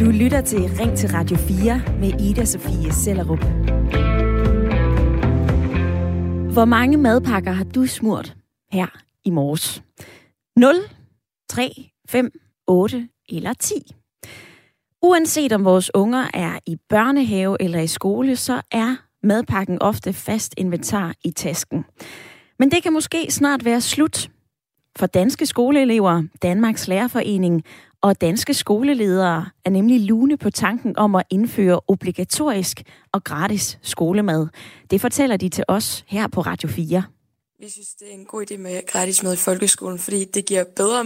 Du 0.00 0.10
lytter 0.10 0.42
til 0.46 0.58
Ring 0.58 0.96
til 0.98 1.10
Radio 1.10 1.36
4 1.36 1.82
med 2.00 2.20
Ida 2.20 2.44
Sofie 2.44 2.92
Sellerup. 2.92 3.38
Hvor 6.52 6.64
mange 6.64 6.96
madpakker 6.96 7.52
har 7.52 7.64
du 7.64 7.86
smurt 7.86 8.36
her 8.72 8.86
i 9.24 9.30
morges? 9.30 9.82
0, 10.56 10.74
3, 11.48 11.90
5, 12.08 12.30
8 12.66 13.08
eller 13.28 13.52
10? 13.52 13.74
Uanset 15.02 15.52
om 15.52 15.64
vores 15.64 15.90
unger 15.94 16.26
er 16.34 16.58
i 16.66 16.76
børnehave 16.88 17.56
eller 17.62 17.80
i 17.80 17.86
skole, 17.86 18.36
så 18.36 18.60
er 18.72 18.96
madpakken 19.22 19.82
ofte 19.82 20.12
fast 20.12 20.54
inventar 20.56 21.14
i 21.24 21.30
tasken. 21.30 21.84
Men 22.58 22.70
det 22.70 22.82
kan 22.82 22.92
måske 22.92 23.26
snart 23.30 23.64
være 23.64 23.80
slut. 23.80 24.30
For 24.96 25.06
danske 25.06 25.46
skoleelever, 25.46 26.22
Danmarks 26.42 26.88
Lærerforening 26.88 27.64
og 28.00 28.20
danske 28.20 28.54
skoleledere 28.54 29.46
er 29.64 29.70
nemlig 29.70 30.00
lune 30.00 30.36
på 30.36 30.50
tanken 30.50 30.98
om 30.98 31.14
at 31.14 31.22
indføre 31.30 31.80
obligatorisk 31.88 32.82
og 33.12 33.24
gratis 33.24 33.78
skolemad. 33.82 34.46
Det 34.90 35.00
fortæller 35.00 35.36
de 35.36 35.48
til 35.48 35.64
os 35.68 36.04
her 36.08 36.28
på 36.28 36.40
Radio 36.40 36.68
4. 36.68 37.02
Vi 37.58 37.70
synes, 37.70 37.94
det 37.94 38.08
er 38.08 38.12
en 38.12 38.24
god 38.24 38.50
idé 38.50 38.56
med 38.56 38.86
gratis 38.86 39.22
mad 39.22 39.32
i 39.32 39.36
folkeskolen, 39.36 39.98
fordi 39.98 40.24
det 40.24 40.46
giver 40.46 40.64
bedre 40.64 41.04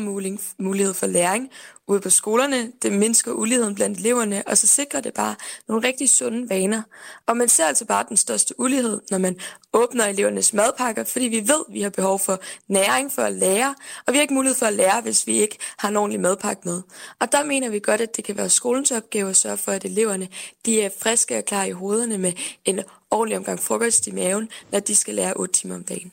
mulighed 0.58 0.94
for 0.94 1.06
læring 1.06 1.50
ude 1.86 2.00
på 2.00 2.10
skolerne. 2.10 2.72
Det 2.82 2.92
mindsker 2.92 3.32
uligheden 3.32 3.74
blandt 3.74 3.98
eleverne, 3.98 4.42
og 4.46 4.58
så 4.58 4.66
sikrer 4.66 5.00
det 5.00 5.14
bare 5.14 5.36
nogle 5.68 5.88
rigtig 5.88 6.10
sunde 6.10 6.50
vaner. 6.50 6.82
Og 7.26 7.36
man 7.36 7.48
ser 7.48 7.66
altså 7.66 7.84
bare 7.84 8.04
den 8.08 8.16
største 8.16 8.60
ulighed, 8.60 9.00
når 9.10 9.18
man 9.18 9.38
åbner 9.72 10.04
elevernes 10.06 10.52
madpakker, 10.52 11.04
fordi 11.04 11.24
vi 11.24 11.48
ved, 11.48 11.64
at 11.68 11.74
vi 11.74 11.82
har 11.82 11.90
behov 11.90 12.18
for 12.18 12.40
næring 12.68 13.12
for 13.12 13.22
at 13.22 13.32
lære, 13.32 13.74
og 14.06 14.12
vi 14.12 14.16
har 14.16 14.22
ikke 14.22 14.34
mulighed 14.34 14.56
for 14.56 14.66
at 14.66 14.72
lære, 14.72 15.00
hvis 15.00 15.26
vi 15.26 15.40
ikke 15.40 15.58
har 15.78 15.88
en 15.88 15.96
ordentlig 15.96 16.20
madpakke 16.20 16.62
med. 16.64 16.82
Og 17.20 17.32
der 17.32 17.44
mener 17.44 17.68
vi 17.68 17.78
godt, 17.78 18.00
at 18.00 18.16
det 18.16 18.24
kan 18.24 18.36
være 18.36 18.50
skolens 18.50 18.90
opgave 18.90 19.30
at 19.30 19.36
sørge 19.36 19.56
for, 19.56 19.72
at 19.72 19.84
eleverne 19.84 20.28
de 20.66 20.82
er 20.82 20.90
friske 21.00 21.38
og 21.38 21.44
klar 21.44 21.64
i 21.64 21.70
hovederne 21.70 22.18
med 22.18 22.32
en 22.64 22.80
ordentlig 23.10 23.38
omgang 23.38 23.60
frokost 23.60 24.06
i 24.06 24.10
maven, 24.10 24.48
når 24.72 24.80
de 24.80 24.96
skal 24.96 25.14
lære 25.14 25.34
8 25.36 25.54
timer 25.54 25.74
om 25.74 25.84
dagen 25.84 26.12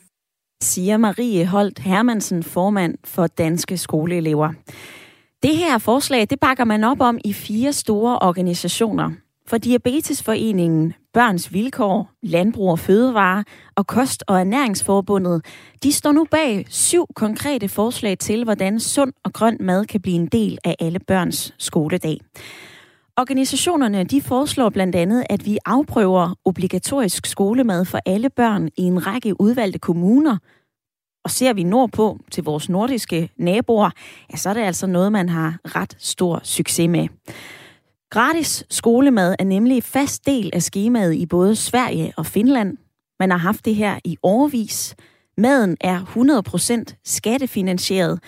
siger 0.61 0.97
Marie 0.97 1.45
Holt 1.45 1.79
Hermansen, 1.79 2.43
formand 2.43 2.95
for 3.03 3.27
Danske 3.27 3.77
Skoleelever. 3.77 4.53
Det 5.43 5.57
her 5.57 5.77
forslag, 5.77 6.27
det 6.29 6.39
bakker 6.39 6.63
man 6.63 6.83
op 6.83 7.01
om 7.01 7.17
i 7.25 7.33
fire 7.33 7.73
store 7.73 8.19
organisationer. 8.19 9.11
For 9.47 9.57
Diabetesforeningen, 9.57 10.93
Børns 11.13 11.53
Vilkår, 11.53 12.09
Landbrug 12.23 12.71
og 12.71 12.79
Fødevare 12.79 13.43
og 13.75 13.87
Kost- 13.87 14.23
og 14.27 14.39
Ernæringsforbundet, 14.39 15.45
de 15.83 15.91
står 15.91 16.11
nu 16.11 16.25
bag 16.31 16.65
syv 16.69 17.05
konkrete 17.15 17.69
forslag 17.69 18.17
til, 18.17 18.43
hvordan 18.43 18.79
sund 18.79 19.13
og 19.23 19.33
grøn 19.33 19.57
mad 19.59 19.85
kan 19.85 20.01
blive 20.01 20.15
en 20.15 20.27
del 20.27 20.57
af 20.63 20.75
alle 20.79 20.99
børns 20.99 21.53
skoledag. 21.57 22.17
Organisationerne 23.19 24.03
de 24.03 24.21
foreslår 24.21 24.69
blandt 24.69 24.95
andet, 24.95 25.23
at 25.29 25.45
vi 25.45 25.57
afprøver 25.65 26.39
obligatorisk 26.45 27.25
skolemad 27.25 27.85
for 27.85 27.99
alle 28.05 28.29
børn 28.29 28.69
i 28.77 28.81
en 28.81 29.07
række 29.07 29.41
udvalgte 29.41 29.79
kommuner. 29.79 30.37
Og 31.23 31.31
ser 31.31 31.53
vi 31.53 31.63
nordpå 31.63 32.19
til 32.31 32.43
vores 32.43 32.69
nordiske 32.69 33.29
naboer, 33.37 33.89
ja, 34.31 34.37
så 34.37 34.49
er 34.49 34.53
det 34.53 34.61
altså 34.61 34.87
noget, 34.87 35.11
man 35.11 35.29
har 35.29 35.59
ret 35.63 35.95
stor 35.99 36.39
succes 36.43 36.89
med. 36.89 37.07
Gratis 38.09 38.65
skolemad 38.69 39.35
er 39.39 39.43
nemlig 39.43 39.83
fast 39.83 40.25
del 40.25 40.49
af 40.53 40.63
skemaet 40.63 41.13
i 41.15 41.25
både 41.25 41.55
Sverige 41.55 42.13
og 42.17 42.25
Finland. 42.25 42.77
Man 43.19 43.31
har 43.31 43.37
haft 43.37 43.65
det 43.65 43.75
her 43.75 43.99
i 44.03 44.17
årvis. 44.23 44.95
Maden 45.37 45.77
er 45.81 46.85
100% 46.89 47.01
skattefinansieret, 47.05 48.19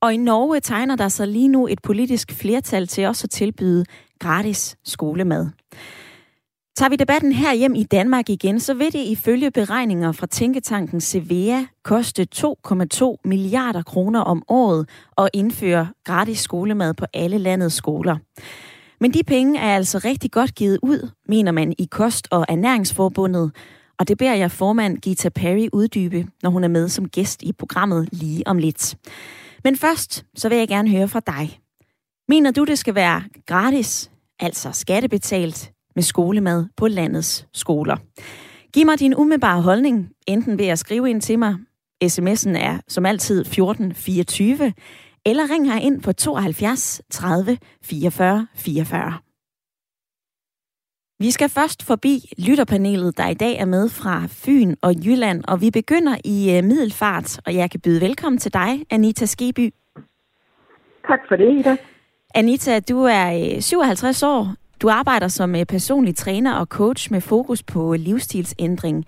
og 0.00 0.14
i 0.14 0.16
Norge 0.16 0.60
tegner 0.60 0.96
der 0.96 1.08
sig 1.08 1.28
lige 1.28 1.48
nu 1.48 1.66
et 1.66 1.82
politisk 1.82 2.32
flertal 2.32 2.86
til 2.86 3.06
også 3.06 3.26
at 3.26 3.30
tilbyde 3.30 3.84
gratis 4.18 4.76
skolemad. 4.84 5.48
Tager 6.76 6.90
vi 6.90 6.96
debatten 6.96 7.32
her 7.32 7.54
hjem 7.54 7.74
i 7.74 7.82
Danmark 7.82 8.28
igen, 8.28 8.60
så 8.60 8.74
vil 8.74 8.92
det 8.92 9.04
ifølge 9.04 9.50
beregninger 9.50 10.12
fra 10.12 10.26
tænketanken 10.26 11.00
Sevea 11.00 11.64
koste 11.84 12.26
2,2 12.36 13.14
milliarder 13.24 13.82
kroner 13.82 14.20
om 14.20 14.42
året 14.48 14.88
at 15.18 15.28
indføre 15.34 15.88
gratis 16.04 16.38
skolemad 16.38 16.94
på 16.94 17.06
alle 17.14 17.38
landets 17.38 17.74
skoler. 17.74 18.16
Men 19.00 19.14
de 19.14 19.22
penge 19.22 19.60
er 19.60 19.76
altså 19.76 19.98
rigtig 19.98 20.30
godt 20.30 20.54
givet 20.54 20.78
ud, 20.82 21.10
mener 21.28 21.52
man 21.52 21.74
i 21.78 21.88
Kost- 21.90 22.28
og 22.30 22.46
Ernæringsforbundet, 22.48 23.52
og 23.98 24.08
det 24.08 24.18
beder 24.18 24.34
jeg 24.34 24.50
formand 24.50 24.98
Gita 24.98 25.28
Perry 25.28 25.68
uddybe, 25.72 26.26
når 26.42 26.50
hun 26.50 26.64
er 26.64 26.68
med 26.68 26.88
som 26.88 27.08
gæst 27.08 27.42
i 27.42 27.52
programmet 27.52 28.08
lige 28.12 28.46
om 28.46 28.58
lidt. 28.58 28.96
Men 29.64 29.76
først, 29.76 30.24
så 30.36 30.48
vil 30.48 30.58
jeg 30.58 30.68
gerne 30.68 30.90
høre 30.90 31.08
fra 31.08 31.20
dig. 31.20 31.60
Mener 32.30 32.50
du, 32.50 32.64
det 32.64 32.78
skal 32.78 32.94
være 32.94 33.22
gratis, 33.46 34.10
altså 34.40 34.72
skattebetalt, 34.72 35.72
med 35.94 36.02
skolemad 36.02 36.66
på 36.76 36.88
landets 36.88 37.46
skoler? 37.52 37.96
Giv 38.74 38.86
mig 38.86 38.98
din 38.98 39.14
umiddelbare 39.14 39.62
holdning, 39.62 40.10
enten 40.26 40.58
ved 40.58 40.66
at 40.66 40.78
skrive 40.78 41.10
ind 41.10 41.20
til 41.20 41.38
mig. 41.38 41.56
SMS'en 42.04 42.58
er 42.58 42.80
som 42.88 43.06
altid 43.06 43.40
1424, 43.40 44.72
eller 45.26 45.50
ring 45.50 45.72
her 45.72 45.80
ind 45.80 46.02
på 46.02 46.12
72 46.12 47.02
30 47.10 47.58
44 47.82 48.46
44. 48.54 49.18
Vi 51.18 51.30
skal 51.30 51.48
først 51.48 51.82
forbi 51.82 52.32
lytterpanelet, 52.48 53.16
der 53.18 53.28
i 53.28 53.34
dag 53.34 53.56
er 53.58 53.64
med 53.64 53.88
fra 53.88 54.26
Fyn 54.28 54.74
og 54.82 54.94
Jylland, 55.04 55.44
og 55.48 55.60
vi 55.60 55.70
begynder 55.70 56.16
i 56.24 56.56
øh, 56.56 56.64
Middelfart, 56.64 57.40
og 57.46 57.54
jeg 57.54 57.70
kan 57.70 57.80
byde 57.80 58.00
velkommen 58.00 58.38
til 58.38 58.52
dig, 58.52 58.86
Anita 58.90 59.26
Skeby. 59.26 59.74
Tak 61.08 61.20
for 61.28 61.36
det, 61.36 61.58
Ida. 61.58 61.76
Anita, 62.34 62.80
du 62.80 62.98
er 63.04 63.60
57 63.60 64.22
øh, 64.22 64.28
år. 64.28 64.54
Du 64.82 64.88
arbejder 64.88 65.28
som 65.28 65.54
øh, 65.54 65.64
personlig 65.66 66.16
træner 66.16 66.60
og 66.60 66.66
coach 66.66 67.12
med 67.12 67.20
fokus 67.20 67.62
på 67.62 67.94
livsstilsændring. 67.98 69.04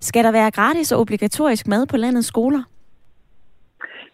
Skal 0.00 0.24
der 0.24 0.32
være 0.32 0.50
gratis 0.50 0.92
og 0.92 1.00
obligatorisk 1.00 1.68
mad 1.68 1.86
på 1.86 1.96
landets 1.96 2.28
skoler? 2.28 2.62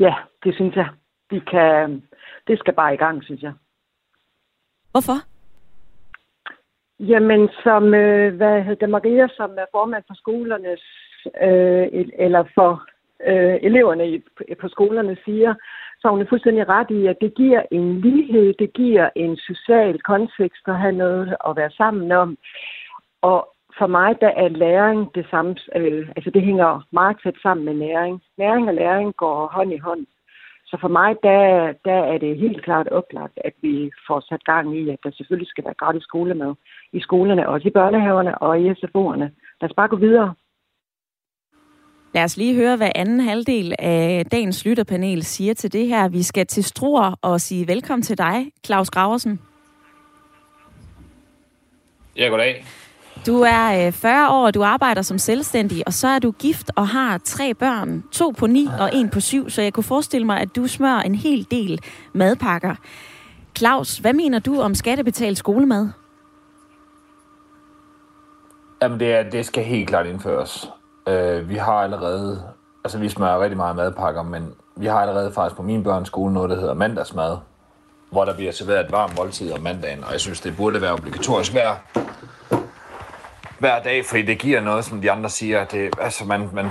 Ja, 0.01 0.15
det 0.45 0.55
synes 0.55 0.77
jeg. 0.77 0.89
Vi 1.31 1.41
kan, 1.51 2.03
det 2.47 2.59
skal 2.59 2.75
bare 2.75 2.95
i 2.95 2.97
gang, 2.97 3.25
synes 3.25 3.43
jeg. 3.43 3.53
Hvorfor? 4.91 5.19
Jamen, 6.99 7.49
som 7.63 7.95
øh, 7.95 8.37
hvad 8.37 8.63
hedder 8.63 8.87
Maria, 8.87 9.29
som 9.29 9.51
er 9.51 9.67
formand 9.71 10.05
for 10.07 10.15
skolernes, 10.15 10.83
øh, 11.43 12.05
eller 12.19 12.45
for 12.55 12.85
øh, 13.27 13.57
eleverne 13.63 14.23
på 14.61 14.69
skolerne 14.69 15.17
siger, 15.25 15.55
så 16.01 16.09
hun 16.09 16.21
er 16.21 16.27
fuldstændig 16.29 16.69
ret 16.69 16.91
i, 16.91 17.07
at 17.07 17.17
det 17.21 17.35
giver 17.35 17.63
en 17.71 18.01
lighed, 18.01 18.55
det 18.59 18.73
giver 18.73 19.11
en 19.17 19.37
social 19.37 20.01
kontekst 20.03 20.69
at 20.69 20.79
have 20.79 20.93
noget 20.93 21.37
at 21.49 21.57
være 21.57 21.71
sammen 21.71 22.13
om. 22.13 22.39
Og 23.23 23.49
for 23.79 23.87
mig, 23.87 24.21
der 24.21 24.29
er 24.29 24.49
læring 24.49 25.15
det 25.15 25.27
samme, 25.31 25.57
øh, 25.77 26.09
altså 26.17 26.31
det 26.31 26.43
hænger 26.43 26.87
meget 26.93 27.17
tæt 27.23 27.35
sammen 27.43 27.65
med 27.65 27.75
næring. 27.75 28.23
Næring 28.39 28.69
og 28.69 28.75
læring 28.75 29.17
går 29.17 29.47
hånd 29.47 29.73
i 29.73 29.79
hånd. 29.79 30.07
Så 30.71 30.77
for 30.81 30.89
mig, 30.89 31.17
der, 31.23 31.73
der 31.85 32.01
er 32.13 32.19
det 32.19 32.39
helt 32.39 32.65
klart 32.65 32.89
oplagt, 32.89 33.39
at 33.45 33.53
vi 33.63 33.91
får 34.07 34.21
sat 34.21 34.45
gang 34.45 34.77
i, 34.79 34.91
at 34.91 34.99
der 35.05 35.11
selvfølgelig 35.11 35.49
skal 35.49 35.65
være 35.65 35.81
gratis 35.83 36.03
skolemad 36.03 36.55
i 36.93 37.01
skolerne, 37.01 37.49
også 37.49 37.69
i 37.69 37.77
børnehaverne 37.79 38.39
og 38.39 38.61
i 38.61 38.71
SFO'erne. 38.71 39.27
Lad 39.61 39.71
os 39.71 39.77
bare 39.77 39.89
gå 39.89 39.97
videre. 39.97 40.35
Lad 42.15 42.25
os 42.25 42.37
lige 42.37 42.55
høre, 42.55 42.77
hvad 42.77 42.91
anden 42.95 43.21
halvdel 43.21 43.75
af 43.79 44.27
dagens 44.33 44.65
lytterpanel 44.65 45.25
siger 45.25 45.55
til 45.55 45.73
det 45.73 45.87
her. 45.87 46.09
Vi 46.09 46.23
skal 46.23 46.47
til 46.47 46.65
Struer 46.65 47.15
og 47.23 47.41
sige 47.41 47.69
velkommen 47.69 48.03
til 48.03 48.19
dig, 48.19 48.53
Claus 48.67 48.91
Graversen. 48.91 49.41
Ja, 52.17 52.27
goddag. 52.27 52.65
Du 53.27 53.41
er 53.41 53.91
40 53.91 54.25
øh, 54.25 54.35
år, 54.35 54.47
og 54.47 54.55
du 54.55 54.63
arbejder 54.63 55.03
som 55.03 55.19
selvstændig, 55.19 55.83
og 55.87 55.93
så 55.93 56.09
er 56.09 56.19
du 56.19 56.31
gift 56.31 56.71
og 56.77 56.89
har 56.89 57.19
tre 57.19 57.55
børn. 57.55 58.05
To 58.13 58.31
på 58.39 58.47
ni 58.47 58.67
og 58.81 58.91
en 58.93 59.09
på 59.09 59.21
syv, 59.21 59.51
så 59.51 59.63
jeg 59.63 59.73
kunne 59.73 59.85
forestille 59.85 60.27
mig, 60.27 60.41
at 60.41 60.57
du 60.57 60.67
smører 60.67 61.03
en 61.03 61.15
hel 61.15 61.47
del 61.51 61.81
madpakker. 62.13 62.75
Claus, 63.59 63.99
hvad 63.99 64.13
mener 64.13 64.39
du 64.39 64.61
om 64.61 64.75
skattebetalt 64.75 65.39
skolemad? 65.39 65.89
Jamen, 68.83 69.01
det, 69.01 69.15
er, 69.15 69.31
det 69.31 69.47
skal 69.47 69.65
helt 69.65 69.89
klart 69.89 70.07
indføres. 70.07 70.71
Øh, 71.07 71.49
vi 71.49 71.57
har 71.57 71.73
allerede, 71.73 72.43
altså 72.85 72.99
vi 72.99 73.09
smører 73.09 73.41
rigtig 73.41 73.57
meget 73.57 73.77
madpakker, 73.77 74.23
men 74.23 74.55
vi 74.77 74.87
har 74.87 75.01
allerede 75.01 75.33
faktisk 75.33 75.57
på 75.57 75.63
min 75.63 75.83
børns 75.83 76.09
skole 76.09 76.35
noget, 76.35 76.51
der 76.51 76.57
hedder 76.57 76.75
mandagsmad, 76.75 77.37
hvor 78.11 78.25
der 78.25 78.35
bliver 78.35 78.53
serveret 78.53 78.85
et 78.85 78.93
varmt 78.93 79.17
måltid 79.17 79.53
om 79.53 79.61
mandagen, 79.61 80.05
og 80.05 80.13
jeg 80.13 80.21
synes, 80.21 80.41
det 80.41 80.57
burde 80.57 80.81
være 80.81 80.93
obligatorisk 80.93 81.53
hver, 81.53 81.75
hver 83.59 83.83
dag, 83.83 84.05
fordi 84.05 84.23
det 84.23 84.39
giver 84.39 84.61
noget, 84.61 84.85
som 84.85 85.01
de 85.01 85.11
andre 85.11 85.31
siger. 85.31 85.65
Det, 85.65 85.95
altså 86.01 86.25
man, 86.25 86.51
man, 86.53 86.71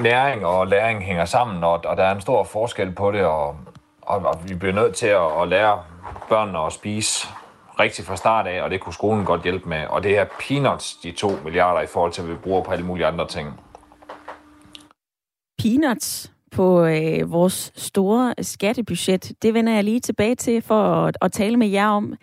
næring 0.00 0.46
og 0.46 0.66
læring 0.66 1.02
hænger 1.02 1.24
sammen, 1.24 1.64
og, 1.64 1.80
og 1.84 1.96
der 1.96 2.02
er 2.04 2.14
en 2.14 2.20
stor 2.20 2.44
forskel 2.44 2.92
på 2.92 3.12
det, 3.12 3.24
og, 3.24 3.56
og, 4.02 4.18
og 4.18 4.40
vi 4.48 4.54
bliver 4.54 4.74
nødt 4.74 4.94
til 4.94 5.06
at, 5.06 5.42
at 5.42 5.48
lære 5.48 5.82
børnene 6.28 6.58
at 6.58 6.72
spise 6.72 7.28
rigtigt 7.80 8.08
fra 8.08 8.16
start 8.16 8.46
af, 8.46 8.62
og 8.62 8.70
det 8.70 8.80
kunne 8.80 8.92
skolen 8.92 9.24
godt 9.24 9.42
hjælpe 9.42 9.68
med. 9.68 9.86
Og 9.86 10.02
det 10.02 10.18
er 10.18 10.24
peanuts, 10.48 10.96
de 10.96 11.12
to 11.12 11.30
milliarder, 11.44 11.80
i 11.80 11.86
forhold 11.86 12.12
til, 12.12 12.22
at 12.22 12.28
vi 12.28 12.34
bruger 12.34 12.62
på 12.62 12.70
alle 12.70 12.86
mulige 12.86 13.06
andre 13.06 13.28
ting. 13.28 13.60
Peanuts 15.58 16.32
på 16.50 16.84
øh, 16.84 17.32
vores 17.32 17.72
store 17.76 18.34
skattebudget. 18.42 19.32
Det 19.42 19.54
vender 19.54 19.74
jeg 19.74 19.84
lige 19.84 20.00
tilbage 20.00 20.34
til 20.34 20.62
for 20.62 20.82
at, 20.82 21.16
at 21.20 21.32
tale 21.32 21.56
med 21.56 21.68
jer 21.68 21.88
om. 21.88 22.14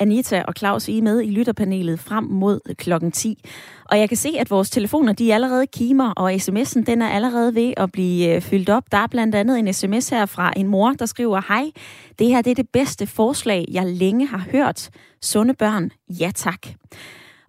Anita 0.00 0.42
og 0.48 0.54
Claus, 0.58 0.88
I 0.88 0.98
er 0.98 1.02
med 1.02 1.22
i 1.22 1.30
lytterpanelet 1.30 2.00
frem 2.00 2.24
mod 2.24 2.74
klokken 2.74 3.12
10. 3.12 3.42
Og 3.84 3.98
jeg 3.98 4.08
kan 4.08 4.16
se, 4.16 4.34
at 4.38 4.50
vores 4.50 4.70
telefoner, 4.70 5.12
de 5.12 5.30
er 5.30 5.34
allerede 5.34 5.66
kimer, 5.66 6.10
og 6.10 6.32
sms'en, 6.32 6.84
den 6.84 7.02
er 7.02 7.08
allerede 7.08 7.54
ved 7.54 7.74
at 7.76 7.92
blive 7.92 8.34
øh, 8.34 8.42
fyldt 8.42 8.68
op. 8.68 8.92
Der 8.92 8.98
er 8.98 9.06
blandt 9.06 9.34
andet 9.34 9.58
en 9.58 9.72
sms 9.72 10.08
her 10.08 10.26
fra 10.26 10.52
en 10.56 10.66
mor, 10.66 10.92
der 10.92 11.06
skriver, 11.06 11.40
Hej, 11.48 11.70
det 12.18 12.26
her 12.26 12.42
det 12.42 12.50
er 12.50 12.54
det 12.54 12.68
bedste 12.68 13.06
forslag, 13.06 13.64
jeg 13.70 13.86
længe 13.86 14.26
har 14.26 14.46
hørt. 14.52 14.90
Sunde 15.22 15.54
børn, 15.54 15.90
ja 16.08 16.30
tak. 16.34 16.66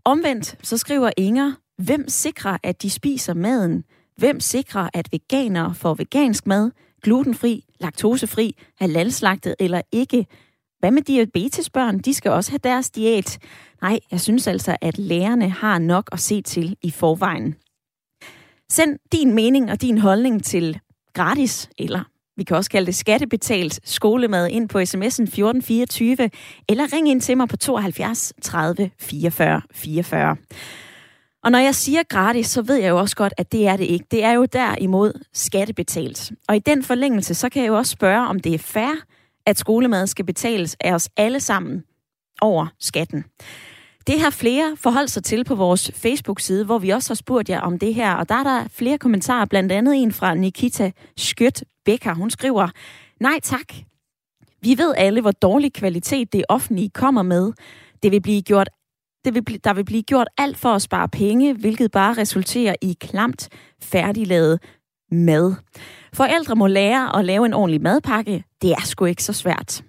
Omvendt, 0.06 0.56
så 0.64 0.78
skriver 0.78 1.10
Inger, 1.18 1.54
hvem 1.78 2.10
sikrer, 2.10 2.58
at 2.64 2.82
de 2.82 2.90
spiser 2.90 3.34
maden? 3.34 3.84
Hvem 4.18 4.40
sikrer, 4.40 4.90
at 4.94 5.08
veganere 5.12 5.76
får 5.76 5.94
vegansk 5.94 6.48
mad, 6.48 6.72
glutenfri, 7.04 7.66
laktosefri, 7.80 8.56
halalslagtet 8.80 9.56
eller 9.60 9.82
ikke? 9.92 10.26
Hvad 10.82 10.92
med 10.92 11.02
diabetesbørn? 11.02 12.00
De 12.00 12.14
skal 12.14 12.32
også 12.32 12.52
have 12.52 12.60
deres 12.64 12.90
diæt. 12.90 13.40
Nej, 13.82 14.00
jeg 14.12 14.22
synes 14.22 14.48
altså, 14.48 14.76
at 14.82 14.98
lærerne 14.98 15.50
har 15.50 15.80
nok 15.80 16.10
at 16.12 16.20
se 16.20 16.42
til 16.42 16.76
i 16.82 16.92
forvejen. 16.92 17.56
Send 18.72 19.00
din 19.12 19.34
mening 19.34 19.72
og 19.72 19.82
din 19.82 19.98
holdning 19.98 20.44
til 20.44 20.80
gratis, 21.14 21.70
eller 21.78 22.04
vi 22.38 22.44
kan 22.44 22.58
også 22.58 22.70
kalde 22.70 22.86
det 22.86 22.96
skattebetalt 22.96 23.80
skolemad 23.84 24.48
ind 24.48 24.70
på 24.70 24.78
sms'en 24.78 25.04
1424, 25.04 26.30
eller 26.70 26.94
ring 26.94 27.10
ind 27.10 27.22
til 27.22 27.38
mig 27.38 27.50
på 27.50 27.58
72 27.58 28.34
30 28.42 28.92
44 29.00 29.62
44. 29.74 30.36
Og 31.44 31.52
når 31.52 31.60
jeg 31.60 31.76
siger 31.76 32.04
gratis, 32.04 32.48
så 32.48 32.62
ved 32.62 32.76
jeg 32.76 32.90
jo 32.90 33.00
også 33.00 33.16
godt, 33.16 33.34
at 33.38 33.52
det 33.52 33.68
er 33.68 33.78
det 33.78 33.86
ikke. 33.86 34.06
Det 34.12 34.24
er 34.24 34.32
jo 34.32 34.46
derimod 34.46 35.24
skattebetalt. 35.34 36.32
Og 36.48 36.56
i 36.56 36.60
den 36.60 36.84
forlængelse, 36.84 37.34
så 37.34 37.50
kan 37.50 37.62
jeg 37.62 37.68
jo 37.68 37.78
også 37.78 37.92
spørge, 37.92 38.28
om 38.28 38.40
det 38.40 38.54
er 38.54 38.60
fair, 38.60 38.96
at 39.46 39.58
skolemad 39.58 40.08
skal 40.08 40.26
betales 40.26 40.78
af 40.80 40.94
os 40.94 41.10
alle 41.18 41.40
sammen 41.40 41.84
over 42.42 42.68
skatten. 42.80 43.26
Det 44.08 44.20
har 44.20 44.30
flere 44.30 44.78
forholdt 44.78 45.12
sig 45.12 45.24
til 45.24 45.44
på 45.44 45.56
vores 45.56 45.92
Facebook-side, 45.96 46.66
hvor 46.66 46.78
vi 46.78 46.90
også 46.90 47.10
har 47.10 47.16
spurgt 47.16 47.50
jer 47.50 47.62
om 47.62 47.80
det 47.80 47.94
her, 47.94 48.14
og 48.14 48.30
der 48.30 48.36
er 48.36 48.44
der 48.44 48.68
flere 48.72 48.98
kommentarer, 48.98 49.46
blandt 49.46 49.72
andet 49.72 49.96
en 49.96 50.12
fra 50.12 50.36
Nikita 50.36 50.92
Skødt 51.18 51.64
Becker. 51.86 52.14
Hun 52.14 52.30
skriver, 52.30 52.68
nej 53.20 53.40
tak. 53.44 53.74
Vi 54.62 54.78
ved 54.78 54.94
alle, 54.98 55.22
hvor 55.22 55.32
dårlig 55.32 55.74
kvalitet 55.74 56.34
det 56.34 56.44
offentlige 56.50 56.90
kommer 56.90 57.22
med. 57.22 57.52
Det 58.04 58.12
vil 58.12 58.22
blive 58.22 58.42
gjort 58.42 58.70
det 59.26 59.34
vil, 59.36 59.64
der 59.64 59.74
vil 59.74 59.86
blive 59.86 60.04
gjort 60.04 60.28
alt 60.38 60.58
for 60.58 60.70
at 60.70 60.82
spare 60.82 61.10
penge, 61.10 61.54
hvilket 61.54 61.92
bare 61.92 62.14
resulterer 62.14 62.76
i 62.82 62.98
klamt, 63.00 63.50
færdiglavet 63.82 64.60
mad. 65.12 65.54
Forældre 66.14 66.56
må 66.56 66.68
lære 66.68 67.20
at 67.20 67.26
lave 67.26 67.46
en 67.46 67.54
ordentlig 67.54 67.82
madpakke. 67.82 68.44
Det 68.62 68.72
er 68.72 68.82
sgu 68.86 69.06
ikke 69.06 69.24
så 69.24 69.34
svært. 69.34 69.84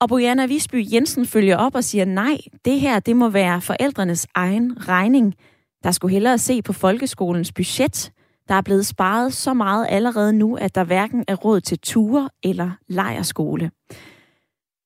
Og 0.00 0.08
Bojana 0.08 0.46
Visby 0.46 0.92
Jensen 0.92 1.26
følger 1.26 1.56
op 1.56 1.74
og 1.74 1.84
siger, 1.84 2.04
nej, 2.04 2.38
det 2.64 2.80
her 2.80 3.00
det 3.00 3.16
må 3.16 3.28
være 3.28 3.60
forældrenes 3.60 4.26
egen 4.34 4.88
regning. 4.88 5.34
Der 5.84 5.90
skulle 5.90 6.12
hellere 6.12 6.38
se 6.38 6.62
på 6.62 6.72
folkeskolens 6.72 7.52
budget. 7.52 8.12
Der 8.48 8.54
er 8.54 8.62
blevet 8.62 8.86
sparet 8.86 9.32
så 9.32 9.54
meget 9.54 9.86
allerede 9.88 10.32
nu, 10.32 10.56
at 10.56 10.74
der 10.74 10.84
hverken 10.84 11.24
er 11.28 11.34
råd 11.34 11.60
til 11.60 11.78
ture 11.78 12.30
eller 12.42 12.70
lejerskole. 12.88 13.70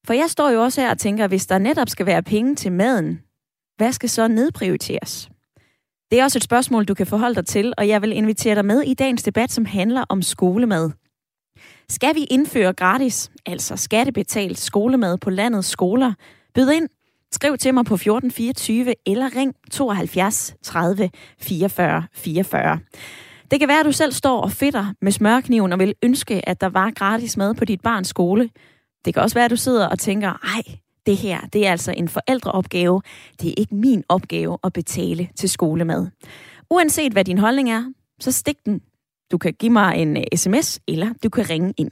For 0.07 0.13
jeg 0.13 0.31
står 0.31 0.51
jo 0.51 0.63
også 0.63 0.81
her 0.81 0.91
og 0.91 0.99
tænker, 0.99 1.27
hvis 1.27 1.47
der 1.47 1.59
netop 1.59 1.89
skal 1.89 2.07
være 2.07 2.23
penge 2.23 2.55
til 2.55 2.73
maden, 2.73 3.21
hvad 3.77 3.93
skal 3.93 4.09
så 4.09 4.29
nedprioriteres? 4.29 5.31
Det 6.11 6.21
er 6.21 6.25
også 6.25 6.39
et 6.39 6.45
spørgsmål, 6.45 6.85
du 6.85 6.95
kan 6.95 7.07
forholde 7.07 7.35
dig 7.35 7.47
til, 7.47 7.73
og 7.79 7.89
jeg 7.89 8.03
vil 8.03 8.13
invitere 8.13 8.55
dig 8.55 8.65
med 8.65 8.83
i 8.83 8.95
dagens 8.95 9.23
debat, 9.23 9.53
som 9.53 9.65
handler 9.65 10.05
om 10.09 10.23
skolemad. 10.23 10.91
Skal 11.89 12.15
vi 12.15 12.25
indføre 12.31 12.73
gratis, 12.73 13.31
altså 13.47 13.77
skattebetalt 13.77 14.59
skolemad 14.59 15.19
på 15.19 15.31
landets 15.31 15.69
skoler? 15.69 16.13
Byd 16.55 16.71
ind. 16.71 16.89
Skriv 17.33 17.57
til 17.57 17.75
mig 17.75 17.85
på 17.85 17.95
1424 17.95 18.95
eller 19.07 19.37
ring 19.37 19.55
72 19.71 20.55
30 20.63 21.11
44 21.41 22.07
44. 22.13 22.79
Det 23.51 23.61
kan 23.61 23.69
være, 23.69 23.81
at 23.81 23.87
du 23.87 23.93
selv 23.93 24.13
står 24.13 24.41
og 24.41 24.53
fitter 24.53 24.95
med 25.03 25.13
smørkniven 25.13 25.73
og 25.73 25.79
vil 25.79 25.95
ønske, 26.03 26.49
at 26.49 26.61
der 26.61 26.69
var 26.69 26.91
gratis 26.91 27.37
mad 27.37 27.55
på 27.55 27.65
dit 27.65 27.81
barns 27.81 28.09
skole. 28.09 28.51
Det 29.05 29.15
kan 29.15 29.23
også 29.23 29.35
være, 29.35 29.45
at 29.45 29.51
du 29.51 29.57
sidder 29.57 29.87
og 29.87 29.99
tænker, 29.99 30.29
ej, 30.29 30.79
det 31.09 31.17
her, 31.17 31.39
det 31.53 31.67
er 31.67 31.71
altså 31.71 31.93
en 31.97 32.09
forældreopgave. 32.09 33.03
Det 33.41 33.49
er 33.51 33.55
ikke 33.59 33.75
min 33.75 34.05
opgave 34.09 34.59
at 34.65 34.73
betale 34.73 35.29
til 35.37 35.49
skolemad. 35.49 36.03
Uanset 36.71 37.13
hvad 37.13 37.25
din 37.25 37.39
holdning 37.39 37.71
er, 37.71 37.83
så 38.21 38.33
stik 38.33 38.57
den. 38.67 38.83
Du 39.33 39.39
kan 39.39 39.53
give 39.61 39.73
mig 39.73 39.91
en 40.03 40.17
øh, 40.17 40.23
sms, 40.35 40.81
eller 40.89 41.09
du 41.23 41.29
kan 41.29 41.45
ringe 41.51 41.75
ind. 41.83 41.91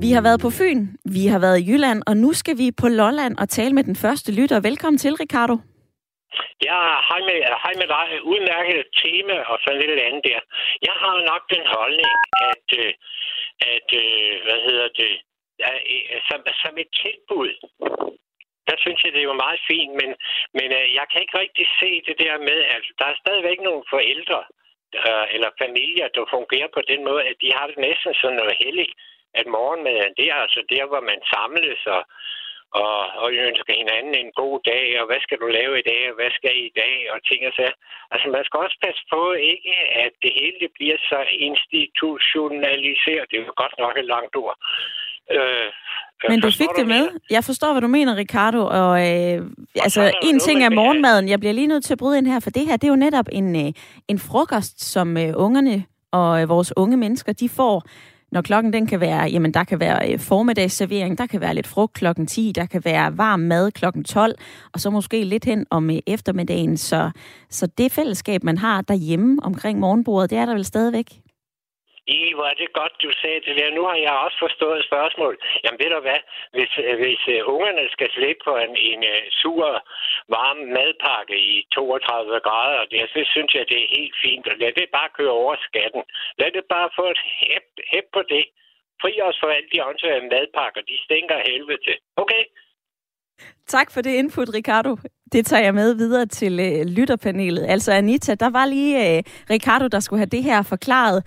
Vi 0.00 0.12
har 0.12 0.22
været 0.22 0.40
på 0.40 0.50
Fyn, 0.50 0.86
vi 1.16 1.26
har 1.26 1.38
været 1.38 1.58
i 1.60 1.66
Jylland, 1.70 2.02
og 2.06 2.16
nu 2.16 2.32
skal 2.32 2.58
vi 2.58 2.70
på 2.80 2.88
Lolland 2.88 3.34
og 3.38 3.48
tale 3.48 3.72
med 3.72 3.84
den 3.84 3.96
første 3.96 4.30
lytter. 4.38 4.60
Velkommen 4.60 4.98
til, 4.98 5.14
Ricardo. 5.14 5.56
Ja, 6.68 6.80
hej 7.08 7.20
med, 7.28 7.38
hej 7.64 7.74
med 7.80 7.88
dig. 7.96 8.08
Udmærket 8.32 8.80
tema 9.02 9.36
og 9.50 9.56
så 9.64 9.70
lidt 9.80 10.00
andet 10.06 10.24
der. 10.30 10.40
Jeg 10.88 10.94
har 11.02 11.14
nok 11.30 11.42
den 11.54 11.64
holdning, 11.76 12.12
at, 12.50 12.66
øh, 12.80 12.90
at 13.60 13.88
øh, 14.02 14.32
hvad 14.44 14.60
hedder 14.68 14.88
det, 15.00 15.12
øh, 15.66 16.20
som, 16.28 16.40
som 16.62 16.78
et 16.82 16.90
tilbud, 17.04 17.52
der 18.68 18.76
synes 18.78 19.00
jeg, 19.04 19.12
det 19.12 19.20
er 19.20 19.30
jo 19.32 19.42
meget 19.44 19.60
fint, 19.70 19.92
men, 20.00 20.10
men 20.58 20.68
øh, 20.78 20.86
jeg 20.98 21.06
kan 21.10 21.20
ikke 21.20 21.38
rigtig 21.38 21.66
se 21.80 21.90
det 22.08 22.16
der 22.24 22.36
med, 22.38 22.58
at 22.74 22.82
der 22.98 23.06
er 23.08 23.20
stadigvæk 23.22 23.60
nogle 23.60 23.84
forældre 23.94 24.40
øh, 25.06 25.26
eller 25.34 25.50
familier, 25.64 26.08
der 26.08 26.32
fungerer 26.36 26.68
på 26.74 26.82
den 26.90 27.00
måde, 27.08 27.22
at 27.30 27.36
de 27.42 27.50
har 27.56 27.66
det 27.66 27.78
næsten 27.78 28.14
sådan 28.14 28.36
noget 28.36 28.56
heldigt, 28.64 28.94
at 29.40 29.46
morgenmaden, 29.46 30.14
det 30.18 30.26
er 30.32 30.38
altså 30.44 30.62
der, 30.74 30.84
hvor 30.90 31.00
man 31.10 31.20
samles 31.32 31.80
og, 31.96 32.02
og, 32.82 32.98
og 33.22 33.28
ønsker 33.50 33.74
hinanden 33.82 34.14
en 34.22 34.32
god 34.42 34.56
dag, 34.72 34.86
og 35.00 35.04
hvad 35.08 35.20
skal 35.24 35.38
du 35.42 35.46
lave 35.58 35.74
i 35.78 35.86
dag, 35.90 36.00
og 36.10 36.14
hvad 36.18 36.30
skal 36.38 36.52
I 36.60 36.64
i 36.70 36.76
dag, 36.82 36.96
og 37.12 37.18
ting 37.28 37.40
og 37.48 37.52
så. 37.58 37.66
Altså, 38.12 38.26
man 38.36 38.44
skal 38.46 38.58
også 38.64 38.78
passe 38.86 39.02
på, 39.14 39.22
ikke, 39.52 39.74
at 40.04 40.12
det 40.22 40.32
hele 40.40 40.66
bliver 40.76 40.98
så 41.10 41.20
institutionaliseret. 41.48 43.24
Det 43.28 43.36
er 43.36 43.44
jo 43.48 43.54
godt 43.62 43.76
nok 43.84 43.94
et 44.02 44.08
langt 44.14 44.34
ord. 44.42 44.56
Øh, 45.36 45.68
men 46.28 46.40
du 46.40 46.50
fik 46.50 46.72
det 46.76 46.86
med. 46.86 47.04
Jeg 47.30 47.44
forstår, 47.44 47.72
hvad 47.72 47.82
du 47.82 47.88
mener, 47.98 48.16
Ricardo. 48.16 48.60
Og 48.80 48.92
øh, 49.08 49.36
altså, 49.86 50.02
en 50.22 50.38
ting 50.38 50.64
er 50.64 50.70
morgenmaden. 50.70 51.28
Jeg 51.28 51.40
bliver 51.40 51.52
lige 51.52 51.66
nødt 51.66 51.84
til 51.84 51.94
at 51.94 51.98
bryde 51.98 52.18
ind 52.18 52.26
her, 52.26 52.40
for 52.40 52.50
det 52.50 52.66
her, 52.66 52.76
det 52.76 52.84
er 52.84 52.88
jo 52.88 53.04
netop 53.06 53.28
en, 53.32 53.66
øh, 53.66 53.72
en 54.08 54.18
frokost, 54.18 54.76
som 54.92 55.16
øh, 55.16 55.32
ungerne 55.36 55.84
og 56.12 56.42
øh, 56.42 56.48
vores 56.48 56.72
unge 56.76 56.96
mennesker, 56.96 57.32
de 57.32 57.48
får 57.48 57.82
når 58.32 58.42
klokken 58.42 58.72
den 58.72 58.86
kan 58.86 59.00
være, 59.00 59.22
jamen 59.30 59.54
der 59.54 59.64
kan 59.64 59.80
være 59.80 60.12
øh, 60.12 60.18
formiddagsservering, 60.18 61.18
der 61.18 61.26
kan 61.26 61.40
være 61.40 61.54
lidt 61.54 61.66
frugt 61.66 61.92
klokken 61.92 62.26
10, 62.26 62.52
der 62.54 62.66
kan 62.66 62.84
være 62.84 63.18
varm 63.18 63.40
mad 63.40 63.70
klokken 63.70 64.04
12, 64.04 64.34
og 64.72 64.80
så 64.80 64.90
måske 64.90 65.24
lidt 65.24 65.44
hen 65.44 65.66
om 65.70 65.90
øh, 65.90 65.98
eftermiddagen. 66.06 66.76
Så, 66.76 67.10
så 67.50 67.66
det 67.66 67.92
fællesskab, 67.92 68.44
man 68.44 68.58
har 68.58 68.82
derhjemme 68.82 69.38
omkring 69.42 69.78
morgenbordet, 69.78 70.30
det 70.30 70.38
er 70.38 70.46
der 70.46 70.54
vel 70.54 70.64
stadigvæk? 70.64 71.25
I, 72.06 72.20
hvor 72.34 72.46
er 72.52 72.56
det 72.62 72.78
godt, 72.80 72.94
du 73.04 73.10
sagde 73.22 73.40
det 73.46 73.54
der. 73.58 73.76
Nu 73.78 73.82
har 73.90 73.98
jeg 74.06 74.22
også 74.24 74.38
forstået 74.44 74.86
spørgsmålet. 74.88 75.38
Jamen 75.62 75.80
ved 75.82 75.90
du 75.94 76.00
hvad, 76.06 76.20
hvis, 76.56 76.72
øh, 76.84 76.94
hvis 77.02 77.22
uh, 77.34 77.40
ungerne 77.54 77.84
skal 77.94 78.08
slippe 78.16 78.42
på 78.48 78.52
en, 78.64 78.72
en 78.90 79.00
uh, 79.14 79.22
sur, 79.40 79.68
varm 80.36 80.58
madpakke 80.76 81.36
i 81.54 81.56
32 81.74 82.40
grader, 82.48 82.82
det, 82.90 83.00
så 83.14 83.20
synes 83.34 83.52
jeg, 83.56 83.64
det 83.70 83.78
er 83.84 83.94
helt 83.98 84.16
fint. 84.24 84.44
lad 84.62 84.72
det 84.78 84.86
bare 84.98 85.10
køre 85.18 85.34
over 85.42 85.54
skatten. 85.68 86.02
Lad 86.40 86.50
det 86.56 86.64
bare 86.74 86.88
få 86.98 87.04
et 87.14 87.22
hæb, 87.40 87.64
hæb 87.92 88.06
på 88.16 88.22
det. 88.34 88.44
Fri 89.02 89.12
os 89.28 89.38
for 89.40 89.48
alle 89.56 89.68
de 89.72 89.84
åndssvage 89.88 90.28
madpakker. 90.32 90.80
De 90.90 90.96
stinker 91.04 91.38
helvede 91.50 91.80
til. 91.86 91.96
Okay? 92.22 92.42
Tak 93.66 93.88
for 93.94 94.00
det 94.00 94.12
input, 94.20 94.48
Ricardo. 94.58 94.92
Det 95.32 95.46
tager 95.46 95.62
jeg 95.62 95.74
med 95.74 95.94
videre 96.02 96.26
til 96.26 96.52
uh, 96.66 96.82
lytterpanelet. 96.96 97.64
Altså 97.74 97.92
Anita, 97.92 98.34
der 98.34 98.50
var 98.50 98.66
lige 98.66 98.94
uh, 99.00 99.18
Ricardo, 99.54 99.86
der 99.86 100.00
skulle 100.00 100.20
have 100.20 100.34
det 100.36 100.42
her 100.42 100.62
forklaret 100.62 101.20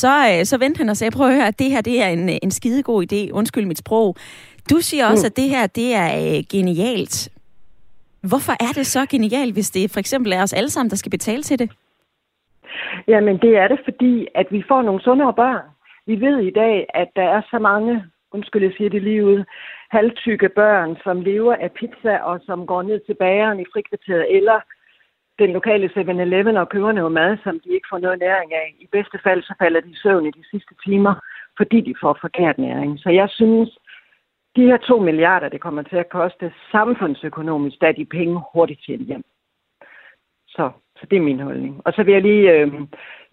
så, 0.00 0.14
øh, 0.30 0.44
så 0.44 0.58
vendte 0.58 0.78
han 0.78 0.88
og 0.88 0.96
sagde, 0.96 1.16
prøv 1.16 1.26
at 1.28 1.34
høre, 1.34 1.46
at 1.46 1.58
det 1.58 1.70
her 1.70 1.80
det 1.80 2.02
er 2.02 2.08
en, 2.08 2.28
en 2.28 2.50
skidegod 2.50 3.00
idé, 3.12 3.32
undskyld 3.32 3.66
mit 3.66 3.78
sprog. 3.78 4.16
Du 4.70 4.76
siger 4.88 5.04
også, 5.10 5.24
mm. 5.24 5.30
at 5.30 5.36
det 5.36 5.48
her 5.54 5.66
det 5.66 5.88
er 5.94 6.10
øh, 6.20 6.44
genialt. 6.54 7.28
Hvorfor 8.30 8.52
er 8.52 8.72
det 8.74 8.86
så 8.86 9.06
genialt, 9.10 9.54
hvis 9.54 9.70
det 9.70 9.90
for 9.90 10.00
eksempel 10.00 10.32
er 10.32 10.42
os 10.42 10.52
alle 10.52 10.70
sammen, 10.70 10.90
der 10.90 10.96
skal 10.96 11.10
betale 11.10 11.42
til 11.42 11.58
det? 11.58 11.70
Jamen 13.08 13.36
det 13.38 13.56
er 13.56 13.68
det, 13.68 13.80
fordi 13.84 14.26
at 14.34 14.46
vi 14.50 14.64
får 14.68 14.82
nogle 14.82 15.02
sundere 15.02 15.34
børn. 15.34 15.66
Vi 16.06 16.20
ved 16.20 16.38
i 16.38 16.50
dag, 16.50 16.86
at 16.94 17.08
der 17.16 17.22
er 17.36 17.42
så 17.50 17.58
mange, 17.58 18.04
undskyld 18.32 18.62
jeg 18.62 18.72
siger 18.76 18.90
det 18.90 19.02
lige 19.02 19.24
ud, 19.24 19.44
halvtykke 19.90 20.48
børn, 20.48 20.96
som 21.04 21.20
lever 21.20 21.54
af 21.54 21.70
pizza 21.72 22.14
og 22.16 22.40
som 22.46 22.66
går 22.66 22.82
ned 22.82 23.00
til 23.06 23.14
bageren 23.14 23.60
i 23.60 23.64
frikvarteret 23.72 24.36
eller 24.36 24.58
den 25.42 25.52
lokale 25.52 25.90
7-Eleven 25.96 26.56
og 26.56 26.68
køber 26.68 26.92
noget 26.92 27.12
mad, 27.12 27.36
som 27.44 27.60
de 27.64 27.68
ikke 27.76 27.90
får 27.90 27.98
noget 27.98 28.18
næring 28.18 28.50
af. 28.54 28.74
I 28.78 28.86
bedste 28.96 29.18
fald 29.24 29.42
så 29.42 29.54
falder 29.58 29.80
de 29.80 29.90
i 29.90 30.00
søvn 30.02 30.26
i 30.26 30.30
de 30.30 30.44
sidste 30.50 30.74
timer, 30.84 31.14
fordi 31.56 31.80
de 31.80 31.94
får 32.02 32.18
forkert 32.20 32.58
næring. 32.58 32.98
Så 32.98 33.10
jeg 33.10 33.28
synes, 33.30 33.78
de 34.56 34.62
her 34.70 34.76
to 34.76 34.98
milliarder, 34.98 35.48
det 35.48 35.60
kommer 35.60 35.82
til 35.82 35.96
at 35.96 36.08
koste 36.08 36.52
samfundsøkonomisk, 36.72 37.76
da 37.80 37.92
de 37.92 38.04
penge 38.04 38.42
hurtigt 38.54 38.80
tjent 38.86 39.06
hjem. 39.06 39.24
Så, 40.48 40.70
så 40.98 41.06
det 41.10 41.16
er 41.16 41.28
min 41.30 41.40
holdning. 41.40 41.80
Og 41.84 41.92
så 41.92 42.02
vil 42.02 42.12
jeg 42.12 42.22
lige 42.22 42.52
øh, 42.52 42.72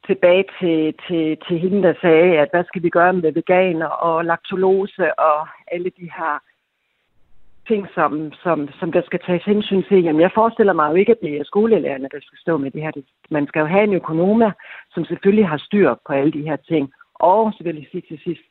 tilbage 0.08 0.46
til, 0.60 0.94
til, 1.08 1.38
til 1.48 1.60
hende, 1.60 1.84
der 1.88 1.94
sagde, 2.02 2.40
at 2.40 2.50
hvad 2.52 2.64
skal 2.64 2.84
vi 2.84 2.90
gøre 2.90 3.14
med 3.14 3.32
veganer 3.32 3.88
og 3.88 4.26
laktulose 4.26 5.20
og 5.20 5.48
alle 5.72 5.90
de 6.00 6.10
her 6.18 6.49
ting, 7.70 7.88
som, 7.98 8.12
som, 8.44 8.58
som 8.80 8.92
der 8.92 9.02
skal 9.06 9.20
tages 9.28 9.44
hensyn 9.44 9.84
til. 9.90 10.04
Jamen, 10.04 10.22
jeg 10.22 10.32
forestiller 10.40 10.74
mig 10.74 10.90
jo 10.90 10.96
ikke, 10.96 11.12
at 11.12 11.22
det 11.22 11.34
er 11.38 11.44
skolelærerne, 11.44 12.10
der 12.14 12.22
skal 12.22 12.38
stå 12.38 12.58
med 12.58 12.72
det 12.72 12.82
her. 12.82 12.92
Man 13.30 13.48
skal 13.48 13.60
jo 13.60 13.66
have 13.66 13.84
en 13.84 13.94
økonomer, 13.94 14.52
som 14.94 15.06
selvfølgelig 15.06 15.48
har 15.48 15.58
styr 15.58 15.96
på 16.08 16.14
alle 16.14 16.32
de 16.32 16.48
her 16.50 16.56
ting. 16.56 16.94
Og 17.16 17.54
så 17.54 17.64
vil 17.64 17.76
jeg 17.76 17.86
sige 17.92 18.04
til 18.08 18.20
sidst, 18.24 18.42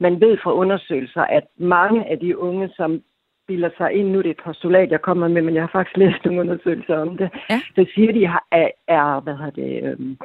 man 0.00 0.20
ved 0.20 0.38
fra 0.42 0.52
undersøgelser, 0.52 1.22
at 1.22 1.44
mange 1.56 2.10
af 2.10 2.18
de 2.18 2.38
unge, 2.38 2.68
som 2.76 3.02
bilder 3.46 3.70
sig 3.76 3.92
ind, 3.92 4.08
nu 4.08 4.18
det 4.18 4.26
er 4.26 4.30
et 4.30 4.44
postulat, 4.44 4.90
jeg 4.90 5.02
kommer 5.02 5.28
med, 5.28 5.42
men 5.42 5.54
jeg 5.54 5.62
har 5.62 5.70
faktisk 5.72 5.96
læst 5.96 6.24
nogle 6.24 6.40
undersøgelser 6.40 6.96
om 6.96 7.16
det, 7.16 7.30
ja. 7.50 7.60
der 7.76 7.84
siger, 7.94 8.08
at 8.08 8.14
de 8.14 8.26
har, 8.26 8.44
er, 8.88 9.20
hvad 9.20 9.36
hedder 9.36 9.50
det, 9.50 9.82
øh, 9.84 10.16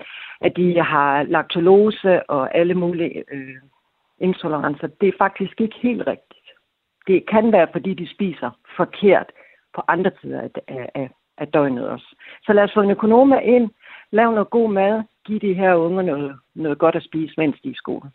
at 0.42 0.56
de 0.56 0.82
har 0.82 1.24
laktulose 1.24 2.30
og 2.30 2.58
alle 2.58 2.74
mulige 2.74 3.24
øh, 3.32 3.56
intolerancer. 4.20 4.88
Det 4.88 5.08
er 5.08 5.18
faktisk 5.18 5.62
ikke 5.62 5.76
helt 5.82 6.08
rigtigt. 6.08 6.43
Det 7.08 7.30
kan 7.30 7.52
være, 7.52 7.68
fordi 7.72 7.94
de 7.94 8.08
spiser 8.14 8.50
forkert 8.78 9.32
på 9.76 9.82
andre 9.88 10.12
tider 10.22 10.42
af, 10.42 10.50
af, 10.96 11.10
af 11.38 11.48
døgnet 11.48 11.90
også. 11.90 12.16
Så 12.46 12.54
lad 12.54 12.64
os 12.64 12.74
få 12.74 12.82
en 12.82 12.92
økonomer 12.92 13.40
ind, 13.40 13.70
lav 14.12 14.32
noget 14.32 14.50
god 14.50 14.70
mad, 14.72 15.04
give 15.26 15.40
de 15.40 15.54
her 15.54 15.76
unger 15.76 16.02
noget, 16.02 16.36
noget 16.56 16.78
godt 16.80 16.96
at 16.96 17.04
spise, 17.04 17.34
mens 17.38 17.56
de 17.64 17.68
er 17.68 17.72
i 17.72 17.76
skole. 17.76 18.10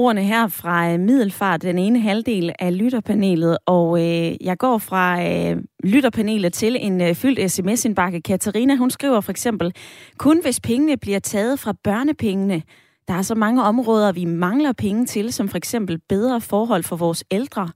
Ordene 0.00 0.22
her 0.22 0.48
fra 0.48 0.92
øh, 0.92 1.00
Middelfart, 1.00 1.62
den 1.62 1.78
ene 1.78 2.00
halvdel 2.00 2.52
af 2.58 2.78
lytterpanelet, 2.78 3.58
og 3.66 3.98
øh, 3.98 4.46
jeg 4.46 4.58
går 4.58 4.78
fra 4.78 5.06
øh, 5.28 5.62
lytterpanelet 5.84 6.52
til 6.52 6.76
en 6.80 7.00
øh, 7.00 7.14
fyldt 7.14 7.50
sms-indbakke. 7.50 8.20
Katarina, 8.20 8.76
hun 8.76 8.90
skriver 8.90 9.20
for 9.20 9.30
eksempel, 9.30 9.74
kun 10.18 10.42
hvis 10.42 10.60
pengene 10.60 10.96
bliver 10.96 11.18
taget 11.18 11.58
fra 11.58 11.72
børnepengene, 11.84 12.62
der 13.08 13.14
er 13.14 13.22
så 13.22 13.34
mange 13.34 13.62
områder, 13.62 14.12
vi 14.12 14.24
mangler 14.24 14.72
penge 14.72 15.06
til, 15.06 15.32
som 15.32 15.48
for 15.48 15.56
eksempel 15.56 15.98
bedre 16.08 16.40
forhold 16.40 16.82
for 16.82 16.96
vores 16.96 17.24
ældre. 17.30 17.68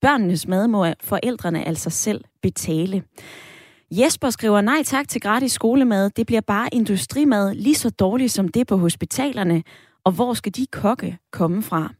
Børnenes 0.00 0.48
mad 0.48 0.68
må 0.68 0.86
forældrene 1.00 1.68
altså 1.68 1.90
selv 1.90 2.24
betale. 2.42 3.02
Jesper 3.90 4.30
skriver 4.30 4.60
nej 4.60 4.82
tak 4.84 5.08
til 5.08 5.20
gratis 5.20 5.52
skolemad. 5.52 6.10
Det 6.10 6.26
bliver 6.26 6.40
bare 6.40 6.68
industrimad 6.72 7.54
lige 7.54 7.74
så 7.74 7.90
dårligt 7.90 8.32
som 8.32 8.48
det 8.48 8.66
på 8.66 8.76
hospitalerne. 8.76 9.62
Og 10.04 10.12
hvor 10.12 10.34
skal 10.34 10.52
de 10.56 10.66
kokke 10.66 11.18
komme 11.32 11.62
fra? 11.62 11.92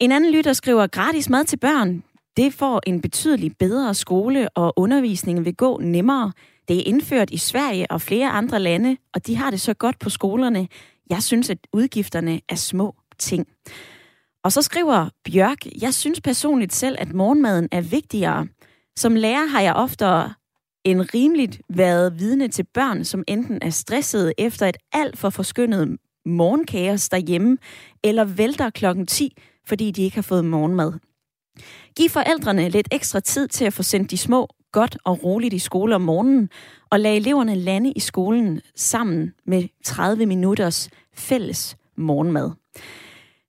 En 0.00 0.12
anden 0.12 0.32
lytter 0.32 0.52
skriver 0.52 0.86
gratis 0.86 1.30
mad 1.30 1.44
til 1.44 1.56
børn. 1.56 2.02
Det 2.36 2.54
får 2.54 2.80
en 2.86 3.00
betydeligt 3.00 3.58
bedre 3.58 3.94
skole, 3.94 4.48
og 4.48 4.72
undervisningen 4.76 5.44
vil 5.44 5.56
gå 5.56 5.78
nemmere. 5.78 6.32
Det 6.68 6.78
er 6.78 6.82
indført 6.86 7.30
i 7.30 7.36
Sverige 7.38 7.90
og 7.90 8.00
flere 8.00 8.30
andre 8.30 8.60
lande, 8.60 8.96
og 9.14 9.26
de 9.26 9.36
har 9.36 9.50
det 9.50 9.60
så 9.60 9.74
godt 9.74 9.98
på 9.98 10.10
skolerne. 10.10 10.68
Jeg 11.10 11.22
synes, 11.22 11.50
at 11.50 11.58
udgifterne 11.72 12.40
er 12.48 12.54
små 12.54 12.94
ting. 13.18 13.46
Og 14.44 14.52
så 14.52 14.62
skriver 14.62 15.08
Bjørk, 15.24 15.58
jeg 15.82 15.94
synes 15.94 16.20
personligt 16.20 16.74
selv, 16.74 16.96
at 16.98 17.12
morgenmaden 17.12 17.68
er 17.72 17.80
vigtigere. 17.80 18.46
Som 18.96 19.14
lærer 19.14 19.46
har 19.46 19.60
jeg 19.60 19.74
oftere 19.74 20.34
en 20.84 21.14
rimeligt 21.14 21.60
været 21.68 22.18
vidne 22.18 22.48
til 22.48 22.66
børn, 22.74 23.04
som 23.04 23.24
enten 23.28 23.58
er 23.62 23.70
stressede 23.70 24.32
efter 24.38 24.66
et 24.66 24.76
alt 24.92 25.18
for 25.18 25.30
forskyndet 25.30 25.96
morgenkaos 26.26 27.08
derhjemme, 27.08 27.58
eller 28.04 28.24
vælter 28.24 28.70
klokken 28.70 29.06
10, 29.06 29.36
fordi 29.66 29.90
de 29.90 30.02
ikke 30.02 30.16
har 30.16 30.22
fået 30.22 30.44
morgenmad. 30.44 30.92
Giv 31.96 32.10
forældrene 32.10 32.68
lidt 32.68 32.88
ekstra 32.92 33.20
tid 33.20 33.48
til 33.48 33.64
at 33.64 33.72
få 33.72 33.82
sendt 33.82 34.10
de 34.10 34.18
små 34.18 34.48
godt 34.72 34.98
og 35.04 35.24
roligt 35.24 35.54
i 35.54 35.58
skole 35.58 35.94
om 35.94 36.00
morgenen, 36.00 36.50
og 36.90 37.00
lad 37.00 37.16
eleverne 37.16 37.54
lande 37.54 37.92
i 37.92 38.00
skolen 38.00 38.60
sammen 38.74 39.34
med 39.46 39.68
30 39.84 40.26
minutters 40.26 40.90
fælles 41.14 41.76
morgenmad. 41.96 42.50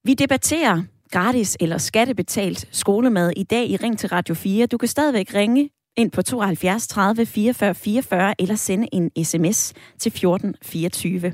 Vi 0.03 0.13
debatterer 0.13 0.83
gratis 1.11 1.57
eller 1.59 1.77
skattebetalt 1.77 2.67
skolemad 2.71 3.31
i 3.37 3.43
dag 3.43 3.69
i 3.69 3.77
Ring 3.77 3.99
til 3.99 4.09
Radio 4.09 4.35
4. 4.35 4.65
Du 4.65 4.77
kan 4.77 4.87
stadigvæk 4.87 5.33
ringe 5.33 5.69
ind 5.97 6.11
på 6.11 6.21
72 6.21 6.87
30 6.87 7.25
44 7.25 7.75
44 7.75 8.35
eller 8.39 8.55
sende 8.55 8.87
en 8.91 9.25
sms 9.25 9.73
til 9.99 10.11
14 10.11 10.55
24. 10.61 11.33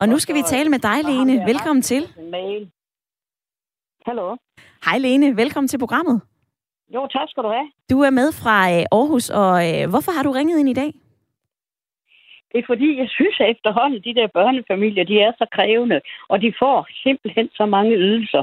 Og 0.00 0.08
nu 0.08 0.18
skal 0.18 0.34
vi 0.34 0.42
tale 0.46 0.68
med 0.68 0.78
dig, 0.78 1.04
Lene. 1.04 1.46
Velkommen 1.46 1.82
til. 1.82 2.08
Hallo. 4.06 4.36
Hej 4.84 4.98
Lene, 4.98 5.36
velkommen 5.36 5.68
til 5.68 5.78
programmet. 5.78 6.20
Jo, 6.94 7.06
tak 7.06 7.28
skal 7.28 7.42
du 7.42 7.48
have. 7.48 7.68
Du 7.90 8.00
er 8.00 8.10
med 8.10 8.28
fra 8.40 8.56
øh, 8.74 8.84
Aarhus, 8.98 9.30
og 9.30 9.54
øh, 9.68 9.90
hvorfor 9.90 10.12
har 10.16 10.22
du 10.22 10.30
ringet 10.30 10.58
ind 10.58 10.68
i 10.68 10.80
dag? 10.82 10.92
Det 12.52 12.58
er 12.58 12.66
fordi, 12.66 12.98
jeg 12.98 13.08
synes 13.08 13.36
at 13.40 13.50
efterhånden, 13.50 14.00
de 14.04 14.14
der 14.14 14.26
børnefamilier, 14.26 15.04
de 15.04 15.20
er 15.20 15.32
så 15.38 15.46
krævende, 15.52 16.00
og 16.28 16.42
de 16.42 16.52
får 16.58 16.86
simpelthen 17.02 17.48
så 17.54 17.66
mange 17.66 17.96
ydelser. 17.96 18.42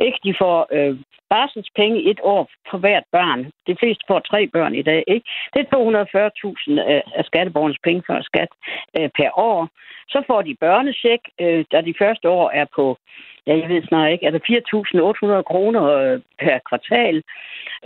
Ikke? 0.00 0.18
De 0.24 0.34
får 0.38 0.68
øh, 0.72 0.96
barselspenge 1.30 2.10
et 2.10 2.20
år 2.22 2.48
for 2.70 2.78
hvert 2.78 3.04
barn. 3.12 3.40
De 3.66 3.76
fleste 3.80 4.04
får 4.08 4.20
tre 4.20 4.46
børn 4.46 4.74
i 4.74 4.82
dag. 4.82 5.04
Ikke? 5.06 5.26
Det 5.54 5.60
er 5.60 5.68
240.000 5.76 6.92
øh, 6.92 7.02
af 7.18 7.24
skatteborgernes 7.24 7.80
penge 7.84 8.02
for 8.06 8.22
skat 8.22 8.50
øh, 8.98 9.10
per 9.18 9.30
år. 9.38 9.68
Så 10.08 10.22
får 10.26 10.42
de 10.42 10.54
børnesæk, 10.60 11.22
øh, 11.40 11.64
der 11.70 11.80
de 11.80 11.94
første 11.98 12.28
år 12.28 12.50
er 12.50 12.66
på 12.76 12.98
ja, 13.46 13.52
jeg 13.60 13.68
ved 13.68 13.82
snart 13.82 14.12
ikke, 14.12 14.26
er 14.26 14.30
der 14.30 15.38
4.800 15.38 15.42
kroner 15.42 15.82
øh, 15.84 16.20
per 16.38 16.58
kvartal. 16.68 17.22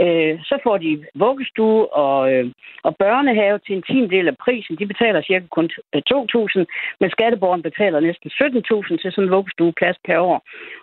Øh, 0.01 0.35
så 0.49 0.59
får 0.63 0.77
de 0.79 1.05
vuggestue 1.15 1.93
og, 2.05 2.33
øh, 2.33 2.47
og 2.83 2.97
børnehave 2.97 3.59
til 3.59 3.77
en 3.77 3.83
tiende 3.83 4.11
del 4.17 4.29
af 4.29 4.37
prisen. 4.45 4.79
De 4.79 4.87
betaler 4.87 5.23
cirka 5.23 5.47
kun 5.47 5.71
øh, 5.95 6.03
2.000, 6.13 6.65
men 7.01 7.11
skatteborgeren 7.11 7.63
betaler 7.63 8.01
næsten 8.01 8.31
17.000 8.31 8.97
til 9.03 9.13
sådan 9.13 9.25
en 9.25 9.31
vuggestueplads 9.31 9.97
per 10.05 10.19
år, 10.19 10.43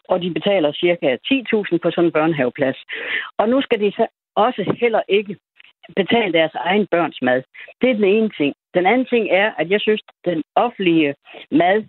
og 0.10 0.22
de 0.22 0.34
betaler 0.34 0.72
cirka 0.72 1.18
10.000 1.32 1.78
på 1.84 1.92
sådan 1.92 2.06
en 2.06 2.12
børnehaveplads. 2.12 2.80
Og 3.38 3.50
nu 3.50 3.62
skal 3.62 3.80
de 3.80 3.92
så 3.92 4.06
også 4.36 4.76
heller 4.82 5.02
ikke 5.08 5.36
betale 5.96 6.34
deres 6.34 6.56
egen 6.56 6.88
børns 6.92 7.20
mad. 7.22 7.44
Det 7.82 7.90
er 7.90 7.94
den 7.94 8.04
ene 8.04 8.30
ting. 8.30 8.54
Den 8.74 8.86
anden 8.86 9.06
ting 9.06 9.28
er, 9.32 9.52
at 9.58 9.70
jeg 9.70 9.82
synes, 9.82 10.02
at 10.08 10.32
den 10.32 10.44
offentlige 10.56 11.16
mad 11.52 11.84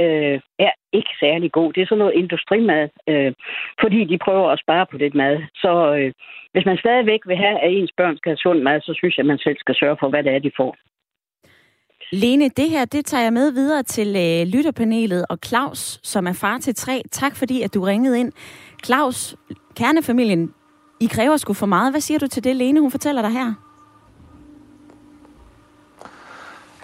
øh, 0.00 0.40
er 0.58 0.72
ikke 0.92 1.14
særlig 1.20 1.52
god. 1.52 1.72
Det 1.72 1.80
er 1.80 1.86
sådan 1.86 1.98
noget 1.98 2.18
industrimad, 2.22 2.88
øh, 3.08 3.32
fordi 3.80 4.04
de 4.04 4.18
prøver 4.26 4.48
at 4.50 4.60
spare 4.64 4.86
på 4.90 4.96
det 4.98 5.14
mad. 5.14 5.36
Så 5.54 5.72
øh, 5.98 6.12
hvis 6.52 6.66
man 6.66 6.76
stadigvæk 6.76 7.20
vil 7.26 7.36
have, 7.36 7.58
at 7.64 7.70
ens 7.72 7.92
børn 7.96 8.16
skal 8.16 8.30
have 8.30 8.44
sund 8.44 8.60
mad, 8.62 8.80
så 8.80 8.92
synes 8.98 9.16
jeg, 9.16 9.22
at 9.22 9.32
man 9.32 9.38
selv 9.38 9.56
skal 9.60 9.74
sørge 9.74 9.96
for, 10.00 10.08
hvad 10.08 10.22
det 10.24 10.32
er, 10.34 10.38
de 10.38 10.52
får. 10.56 10.76
Lene, 12.12 12.48
det 12.48 12.70
her, 12.70 12.84
det 12.84 13.04
tager 13.04 13.22
jeg 13.22 13.32
med 13.32 13.52
videre 13.52 13.82
til 13.82 14.08
øh, 14.08 14.46
lytterpanelet 14.54 15.26
og 15.30 15.38
Claus, 15.46 16.00
som 16.02 16.26
er 16.26 16.38
far 16.40 16.58
til 16.58 16.74
tre. 16.74 17.02
Tak 17.10 17.36
fordi, 17.36 17.62
at 17.62 17.74
du 17.74 17.80
ringede 17.80 18.20
ind. 18.20 18.32
Claus, 18.84 19.36
kernefamilien, 19.76 20.54
I 21.00 21.06
kræver 21.06 21.36
sgu 21.36 21.52
for 21.52 21.66
meget. 21.66 21.92
Hvad 21.92 22.00
siger 22.00 22.18
du 22.18 22.26
til 22.26 22.44
det, 22.44 22.56
Lene, 22.56 22.80
hun 22.80 22.90
fortæller 22.90 23.22
dig 23.22 23.30
her? 23.30 23.71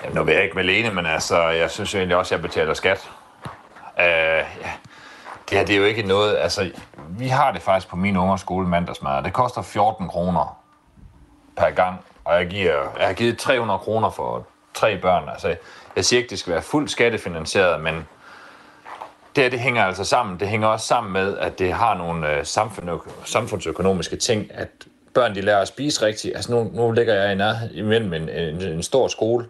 Jamen, 0.02 0.16
nu 0.16 0.24
vil 0.24 0.34
jeg 0.34 0.44
ikke 0.44 0.56
være 0.56 0.64
alene, 0.64 0.94
men 0.94 1.06
altså, 1.06 1.48
jeg 1.48 1.70
synes 1.70 1.94
jo 1.94 1.98
egentlig 1.98 2.16
også, 2.16 2.34
at 2.34 2.38
jeg 2.38 2.48
betaler 2.48 2.74
skat. 2.74 3.10
Uh, 3.96 4.04
ja. 4.04 4.72
Det 5.50 5.58
her, 5.58 5.64
det 5.64 5.74
er 5.74 5.78
jo 5.78 5.84
ikke 5.84 6.02
noget, 6.02 6.36
altså, 6.36 6.70
vi 7.08 7.28
har 7.28 7.52
det 7.52 7.62
faktisk 7.62 7.88
på 7.88 7.96
min 7.96 8.16
ungers 8.16 8.40
skole 8.40 8.68
mandagsmad, 8.68 9.22
det 9.22 9.32
koster 9.32 9.62
14 9.62 10.08
kroner 10.08 10.58
per 11.56 11.70
gang, 11.70 12.04
og 12.24 12.34
jeg, 12.34 12.46
giver, 12.46 12.74
jeg 12.98 13.06
har 13.06 13.12
givet 13.12 13.38
300 13.38 13.78
kroner 13.78 14.10
for 14.10 14.46
tre 14.74 14.98
børn. 14.98 15.28
Altså, 15.28 15.56
jeg 15.96 16.04
siger 16.04 16.20
ikke, 16.20 16.30
det 16.30 16.38
skal 16.38 16.52
være 16.52 16.62
fuldt 16.62 16.90
skattefinansieret, 16.90 17.80
men 17.80 17.94
det 19.36 19.44
her, 19.44 19.50
det 19.50 19.60
hænger 19.60 19.84
altså 19.84 20.04
sammen. 20.04 20.40
Det 20.40 20.48
hænger 20.48 20.68
også 20.68 20.86
sammen 20.86 21.12
med, 21.12 21.38
at 21.38 21.58
det 21.58 21.72
har 21.72 21.94
nogle 21.94 22.30
øh, 22.30 22.44
samfundsøkonomiske 23.24 24.16
ting, 24.16 24.50
at 24.54 24.68
børn 25.14 25.34
de 25.34 25.40
lærer 25.40 25.60
at 25.60 25.68
spise 25.68 26.06
rigtigt. 26.06 26.36
Altså 26.36 26.52
nu, 26.52 26.70
nu 26.74 26.90
ligger 26.90 27.14
jeg 27.14 27.32
i 27.32 27.34
nær, 27.34 27.54
imellem 27.72 28.12
en, 28.12 28.28
en, 28.28 28.62
en 28.62 28.82
stor 28.82 29.08
skole 29.08 29.46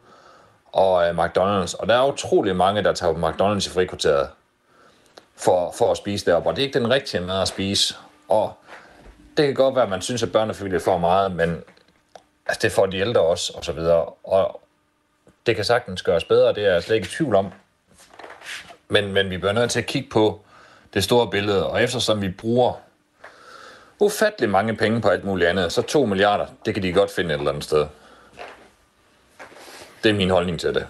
og 0.72 1.08
øh, 1.08 1.18
McDonald's, 1.18 1.76
og 1.78 1.88
der 1.88 1.94
er 1.94 2.12
utrolig 2.12 2.56
mange, 2.56 2.82
der 2.82 2.92
tager 2.92 3.12
på 3.12 3.28
McDonald's 3.28 3.66
i 3.66 3.70
frikvarteret 3.70 4.28
for, 5.36 5.74
for 5.78 5.90
at 5.90 5.96
spise 5.96 6.26
deroppe, 6.26 6.48
og 6.48 6.56
det 6.56 6.62
er 6.62 6.66
ikke 6.66 6.78
den 6.78 6.90
rigtige 6.90 7.20
mad 7.20 7.42
at 7.42 7.48
spise. 7.48 7.94
Og 8.28 8.52
det 9.36 9.46
kan 9.46 9.54
godt 9.54 9.74
være, 9.74 9.84
at 9.84 9.90
man 9.90 10.02
synes, 10.02 10.22
at 10.22 10.32
børnefamilier 10.32 10.80
får 10.80 10.98
meget, 10.98 11.32
men 11.32 11.62
altså, 12.46 12.58
det 12.62 12.72
får 12.72 12.86
de 12.86 12.98
ældre 12.98 13.20
også, 13.20 13.52
og 13.56 13.64
så 13.64 13.72
videre. 13.72 14.04
Og 14.24 14.60
det 15.46 15.56
kan 15.56 15.64
sagtens 15.64 16.02
gøres 16.02 16.24
bedre, 16.24 16.52
det 16.52 16.66
er 16.66 16.72
jeg 16.72 16.82
slet 16.82 16.96
ikke 16.96 17.06
i 17.06 17.10
tvivl 17.10 17.34
om. 17.34 17.52
Men, 18.88 19.12
men 19.12 19.30
vi 19.30 19.36
bliver 19.36 19.52
nødt 19.52 19.70
til 19.70 19.78
at 19.80 19.86
kigge 19.86 20.08
på 20.10 20.40
det 20.94 21.04
store 21.04 21.30
billede, 21.30 21.66
og 21.66 21.82
eftersom 21.82 22.22
vi 22.22 22.28
bruger 22.28 22.72
ufattelig 24.00 24.50
mange 24.50 24.76
penge 24.76 25.00
på 25.00 25.08
alt 25.08 25.24
muligt 25.24 25.50
andet, 25.50 25.72
så 25.72 25.82
2 25.82 26.04
milliarder, 26.04 26.46
det 26.64 26.74
kan 26.74 26.82
de 26.82 26.92
godt 26.92 27.10
finde 27.10 27.34
et 27.34 27.38
eller 27.38 27.50
andet 27.50 27.64
sted. 27.64 27.86
Det 30.02 30.10
er 30.10 30.14
min 30.14 30.30
holdning 30.30 30.60
til 30.60 30.74
det. 30.74 30.86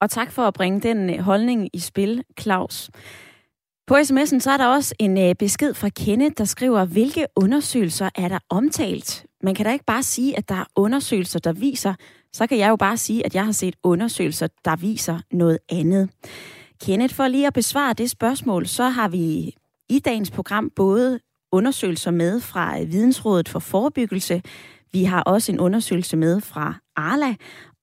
Og 0.00 0.10
tak 0.10 0.32
for 0.32 0.42
at 0.42 0.54
bringe 0.54 0.80
den 0.80 1.10
øh, 1.10 1.18
holdning 1.18 1.68
i 1.72 1.78
spil, 1.78 2.24
Claus. 2.40 2.90
På 3.86 3.94
sms'en 3.94 4.40
så 4.40 4.50
er 4.50 4.56
der 4.56 4.66
også 4.66 4.94
en 4.98 5.18
øh, 5.18 5.34
besked 5.34 5.74
fra 5.74 5.88
Kenneth, 5.88 6.34
der 6.38 6.44
skriver, 6.44 6.84
hvilke 6.84 7.26
undersøgelser 7.36 8.10
er 8.14 8.28
der 8.28 8.38
omtalt? 8.48 9.28
man 9.42 9.54
kan 9.54 9.66
da 9.66 9.72
ikke 9.72 9.84
bare 9.84 10.02
sige, 10.02 10.38
at 10.38 10.48
der 10.48 10.54
er 10.54 10.64
undersøgelser, 10.76 11.38
der 11.38 11.52
viser, 11.52 11.94
så 12.32 12.46
kan 12.46 12.58
jeg 12.58 12.68
jo 12.68 12.76
bare 12.76 12.96
sige, 12.96 13.26
at 13.26 13.34
jeg 13.34 13.44
har 13.44 13.52
set 13.52 13.76
undersøgelser, 13.82 14.48
der 14.64 14.76
viser 14.76 15.18
noget 15.32 15.58
andet. 15.68 16.10
Kenneth, 16.80 17.14
for 17.14 17.28
lige 17.28 17.46
at 17.46 17.52
besvare 17.52 17.92
det 17.92 18.10
spørgsmål, 18.10 18.66
så 18.66 18.88
har 18.88 19.08
vi 19.08 19.54
i 19.88 19.98
dagens 19.98 20.30
program 20.30 20.70
både 20.76 21.20
undersøgelser 21.52 22.10
med 22.10 22.40
fra 22.40 22.80
øh, 22.80 22.92
Vidensrådet 22.92 23.48
for 23.48 23.58
Forebyggelse, 23.58 24.42
vi 24.92 25.04
har 25.04 25.22
også 25.22 25.52
en 25.52 25.60
undersøgelse 25.60 26.16
med 26.16 26.40
fra 26.40 26.74
Arla, 26.96 27.34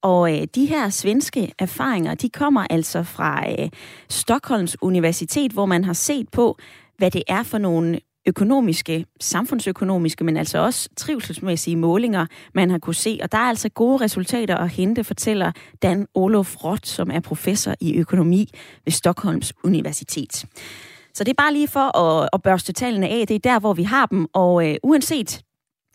og 0.05 0.35
øh, 0.35 0.47
de 0.55 0.65
her 0.65 0.89
svenske 0.89 1.51
erfaringer, 1.59 2.15
de 2.15 2.29
kommer 2.29 2.67
altså 2.69 3.03
fra 3.03 3.51
øh, 3.51 3.69
Stockholms 4.09 4.77
Universitet, 4.81 5.51
hvor 5.51 5.65
man 5.65 5.83
har 5.83 5.93
set 5.93 6.29
på, 6.29 6.57
hvad 6.97 7.11
det 7.11 7.23
er 7.27 7.43
for 7.43 7.57
nogle 7.57 7.99
økonomiske, 8.27 9.05
samfundsøkonomiske, 9.21 10.23
men 10.23 10.37
altså 10.37 10.57
også 10.57 10.89
trivselsmæssige 10.97 11.75
målinger, 11.75 12.25
man 12.55 12.69
har 12.69 12.77
kunne 12.77 12.95
se. 12.95 13.19
Og 13.23 13.31
der 13.31 13.37
er 13.37 13.41
altså 13.41 13.69
gode 13.69 13.97
resultater 13.97 14.57
at 14.57 14.69
hente, 14.69 15.03
fortæller 15.03 15.51
Dan 15.81 16.07
Olof 16.15 16.63
Roth, 16.63 16.83
som 16.83 17.11
er 17.11 17.19
professor 17.19 17.73
i 17.81 17.95
økonomi 17.95 18.49
ved 18.85 18.91
Stockholms 18.91 19.53
Universitet. 19.63 20.45
Så 21.13 21.23
det 21.23 21.29
er 21.29 21.43
bare 21.43 21.53
lige 21.53 21.67
for 21.67 21.97
at, 21.97 22.29
at 22.33 22.41
børste 22.41 22.73
tallene 22.73 23.07
af. 23.07 23.27
Det 23.27 23.35
er 23.35 23.39
der, 23.39 23.59
hvor 23.59 23.73
vi 23.73 23.83
har 23.83 24.05
dem. 24.05 24.27
Og 24.33 24.69
øh, 24.69 24.75
uanset 24.83 25.41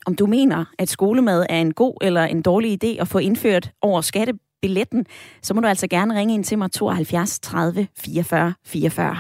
om 0.07 0.15
du 0.15 0.27
mener, 0.27 0.65
at 0.79 0.89
skolemad 0.89 1.47
er 1.49 1.61
en 1.61 1.75
god 1.75 1.95
eller 2.01 2.23
en 2.23 2.43
dårlig 2.43 2.85
idé 2.85 3.01
at 3.01 3.09
få 3.09 3.19
indført 3.19 3.71
over 3.83 4.01
skattebilletten, 4.01 5.07
så 5.43 5.55
må 5.55 5.61
du 5.61 5.67
altså 5.67 5.87
gerne 5.87 6.19
ringe 6.19 6.35
ind 6.35 6.45
til 6.45 6.59
mig 6.59 6.71
72 6.71 7.41
30 7.41 7.89
44 7.99 8.55
44. 8.67 9.17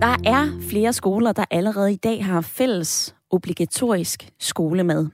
Der 0.00 0.16
er 0.24 0.60
flere 0.70 0.92
skoler, 0.92 1.32
der 1.32 1.44
allerede 1.50 1.92
i 1.92 1.96
dag 1.96 2.24
har 2.24 2.40
fælles 2.40 3.14
obligatorisk 3.30 4.30
skolemad. 4.38 5.08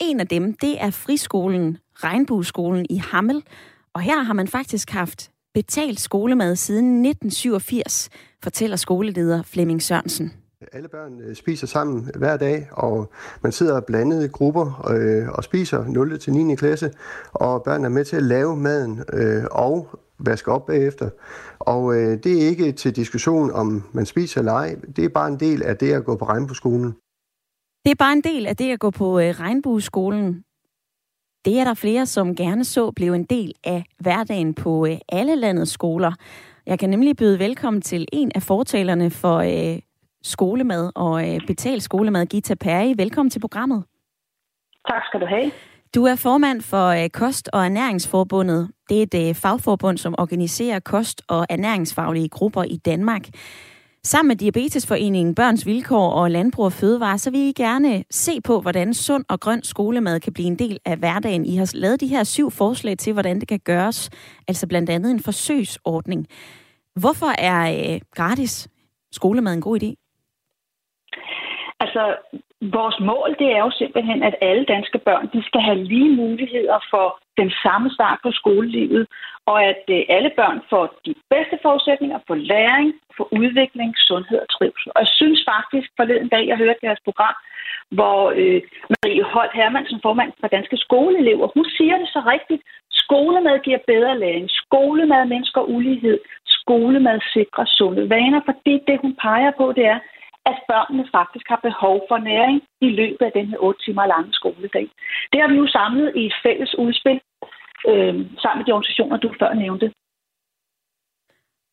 En 0.00 0.20
af 0.20 0.28
dem, 0.28 0.54
det 0.54 0.82
er 0.82 0.90
friskolen 0.90 1.78
Regnbueskolen 2.04 2.86
i 2.90 2.96
Hammel, 2.96 3.42
og 3.94 4.00
her 4.00 4.22
har 4.22 4.32
man 4.32 4.48
faktisk 4.48 4.90
haft 4.90 5.29
betalt 5.54 6.00
skolemad 6.00 6.56
siden 6.56 7.06
1987, 7.06 8.08
fortæller 8.42 8.76
skoleleder 8.76 9.42
Flemming 9.42 9.82
Sørensen. 9.82 10.32
Alle 10.72 10.88
børn 10.88 11.20
øh, 11.20 11.36
spiser 11.36 11.66
sammen 11.66 12.10
hver 12.16 12.36
dag, 12.36 12.68
og 12.72 13.12
man 13.42 13.52
sidder 13.52 13.80
blandet 13.80 14.24
i 14.24 14.28
grupper 14.28 14.90
øh, 14.90 15.28
og 15.28 15.44
spiser 15.44 15.84
0. 15.84 16.18
til 16.18 16.32
9. 16.32 16.54
klasse, 16.54 16.90
og 17.32 17.62
børnene 17.62 17.86
er 17.86 17.90
med 17.90 18.04
til 18.04 18.16
at 18.16 18.22
lave 18.22 18.56
maden 18.56 19.04
øh, 19.12 19.44
og 19.50 20.00
vaske 20.18 20.52
op 20.52 20.66
bagefter. 20.66 21.10
Og 21.58 21.94
øh, 21.94 22.18
det 22.24 22.42
er 22.42 22.48
ikke 22.48 22.72
til 22.72 22.96
diskussion, 22.96 23.50
om 23.50 23.82
man 23.92 24.06
spiser 24.06 24.40
eller 24.40 24.52
ej. 24.52 24.76
Det 24.96 25.04
er 25.04 25.08
bare 25.08 25.28
en 25.28 25.40
del 25.40 25.62
af 25.62 25.76
det 25.76 25.92
at 25.92 26.04
gå 26.04 26.16
på 26.16 26.24
regnbueskolen. 26.24 26.92
Det 27.84 27.90
er 27.90 27.98
bare 27.98 28.12
en 28.12 28.20
del 28.20 28.46
af 28.46 28.56
det 28.56 28.72
at 28.72 28.80
gå 28.80 28.90
på 28.90 29.20
øh, 29.20 29.40
regnbueskolen. 29.40 30.44
Det 31.44 31.58
er 31.60 31.64
der 31.64 31.74
flere, 31.74 32.06
som 32.06 32.34
gerne 32.36 32.64
så 32.64 32.90
blev 32.90 33.12
en 33.12 33.24
del 33.24 33.52
af 33.64 33.84
hverdagen 33.98 34.54
på 34.54 34.86
øh, 34.86 34.96
alle 35.08 35.36
landets 35.36 35.72
skoler. 35.72 36.12
Jeg 36.66 36.78
kan 36.78 36.90
nemlig 36.90 37.16
byde 37.16 37.38
velkommen 37.38 37.82
til 37.82 38.06
en 38.12 38.32
af 38.34 38.42
fortalerne 38.42 39.10
for 39.10 39.36
øh, 39.36 39.78
skolemad 40.22 40.92
og 40.94 41.28
øh, 41.28 41.40
betalt 41.46 41.82
skolemad, 41.82 42.26
Gita 42.26 42.54
Perry. 42.54 42.94
Velkommen 42.96 43.30
til 43.30 43.40
programmet. 43.40 43.84
Tak 44.88 45.02
skal 45.08 45.20
du 45.20 45.26
have. 45.26 45.50
Du 45.94 46.04
er 46.04 46.16
formand 46.16 46.60
for 46.60 46.86
øh, 46.86 47.08
Kost- 47.08 47.48
og 47.52 47.64
Ernæringsforbundet. 47.64 48.70
Det 48.88 48.98
er 48.98 49.02
et 49.02 49.28
øh, 49.28 49.34
fagforbund, 49.34 49.98
som 49.98 50.14
organiserer 50.18 50.80
kost- 50.80 51.22
og 51.28 51.46
ernæringsfaglige 51.50 52.28
grupper 52.28 52.62
i 52.62 52.76
Danmark. 52.76 53.22
Sammen 54.02 54.28
med 54.28 54.36
Diabetesforeningen, 54.36 55.34
Børns 55.34 55.66
Vilkår 55.66 56.10
og 56.10 56.30
Landbrug 56.30 56.64
og 56.64 56.72
Fødevare, 56.72 57.18
så 57.18 57.30
vil 57.30 57.40
I 57.40 57.52
gerne 57.52 58.04
se 58.10 58.40
på, 58.44 58.60
hvordan 58.60 58.94
sund 58.94 59.24
og 59.28 59.40
grøn 59.40 59.62
skolemad 59.62 60.20
kan 60.20 60.32
blive 60.32 60.46
en 60.46 60.58
del 60.58 60.78
af 60.84 60.96
hverdagen. 60.96 61.46
I 61.46 61.56
har 61.56 61.72
lavet 61.74 62.00
de 62.00 62.06
her 62.06 62.24
syv 62.24 62.50
forslag 62.50 62.98
til, 62.98 63.12
hvordan 63.12 63.40
det 63.40 63.48
kan 63.48 63.60
gøres, 63.64 64.10
altså 64.48 64.68
blandt 64.68 64.90
andet 64.90 65.10
en 65.10 65.20
forsøgsordning. 65.20 66.26
Hvorfor 67.02 67.32
er 67.50 67.60
øh, 67.78 68.00
gratis 68.14 68.68
skolemad 69.12 69.54
en 69.54 69.60
god 69.60 69.82
idé? 69.82 69.90
Altså, 71.80 72.02
vores 72.78 72.98
mål 73.00 73.36
det 73.38 73.48
er 73.56 73.60
jo 73.66 73.70
simpelthen, 73.70 74.22
at 74.22 74.34
alle 74.40 74.64
danske 74.64 74.98
børn 74.98 75.28
de 75.32 75.42
skal 75.42 75.60
have 75.60 75.84
lige 75.84 76.16
muligheder 76.16 76.78
for 76.90 77.06
den 77.40 77.50
samme 77.64 77.90
start 77.90 78.18
på 78.22 78.30
skolelivet, 78.32 79.06
og 79.50 79.58
at 79.70 79.84
øh, 79.96 80.02
alle 80.16 80.30
børn 80.38 80.58
får 80.70 80.84
de 81.06 81.14
bedste 81.32 81.56
forudsætninger 81.64 82.18
for 82.26 82.36
læring, 82.52 82.88
for 83.16 83.26
udvikling, 83.40 83.90
sundhed 84.08 84.38
og 84.44 84.48
trivsel. 84.56 84.88
Og 84.94 85.00
jeg 85.04 85.12
synes 85.20 85.40
faktisk 85.52 85.88
forleden 85.98 86.28
dag, 86.34 86.44
jeg 86.50 86.56
hørte 86.62 86.86
deres 86.86 87.02
program, 87.06 87.36
hvor 87.96 88.20
øh, 88.42 88.60
Marie 88.92 89.24
Holt 89.32 89.54
Hermansen, 89.58 90.00
formand 90.06 90.32
for 90.40 90.48
Danske 90.56 90.76
Skoleelever, 90.84 91.46
hun 91.56 91.66
siger 91.76 91.96
det 92.02 92.08
så 92.16 92.20
rigtigt. 92.34 92.62
Skolemad 93.02 93.58
giver 93.66 93.80
bedre 93.92 94.18
læring. 94.18 94.46
Skolemad 94.62 95.24
mennesker 95.32 95.62
ulighed. 95.76 96.18
Skolemad 96.46 97.18
sikrer 97.34 97.66
sunde 97.76 98.10
vaner, 98.10 98.40
fordi 98.48 98.74
det, 98.88 98.96
hun 99.04 99.14
peger 99.26 99.52
på, 99.60 99.72
det 99.78 99.86
er, 99.94 100.00
at 100.50 100.58
børnene 100.70 101.04
faktisk 101.18 101.46
har 101.52 101.60
behov 101.68 101.96
for 102.08 102.18
næring 102.18 102.58
i 102.80 102.88
løbet 103.00 103.24
af 103.28 103.32
den 103.32 103.46
her 103.46 103.58
8 103.58 103.84
timer 103.84 104.06
lange 104.06 104.32
skoledag. 104.32 104.86
Det 105.32 105.40
har 105.40 105.48
vi 105.48 105.56
jo 105.62 105.66
samlet 105.66 106.12
i 106.16 106.26
et 106.26 106.34
fælles 106.44 106.78
udspil 106.78 107.20
øh, 107.88 108.14
sammen 108.42 108.58
med 108.58 108.66
de 108.66 108.72
organisationer, 108.72 109.16
du 109.16 109.30
før 109.40 109.54
nævnte. 109.54 109.92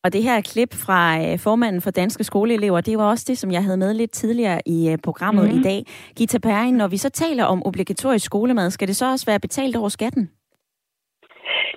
Og 0.04 0.12
det 0.12 0.22
her 0.22 0.40
klip 0.52 0.72
fra 0.86 1.00
øh, 1.24 1.38
formanden 1.38 1.82
for 1.82 1.90
Danske 1.90 2.24
Skoleelever, 2.24 2.80
det 2.80 2.98
var 2.98 3.10
også 3.10 3.24
det, 3.28 3.38
som 3.38 3.50
jeg 3.50 3.62
havde 3.64 3.76
med 3.76 3.94
lidt 3.94 4.10
tidligere 4.10 4.60
i 4.66 4.90
øh, 4.92 4.98
programmet 5.04 5.44
mm. 5.44 5.58
i 5.58 5.62
dag. 5.62 5.80
Gita 6.16 6.38
Perrin, 6.38 6.74
når 6.74 6.88
vi 6.88 6.96
så 6.96 7.10
taler 7.10 7.44
om 7.44 7.66
obligatorisk 7.66 8.24
skolemad, 8.26 8.70
skal 8.70 8.88
det 8.88 8.96
så 8.96 9.06
også 9.10 9.26
være 9.26 9.40
betalt 9.40 9.76
over 9.76 9.88
skatten? 9.88 10.30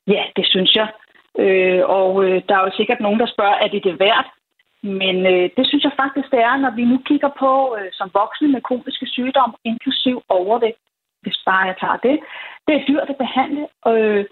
Ja, 0.07 0.23
det 0.35 0.45
synes 0.45 0.75
jeg. 0.75 0.87
Øh, 1.39 1.81
og 1.99 2.23
øh, 2.25 2.41
der 2.47 2.55
er 2.55 2.63
jo 2.67 2.71
sikkert 2.77 2.99
nogen, 2.99 3.19
der 3.19 3.33
spørger, 3.33 3.55
er 3.63 3.67
det 3.67 3.83
det 3.83 3.99
værd? 3.99 4.25
Men 4.83 5.15
øh, 5.33 5.49
det 5.57 5.65
synes 5.67 5.83
jeg 5.83 5.99
faktisk, 6.03 6.27
det 6.31 6.39
er, 6.39 6.55
når 6.57 6.71
vi 6.75 6.83
nu 6.85 6.97
kigger 7.09 7.31
på 7.39 7.51
øh, 7.77 7.89
som 7.91 8.09
voksne 8.13 8.47
med 8.47 8.61
kroniske 8.61 9.07
sygdomme, 9.15 9.55
inklusiv 9.65 10.23
overvægt, 10.29 10.81
hvis 11.21 11.37
bare 11.45 11.67
jeg 11.69 11.75
tager 11.79 11.99
det. 12.07 12.17
Det 12.67 12.75
er 12.75 12.85
dyrt 12.89 13.09
at 13.09 13.21
behandle, 13.25 13.67
øh, 13.87 14.25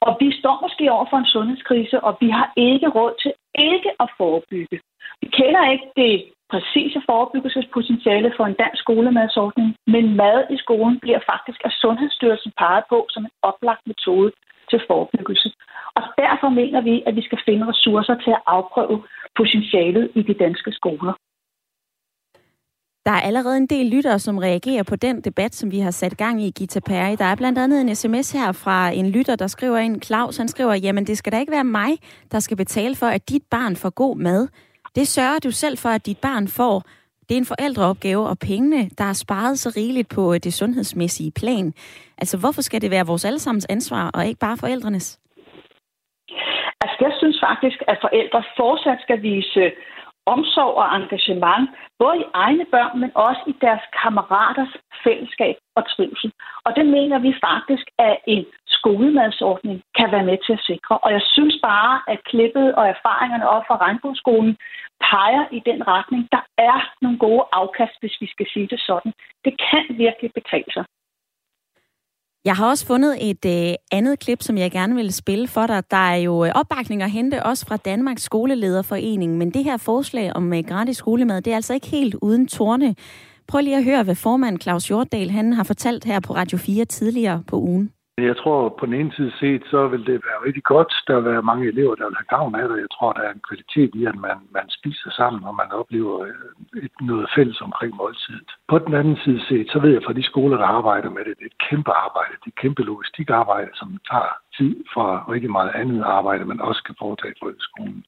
og 0.00 0.16
vi 0.20 0.28
står 0.40 0.56
måske 0.64 0.92
over 0.92 1.06
for 1.10 1.16
en 1.16 1.32
sundhedskrise, 1.34 2.00
og 2.00 2.16
vi 2.20 2.28
har 2.28 2.52
ikke 2.56 2.88
råd 2.88 3.12
til 3.22 3.32
ikke 3.72 3.90
at 4.00 4.08
forebygge. 4.18 4.80
Vi 5.22 5.26
kender 5.40 5.70
ikke 5.72 5.88
det 5.96 6.14
præcise 6.50 7.00
forebyggelsespotentiale 7.06 8.32
for 8.36 8.44
en 8.46 8.58
dansk 8.62 8.80
skolemadsordning, 8.82 9.76
men 9.86 10.16
mad 10.16 10.38
i 10.50 10.56
skolen 10.64 11.00
bliver 11.00 11.20
faktisk 11.32 11.60
af 11.64 11.72
Sundhedsstyrelsen 11.82 12.52
peget 12.58 12.84
på 12.88 13.06
som 13.10 13.22
en 13.24 13.34
oplagt 13.42 13.86
metode 13.86 14.32
til 14.70 14.80
forebyggelse. 14.86 15.48
Og 15.96 16.02
derfor 16.18 16.48
mener 16.48 16.80
vi, 16.80 17.02
at 17.06 17.16
vi 17.16 17.22
skal 17.22 17.40
finde 17.44 17.68
ressourcer 17.68 18.14
til 18.24 18.30
at 18.30 18.44
afprøve 18.46 19.04
potentialet 19.36 20.10
i 20.14 20.22
de 20.22 20.34
danske 20.34 20.72
skoler. 20.72 21.12
Der 23.06 23.12
er 23.12 23.20
allerede 23.20 23.56
en 23.56 23.66
del 23.66 23.86
lyttere, 23.86 24.18
som 24.18 24.38
reagerer 24.38 24.82
på 24.82 24.96
den 24.96 25.20
debat, 25.20 25.54
som 25.54 25.70
vi 25.70 25.78
har 25.78 25.90
sat 25.90 26.16
gang 26.16 26.42
i, 26.42 26.50
Gita 26.50 26.80
Perry. 26.80 27.16
Der 27.18 27.24
er 27.24 27.36
blandt 27.36 27.58
andet 27.58 27.80
en 27.80 27.94
sms 27.94 28.32
her 28.32 28.52
fra 28.52 28.90
en 28.90 29.10
lytter, 29.10 29.36
der 29.36 29.46
skriver 29.46 29.78
ind, 29.78 30.02
Claus, 30.02 30.36
han 30.36 30.48
skriver, 30.48 30.74
jamen 30.74 31.06
det 31.06 31.18
skal 31.18 31.32
da 31.32 31.38
ikke 31.40 31.52
være 31.52 31.64
mig, 31.64 31.90
der 32.32 32.40
skal 32.40 32.56
betale 32.56 32.94
for, 32.96 33.06
at 33.06 33.28
dit 33.28 33.42
barn 33.50 33.76
får 33.76 33.90
god 33.90 34.16
mad. 34.16 34.48
Det 34.96 35.08
sørger 35.08 35.38
du 35.38 35.50
selv 35.50 35.78
for, 35.78 35.88
at 35.88 36.06
dit 36.06 36.18
barn 36.18 36.48
får. 36.48 36.82
Det 37.28 37.34
er 37.34 37.38
en 37.38 37.52
forældreopgave, 37.54 38.28
og 38.28 38.38
pengene, 38.38 38.90
der 38.98 39.04
er 39.04 39.12
sparet 39.12 39.58
så 39.58 39.72
rigeligt 39.76 40.08
på 40.08 40.34
øh, 40.34 40.40
det 40.44 40.54
sundhedsmæssige 40.54 41.32
plan. 41.40 41.72
Altså, 42.18 42.38
hvorfor 42.38 42.62
skal 42.62 42.82
det 42.82 42.90
være 42.90 43.06
vores 43.06 43.24
allesammens 43.24 43.66
ansvar, 43.70 44.10
og 44.14 44.26
ikke 44.26 44.40
bare 44.40 44.56
forældrenes? 44.56 45.20
Altså, 46.80 46.96
jeg 47.00 47.12
synes 47.18 47.38
faktisk, 47.48 47.78
at 47.88 47.98
forældre 48.00 48.42
fortsat 48.56 48.98
skal 49.02 49.22
vise 49.22 49.72
omsorg 50.34 50.74
og 50.82 50.88
engagement, 50.98 51.70
både 51.98 52.16
i 52.18 52.30
egne 52.34 52.66
børn, 52.74 52.98
men 53.02 53.10
også 53.14 53.42
i 53.46 53.54
deres 53.60 53.84
kammeraters 54.02 54.72
fællesskab 55.04 55.56
og 55.76 55.82
trivsel. 55.92 56.32
Og 56.66 56.76
det 56.76 56.86
mener 56.86 57.18
vi 57.18 57.32
faktisk, 57.48 57.86
at 57.98 58.16
en 58.26 58.44
skolemadsordning 58.66 59.82
kan 59.98 60.08
være 60.14 60.28
med 60.30 60.38
til 60.46 60.52
at 60.52 60.64
sikre. 60.70 60.98
Og 61.04 61.10
jeg 61.16 61.22
synes 61.34 61.56
bare, 61.62 61.94
at 62.12 62.24
klippet 62.30 62.74
og 62.74 62.84
erfaringerne 62.94 63.48
op 63.48 63.64
fra 63.68 63.76
Regnbueskolen 63.84 64.56
peger 65.08 65.44
i 65.58 65.60
den 65.68 65.80
retning. 65.92 66.28
Der 66.32 66.44
er 66.58 66.78
nogle 67.02 67.18
gode 67.18 67.44
afkast, 67.52 67.96
hvis 68.00 68.16
vi 68.20 68.26
skal 68.34 68.46
sige 68.52 68.68
det 68.72 68.80
sådan. 68.80 69.12
Det 69.44 69.54
kan 69.68 69.84
virkelig 70.04 70.30
betale 70.38 70.70
sig. 70.76 70.84
Jeg 72.46 72.56
har 72.56 72.68
også 72.68 72.86
fundet 72.86 73.30
et 73.30 73.44
øh, 73.44 73.74
andet 73.92 74.18
klip, 74.18 74.42
som 74.42 74.58
jeg 74.58 74.70
gerne 74.70 74.94
vil 74.94 75.12
spille 75.12 75.48
for 75.48 75.66
dig. 75.66 75.90
Der 75.90 75.96
er 75.96 76.16
jo 76.16 76.44
øh, 76.44 76.52
opbakning 76.54 77.02
at 77.02 77.10
hente 77.10 77.42
også 77.42 77.66
fra 77.66 77.76
Danmarks 77.76 78.22
Skolelederforening, 78.22 79.38
men 79.38 79.50
det 79.50 79.64
her 79.64 79.76
forslag 79.76 80.32
om 80.36 80.52
øh, 80.52 80.64
gratis 80.68 80.96
skolemad, 80.96 81.42
det 81.42 81.50
er 81.50 81.56
altså 81.56 81.74
ikke 81.74 81.86
helt 81.86 82.14
uden 82.14 82.46
torne. 82.46 82.94
Prøv 83.48 83.60
lige 83.60 83.76
at 83.76 83.84
høre, 83.84 84.02
hvad 84.02 84.14
formand 84.14 84.60
Claus 84.60 84.90
Jorddal 84.90 85.30
han 85.30 85.52
har 85.52 85.64
fortalt 85.64 86.04
her 86.04 86.20
på 86.20 86.34
Radio 86.34 86.58
4 86.58 86.84
tidligere 86.84 87.42
på 87.46 87.60
ugen. 87.60 87.95
Jeg 88.18 88.36
tror, 88.36 88.68
på 88.78 88.86
den 88.86 88.94
ene 88.94 89.12
side 89.16 89.32
set, 89.40 89.62
så 89.70 89.88
vil 89.88 90.06
det 90.06 90.18
være 90.28 90.44
rigtig 90.46 90.64
godt. 90.64 90.92
Der 91.06 91.14
vil 91.14 91.32
være 91.32 91.48
mange 91.50 91.68
elever, 91.72 91.94
der 91.94 92.06
vil 92.08 92.20
have 92.20 92.34
gavn 92.36 92.54
af 92.54 92.68
det. 92.68 92.78
Jeg 92.84 92.90
tror, 92.96 93.12
der 93.12 93.22
er 93.22 93.32
en 93.32 93.46
kvalitet 93.48 93.92
i, 94.00 94.02
at 94.10 94.16
man, 94.26 94.38
man 94.58 94.66
spiser 94.78 95.10
sammen, 95.10 95.44
og 95.48 95.54
man 95.62 95.70
oplever 95.80 96.14
øh, 96.28 96.84
et, 96.84 96.94
noget 97.00 97.28
fælles 97.36 97.60
omkring 97.60 97.92
måltidet. 97.96 98.50
På 98.68 98.78
den 98.78 98.94
anden 98.94 99.16
side 99.24 99.40
set, 99.48 99.66
så 99.72 99.78
ved 99.78 99.90
jeg 99.92 100.02
fra 100.06 100.18
de 100.18 100.22
skoler, 100.30 100.56
der 100.56 100.68
arbejder 100.78 101.10
med 101.10 101.24
det, 101.24 101.34
det 101.38 101.44
er 101.46 101.52
et 101.54 101.62
kæmpe 101.68 101.92
arbejde. 102.04 102.32
Det 102.42 102.46
er 102.46 102.54
et 102.54 102.62
kæmpe 102.64 102.82
logistikarbejde, 102.82 103.70
som 103.74 103.88
tager 104.10 104.32
tid 104.58 104.74
fra 104.94 105.06
rigtig 105.32 105.50
meget 105.50 105.72
andet 105.74 106.02
arbejde, 106.02 106.44
man 106.44 106.60
også 106.60 106.82
kan 106.86 106.94
foretage 106.98 107.32
i 107.32 107.40
folkeskolen. 107.42 108.04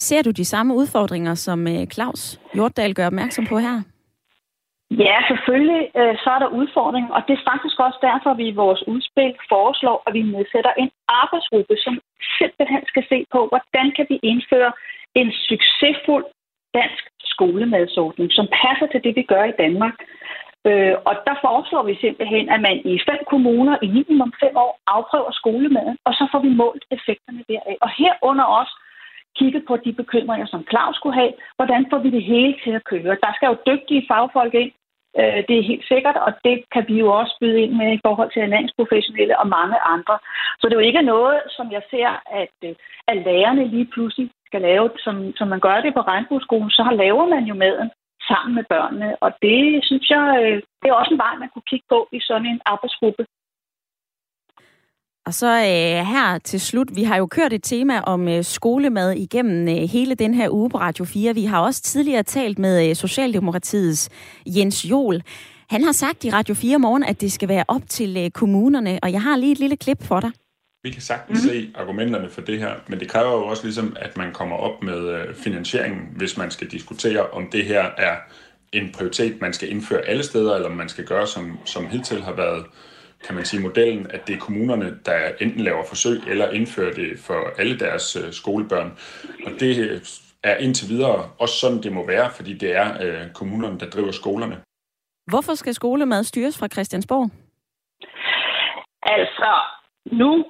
Ser 0.00 0.22
du 0.22 0.30
de 0.30 0.44
samme 0.44 0.74
udfordringer, 0.74 1.34
som 1.34 1.66
øh, 1.66 1.86
Claus 1.94 2.40
Hjortdal 2.54 2.94
gør 2.94 3.06
opmærksom 3.06 3.44
på 3.46 3.58
her? 3.58 3.97
Ja, 4.90 5.16
selvfølgelig 5.28 5.90
øh, 6.00 6.14
så 6.22 6.28
er 6.30 6.38
der 6.38 6.56
udfordringer, 6.60 7.10
og 7.16 7.22
det 7.28 7.34
er 7.34 7.48
faktisk 7.52 7.76
også 7.86 7.98
derfor, 8.08 8.30
at 8.30 8.38
vi 8.38 8.46
i 8.48 8.60
vores 8.64 8.82
udspil 8.86 9.34
foreslår, 9.48 10.02
at 10.06 10.14
vi 10.14 10.22
nedsætter 10.22 10.72
en 10.82 10.90
arbejdsgruppe, 11.08 11.76
som 11.76 12.00
simpelthen 12.38 12.82
skal 12.86 13.04
se 13.08 13.18
på, 13.32 13.40
hvordan 13.52 13.86
kan 13.96 14.06
vi 14.08 14.18
indføre 14.22 14.72
en 15.14 15.32
succesfuld 15.32 16.24
dansk 16.74 17.04
skolemadsordning, 17.20 18.32
som 18.32 18.46
passer 18.62 18.86
til 18.86 19.04
det, 19.04 19.16
vi 19.16 19.22
gør 19.22 19.44
i 19.44 19.58
Danmark. 19.62 19.96
Øh, 20.68 20.94
og 21.08 21.14
der 21.26 21.36
foreslår 21.46 21.82
vi 21.82 21.94
simpelthen, 22.04 22.48
at 22.54 22.60
man 22.60 22.76
i 22.92 22.94
fem 23.08 23.20
kommuner 23.32 23.74
i 23.82 23.88
minimum 23.98 24.32
fem 24.42 24.54
år 24.56 24.72
afprøver 24.86 25.32
skolemaden, 25.40 25.96
og 26.04 26.12
så 26.18 26.24
får 26.32 26.40
vi 26.46 26.50
målt 26.62 26.84
effekterne 26.96 27.42
deraf. 27.48 27.76
Og 27.84 27.90
herunder 27.98 28.44
også 28.44 28.74
kigget 29.38 29.62
på 29.68 29.74
de 29.84 29.92
bekymringer, 29.92 30.46
som 30.46 30.66
Claus 30.70 30.96
skulle 30.96 31.18
have. 31.20 31.32
Hvordan 31.56 31.86
får 31.90 31.98
vi 31.98 32.10
det 32.10 32.24
hele 32.32 32.54
til 32.64 32.72
at 32.78 32.84
køre? 32.84 33.22
Der 33.24 33.32
skal 33.36 33.46
jo 33.50 33.56
dygtige 33.70 34.06
fagfolk 34.10 34.54
ind, 34.54 34.72
Øh, 35.20 35.40
det 35.48 35.54
er 35.58 35.68
helt 35.70 35.86
sikkert, 35.92 36.16
og 36.26 36.32
det 36.44 36.56
kan 36.72 36.84
vi 36.88 36.96
jo 36.98 37.08
også 37.20 37.34
byde 37.40 37.60
ind 37.62 37.74
med 37.80 37.92
i 37.92 38.00
forhold 38.06 38.30
til 38.32 38.42
ernæringsprofessionelle 38.42 39.38
og 39.38 39.48
mange 39.48 39.78
andre. 39.94 40.18
Så 40.58 40.62
det 40.64 40.74
er 40.74 40.80
jo 40.80 40.90
ikke 40.90 41.02
noget, 41.02 41.38
som 41.56 41.72
jeg 41.72 41.82
ser, 41.90 42.10
at, 42.42 42.54
øh, 42.64 42.74
at 43.10 43.16
lærerne 43.28 43.68
lige 43.68 43.88
pludselig 43.94 44.30
skal 44.46 44.60
lave, 44.60 44.90
som, 45.04 45.16
som 45.38 45.48
man 45.48 45.60
gør 45.60 45.80
det 45.80 45.94
på 45.94 46.00
regnbueskolen, 46.00 46.70
så 46.70 46.82
laver 47.02 47.26
man 47.34 47.44
jo 47.44 47.54
maden 47.54 47.90
sammen 48.30 48.54
med 48.54 48.64
børnene, 48.74 49.10
og 49.24 49.30
det 49.42 49.84
synes 49.88 50.10
jeg, 50.10 50.24
øh, 50.42 50.56
det 50.80 50.86
er 50.88 51.00
også 51.00 51.12
en 51.14 51.24
vej, 51.26 51.34
man 51.36 51.50
kunne 51.50 51.70
kigge 51.70 51.86
på 51.88 52.08
i 52.12 52.20
sådan 52.20 52.46
en 52.46 52.60
arbejdsgruppe. 52.72 53.22
Og 55.28 55.34
så 55.34 55.46
øh, 55.46 56.06
her 56.06 56.38
til 56.44 56.60
slut, 56.60 56.96
vi 56.96 57.02
har 57.02 57.16
jo 57.16 57.26
kørt 57.26 57.52
et 57.52 57.62
tema 57.62 58.00
om 58.00 58.28
øh, 58.28 58.44
skolemad 58.44 59.12
igennem 59.12 59.68
øh, 59.68 59.88
hele 59.88 60.14
den 60.14 60.34
her 60.34 60.50
uge 60.50 60.70
på 60.70 60.78
Radio 60.78 61.04
4. 61.04 61.34
Vi 61.34 61.44
har 61.44 61.60
også 61.60 61.82
tidligere 61.82 62.22
talt 62.22 62.58
med 62.58 62.88
øh, 62.88 62.96
Socialdemokratiets 62.96 64.08
Jens 64.46 64.84
Jol. 64.84 65.22
Han 65.70 65.84
har 65.84 65.92
sagt 65.92 66.24
i 66.24 66.30
Radio 66.30 66.54
4 66.54 66.78
morgen, 66.78 67.04
at 67.04 67.20
det 67.20 67.32
skal 67.32 67.48
være 67.48 67.64
op 67.68 67.82
til 67.88 68.16
øh, 68.16 68.30
kommunerne, 68.30 68.98
og 69.02 69.12
jeg 69.12 69.22
har 69.22 69.36
lige 69.36 69.52
et 69.52 69.58
lille 69.58 69.76
klip 69.76 70.04
for 70.04 70.20
dig. 70.20 70.30
Vi 70.82 70.90
kan 70.90 71.02
sagtens 71.02 71.42
mm. 71.42 71.48
se 71.48 71.70
argumenterne 71.74 72.30
for 72.30 72.40
det 72.40 72.58
her, 72.58 72.74
men 72.88 73.00
det 73.00 73.08
kræver 73.08 73.32
jo 73.32 73.46
også 73.46 73.64
ligesom, 73.64 73.96
at 74.00 74.16
man 74.16 74.32
kommer 74.32 74.56
op 74.56 74.82
med 74.82 74.98
øh, 74.98 75.34
finansieringen, 75.34 76.02
hvis 76.16 76.36
man 76.36 76.50
skal 76.50 76.70
diskutere, 76.70 77.26
om 77.30 77.50
det 77.52 77.64
her 77.64 77.84
er 77.98 78.16
en 78.72 78.92
prioritet, 78.92 79.40
man 79.40 79.52
skal 79.52 79.70
indføre 79.70 80.00
alle 80.00 80.22
steder, 80.22 80.54
eller 80.54 80.68
om 80.68 80.76
man 80.76 80.88
skal 80.88 81.04
gøre, 81.04 81.26
som, 81.26 81.58
som 81.64 81.86
hidtil 81.86 82.22
har 82.22 82.32
været 82.32 82.64
kan 83.26 83.34
man 83.34 83.44
sige, 83.44 83.62
modellen, 83.62 84.10
at 84.10 84.26
det 84.26 84.34
er 84.34 84.38
kommunerne, 84.38 84.98
der 85.06 85.32
enten 85.40 85.60
laver 85.60 85.84
forsøg 85.88 86.18
eller 86.26 86.50
indfører 86.50 86.94
det 86.94 87.18
for 87.26 87.40
alle 87.58 87.78
deres 87.78 88.16
øh, 88.16 88.32
skolebørn. 88.32 88.98
Og 89.46 89.52
det 89.60 89.72
er 90.42 90.56
indtil 90.56 90.88
videre 90.88 91.30
også 91.38 91.54
sådan, 91.54 91.82
det 91.82 91.92
må 91.92 92.06
være, 92.06 92.30
fordi 92.30 92.52
det 92.54 92.76
er 92.76 92.88
øh, 93.04 93.32
kommunerne, 93.32 93.78
der 93.78 93.90
driver 93.90 94.12
skolerne. 94.12 94.56
Hvorfor 95.26 95.54
skal 95.54 95.74
skolemad 95.74 96.24
styres 96.24 96.58
fra 96.58 96.68
Christiansborg? 96.68 97.30
Altså, 99.02 99.52
nu 100.20 100.44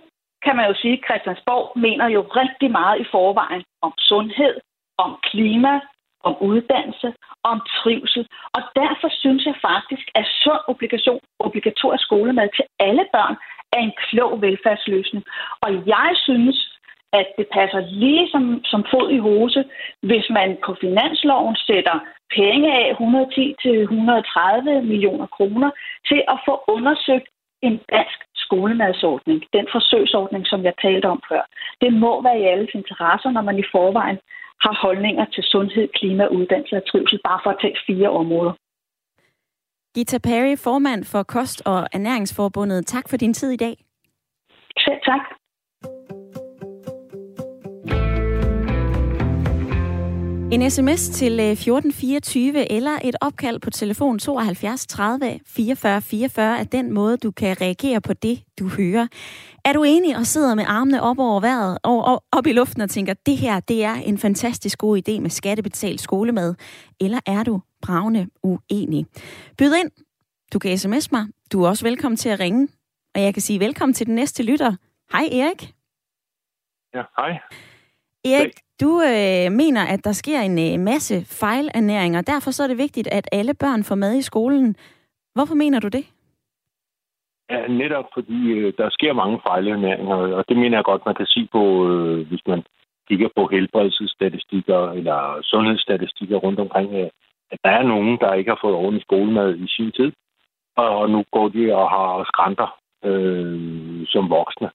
kan 0.44 0.56
man 0.56 0.66
jo 0.70 0.74
sige, 0.82 0.92
at 0.92 1.04
Christiansborg 1.06 1.78
mener 1.78 2.06
jo 2.08 2.22
rigtig 2.22 2.70
meget 2.70 3.00
i 3.00 3.06
forvejen 3.10 3.64
om 3.82 3.92
sundhed, 3.98 4.54
om 4.98 5.10
klima, 5.22 5.80
om 6.28 6.34
uddannelse, 6.50 7.08
om 7.50 7.58
trivsel. 7.78 8.24
Og 8.56 8.62
derfor 8.80 9.08
synes 9.22 9.42
jeg 9.46 9.56
faktisk, 9.70 10.06
at 10.14 10.26
sund 10.42 10.62
obligation, 10.72 11.20
obligatorisk 11.46 12.04
skolemad 12.04 12.48
til 12.56 12.64
alle 12.86 13.04
børn 13.16 13.36
er 13.72 13.80
en 13.88 13.94
klog 14.06 14.32
velfærdsløsning. 14.42 15.24
Og 15.64 15.70
jeg 15.94 16.10
synes, 16.26 16.58
at 17.12 17.26
det 17.38 17.46
passer 17.52 17.80
lige 18.02 18.30
som, 18.32 18.64
som 18.64 18.84
fod 18.92 19.10
i 19.10 19.18
hose, 19.18 19.64
hvis 20.02 20.26
man 20.30 20.58
på 20.66 20.76
finansloven 20.80 21.56
sætter 21.56 21.96
penge 22.40 22.68
af 22.82 22.88
110-130 22.92 23.00
millioner 24.90 25.26
kroner 25.26 25.70
til 26.08 26.20
at 26.32 26.38
få 26.46 26.54
undersøgt 26.68 27.28
en 27.62 27.80
dansk 27.92 28.18
skolemadsordning, 28.48 29.38
den 29.56 29.66
forsøgsordning, 29.74 30.42
som 30.52 30.60
jeg 30.68 30.74
talte 30.84 31.06
om 31.14 31.20
før. 31.30 31.42
Det 31.82 31.90
må 32.02 32.12
være 32.26 32.40
i 32.40 32.50
alles 32.52 32.72
interesser, 32.80 33.30
når 33.36 33.44
man 33.48 33.58
i 33.62 33.70
forvejen 33.74 34.18
har 34.64 34.74
holdninger 34.84 35.24
til 35.34 35.42
sundhed, 35.52 35.86
klima, 35.98 36.24
uddannelse 36.38 36.76
og 36.80 36.84
trivsel, 36.90 37.18
bare 37.28 37.40
for 37.44 37.50
at 37.50 37.60
tage 37.62 37.78
fire 37.86 38.10
områder. 38.20 38.54
Gita 39.94 40.18
Perry, 40.28 40.54
formand 40.66 41.02
for 41.12 41.22
Kost- 41.22 41.66
og 41.72 41.80
Ernæringsforbundet. 41.96 42.86
Tak 42.86 43.06
for 43.10 43.16
din 43.16 43.34
tid 43.34 43.50
i 43.50 43.62
dag. 43.66 43.76
Selv 44.84 45.00
tak. 45.10 45.22
En 50.52 50.70
sms 50.70 51.08
til 51.08 51.40
1424 51.40 52.60
øh, 52.60 52.66
eller 52.70 52.98
et 53.04 53.16
opkald 53.20 53.60
på 53.60 53.70
telefon 53.70 54.18
72 54.18 54.86
30 54.86 55.40
44 55.46 56.02
44 56.02 56.58
er 56.58 56.64
den 56.64 56.92
måde, 56.92 57.16
du 57.16 57.30
kan 57.30 57.60
reagere 57.60 58.00
på 58.00 58.12
det, 58.12 58.44
du 58.58 58.68
hører. 58.68 59.06
Er 59.64 59.72
du 59.72 59.82
enig 59.82 60.16
og 60.16 60.26
sidder 60.26 60.54
med 60.54 60.64
armene 60.66 61.02
op 61.02 61.18
over 61.18 61.40
vejret 61.40 61.78
og 61.84 62.24
op 62.32 62.46
i 62.46 62.52
luften 62.52 62.82
og 62.82 62.90
tænker, 62.90 63.14
det 63.14 63.36
her 63.36 63.60
det 63.60 63.84
er 63.84 63.94
en 63.94 64.18
fantastisk 64.18 64.78
god 64.78 64.98
idé 64.98 65.20
med 65.20 65.30
skattebetalt 65.30 66.00
skolemad? 66.00 66.54
Eller 67.00 67.20
er 67.26 67.42
du 67.42 67.60
bravende 67.82 68.26
uenig? 68.42 69.06
Byd 69.58 69.74
ind. 69.74 69.90
Du 70.52 70.58
kan 70.58 70.78
sms 70.78 71.12
mig. 71.12 71.26
Du 71.52 71.62
er 71.62 71.68
også 71.68 71.84
velkommen 71.84 72.16
til 72.16 72.28
at 72.28 72.40
ringe. 72.40 72.68
Og 73.14 73.22
jeg 73.22 73.34
kan 73.34 73.42
sige 73.42 73.60
velkommen 73.60 73.94
til 73.94 74.06
den 74.06 74.14
næste 74.14 74.42
lytter. 74.42 74.76
Hej 75.12 75.28
Erik. 75.32 75.74
Ja, 76.94 77.02
hej. 77.16 77.38
Erik, 78.24 78.58
du 78.80 78.90
øh, 79.00 79.52
mener, 79.52 79.82
at 79.94 80.04
der 80.04 80.12
sker 80.12 80.40
en 80.40 80.58
øh, 80.58 80.80
masse 80.80 81.14
fejlernæring, 81.40 82.16
og 82.16 82.26
derfor 82.26 82.50
så 82.50 82.62
er 82.62 82.66
det 82.66 82.78
vigtigt, 82.78 83.08
at 83.08 83.28
alle 83.32 83.54
børn 83.54 83.84
får 83.84 83.94
mad 83.94 84.14
i 84.16 84.22
skolen. 84.22 84.76
Hvorfor 85.34 85.54
mener 85.54 85.80
du 85.80 85.88
det? 85.88 86.04
Ja, 87.50 87.66
netop 87.66 88.04
fordi 88.14 88.40
øh, 88.50 88.72
der 88.78 88.88
sker 88.90 89.12
mange 89.12 89.40
fejlernæringer, 89.46 90.16
og 90.16 90.44
det 90.48 90.56
mener 90.56 90.76
jeg 90.78 90.84
godt, 90.84 91.06
man 91.06 91.14
kan 91.14 91.26
sige 91.26 91.48
på, 91.52 91.62
øh, 91.90 92.28
hvis 92.28 92.42
man 92.46 92.62
kigger 93.08 93.28
på 93.36 93.48
helbredelsesstatistikker 93.52 94.90
eller 94.90 95.38
sundhedsstatistikker 95.42 96.36
rundt 96.36 96.60
omkring, 96.60 96.94
øh, 96.94 97.10
at 97.50 97.58
der 97.64 97.70
er 97.70 97.82
nogen, 97.82 98.18
der 98.20 98.34
ikke 98.34 98.50
har 98.50 98.58
fået 98.62 98.74
ordentlig 98.74 99.02
skolemad 99.02 99.56
i 99.56 99.66
sin 99.68 99.92
tid, 99.92 100.12
og 100.76 101.10
nu 101.10 101.24
går 101.32 101.48
de 101.48 101.74
og 101.74 101.90
har 101.90 102.24
skrænter 102.24 102.78
øh, 103.04 104.06
som 104.06 104.30
voksne 104.30 104.70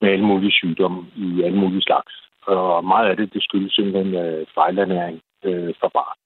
med 0.00 0.10
alle 0.10 0.26
mulige 0.26 0.52
sygdomme 0.52 1.06
i 1.16 1.42
alle 1.42 1.58
mulige 1.58 1.82
slags. 1.82 2.12
Og 2.46 2.84
meget 2.84 3.10
af 3.10 3.16
det, 3.16 3.32
det 3.34 3.42
skyldes 3.42 3.72
simpelthen 3.74 4.14
øh, 4.14 4.46
fejlernæring 4.54 5.22
øh, 5.44 5.74
for 5.80 5.88
barn. 5.88 6.18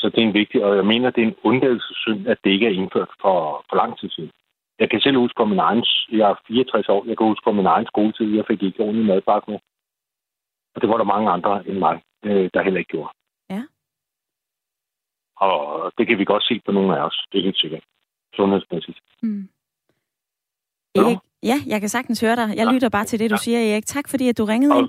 Så 0.00 0.08
det 0.08 0.18
er 0.18 0.28
en 0.28 0.34
vigtig, 0.34 0.64
og 0.64 0.76
jeg 0.76 0.86
mener, 0.86 1.10
det 1.10 1.22
er 1.22 1.26
en 1.26 1.42
undladelsessynd, 1.42 2.26
at 2.26 2.38
det 2.44 2.50
ikke 2.50 2.66
er 2.66 2.78
indført 2.80 3.10
for, 3.20 3.64
for 3.68 3.76
lang 3.76 3.98
tid 3.98 4.10
siden. 4.10 4.30
Jeg 4.78 4.90
kan 4.90 5.00
selv 5.00 5.16
huske 5.16 5.36
på 5.36 5.44
min 5.44 5.58
egen, 5.58 5.84
jeg 6.12 6.30
er 6.30 6.34
64 6.48 6.88
år, 6.88 7.04
jeg 7.06 7.16
kan 7.18 7.26
huske 7.26 7.44
på 7.44 7.52
min 7.52 7.66
egen 7.66 7.86
skoletid, 7.86 8.34
jeg 8.36 8.44
fik 8.46 8.62
ikke 8.62 8.82
ordentlig 8.82 9.06
madpakke 9.06 9.50
med. 9.50 9.58
Og 10.74 10.80
det 10.80 10.88
var 10.88 10.96
der 10.96 11.04
mange 11.04 11.30
andre 11.30 11.68
end 11.68 11.78
mig, 11.78 12.02
øh, 12.24 12.50
der 12.54 12.62
heller 12.62 12.78
ikke 12.78 12.90
gjorde. 12.90 13.12
Ja. 13.50 13.62
Og 15.36 15.92
det 15.98 16.06
kan 16.06 16.18
vi 16.18 16.24
godt 16.24 16.44
se 16.44 16.60
på 16.66 16.72
nogle 16.72 16.98
af 16.98 17.02
os, 17.04 17.26
det 17.32 17.38
er 17.38 17.42
helt 17.42 17.60
sikkert. 17.60 17.84
Sundhedsmæssigt. 18.34 18.98
Mm. 19.22 19.48
Erik, 20.94 21.18
ja, 21.42 21.56
jeg 21.72 21.80
kan 21.80 21.88
sagtens 21.88 22.20
høre 22.20 22.36
dig. 22.36 22.48
Jeg 22.56 22.66
ja. 22.66 22.72
lytter 22.72 22.88
bare 22.88 23.04
til 23.04 23.18
det, 23.18 23.30
du 23.30 23.38
ja. 23.40 23.44
siger, 23.44 23.58
Erik. 23.72 23.86
Tak 23.86 24.06
fordi, 24.08 24.28
at 24.28 24.38
du 24.38 24.44
ringede 24.44 24.74
og, 24.76 24.88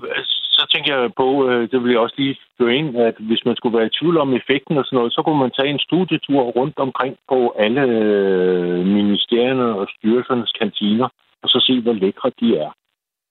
Så 0.58 0.66
tænker 0.74 0.96
jeg 0.96 1.10
på, 1.16 1.48
øh, 1.48 1.70
det 1.70 1.82
vil 1.82 1.90
jeg 1.90 2.00
også 2.00 2.14
lige 2.18 2.36
gøre 2.58 2.74
ind, 2.76 2.96
at 2.96 3.16
hvis 3.18 3.44
man 3.44 3.56
skulle 3.56 3.78
være 3.78 3.86
i 3.86 3.96
tvivl 3.98 4.16
om 4.18 4.34
effekten 4.34 4.78
og 4.78 4.84
sådan 4.84 4.96
noget, 4.96 5.12
så 5.12 5.22
kunne 5.22 5.38
man 5.38 5.50
tage 5.58 5.70
en 5.70 5.78
studietur 5.78 6.42
rundt 6.58 6.78
omkring 6.78 7.16
på 7.28 7.54
alle 7.58 7.82
øh, 7.82 8.86
ministerierne 8.86 9.66
og 9.80 9.86
styrelsernes 9.96 10.52
kantiner, 10.60 11.08
og 11.42 11.48
så 11.48 11.58
se, 11.66 11.80
hvor 11.80 11.92
lækre 11.92 12.30
de 12.40 12.56
er, 12.56 12.70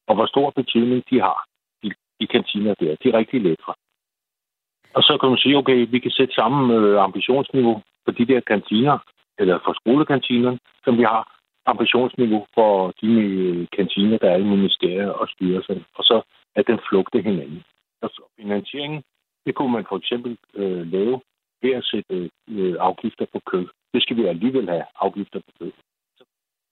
og 0.07 0.15
hvor 0.15 0.25
stor 0.25 0.49
betydning 0.49 1.03
de 1.09 1.21
har, 1.21 1.39
de, 1.83 1.89
de 2.19 2.27
kantiner 2.27 2.73
der. 2.73 2.95
De 3.03 3.09
er 3.09 3.17
rigtig 3.17 3.41
lækre. 3.41 3.73
Og 4.93 5.01
så 5.03 5.17
kan 5.21 5.29
man 5.29 5.37
sige, 5.37 5.57
okay, 5.57 5.87
vi 5.93 5.99
kan 5.99 6.11
sætte 6.11 6.33
samme 6.33 6.75
øh, 6.75 7.03
ambitionsniveau 7.03 7.81
for 8.05 8.11
de 8.11 8.25
der 8.25 8.39
kantiner, 8.39 8.97
eller 9.39 9.59
for 9.65 9.73
skolekantinerne, 9.81 10.59
som 10.85 10.97
vi 10.97 11.03
har 11.03 11.40
ambitionsniveau 11.65 12.45
for 12.53 12.93
de 13.01 13.07
øh, 13.07 13.67
kantiner, 13.77 14.17
der 14.17 14.29
er 14.31 14.37
i 14.37 14.53
ministerier 14.55 15.09
og 15.09 15.27
styrelser, 15.29 15.75
og 15.95 16.03
så 16.03 16.21
at 16.55 16.67
den 16.67 16.79
flugte 16.89 17.21
hinanden. 17.21 17.63
Altså 18.01 18.15
så 18.15 18.23
finansieringen, 18.41 19.01
det 19.45 19.55
kunne 19.55 19.71
man 19.71 19.85
for 19.89 19.97
eksempel 19.97 20.37
øh, 20.55 20.91
lave 20.91 21.21
ved 21.61 21.71
at 21.79 21.85
sætte 21.91 22.29
øh, 22.49 22.75
afgifter 22.79 23.25
på 23.33 23.39
kød. 23.51 23.67
Det 23.93 24.01
skal 24.03 24.17
vi 24.17 24.25
alligevel 24.25 24.69
have 24.69 24.83
afgifter 25.01 25.39
på 25.39 25.51
kød. 25.59 25.71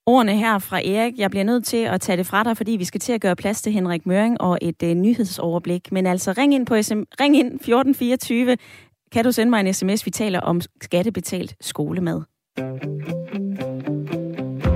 Ordene 0.06 0.38
her 0.38 0.60
fra 0.60 0.78
Erik. 0.78 1.13
Jeg 1.17 1.30
bliver 1.30 1.43
nødt 1.43 1.65
til 1.65 1.84
at 1.93 2.02
tage 2.02 2.17
det 2.17 2.25
fra 2.25 2.43
dig, 2.43 2.58
fordi 2.58 2.71
vi 2.71 2.84
skal 2.84 2.99
til 2.99 3.13
at 3.13 3.21
gøre 3.21 3.36
plads 3.36 3.62
til 3.62 3.73
Henrik 3.73 4.06
Møring 4.06 4.41
og 4.41 4.58
et 4.62 4.84
øh, 4.84 4.93
nyhedsoverblik. 4.95 5.91
Men 5.91 6.06
altså, 6.06 6.34
ring 6.38 6.54
ind 6.54 6.65
på 6.65 6.82
SM, 6.82 7.02
ring 7.21 7.38
ind 7.38 7.47
1424. 7.47 8.58
Kan 9.12 9.23
du 9.23 9.32
sende 9.32 9.49
mig 9.49 9.60
en 9.60 9.73
sms? 9.73 10.06
Vi 10.06 10.12
taler 10.12 10.39
om 10.39 10.62
skattebetalt 10.82 11.56
skolemad. 11.62 12.21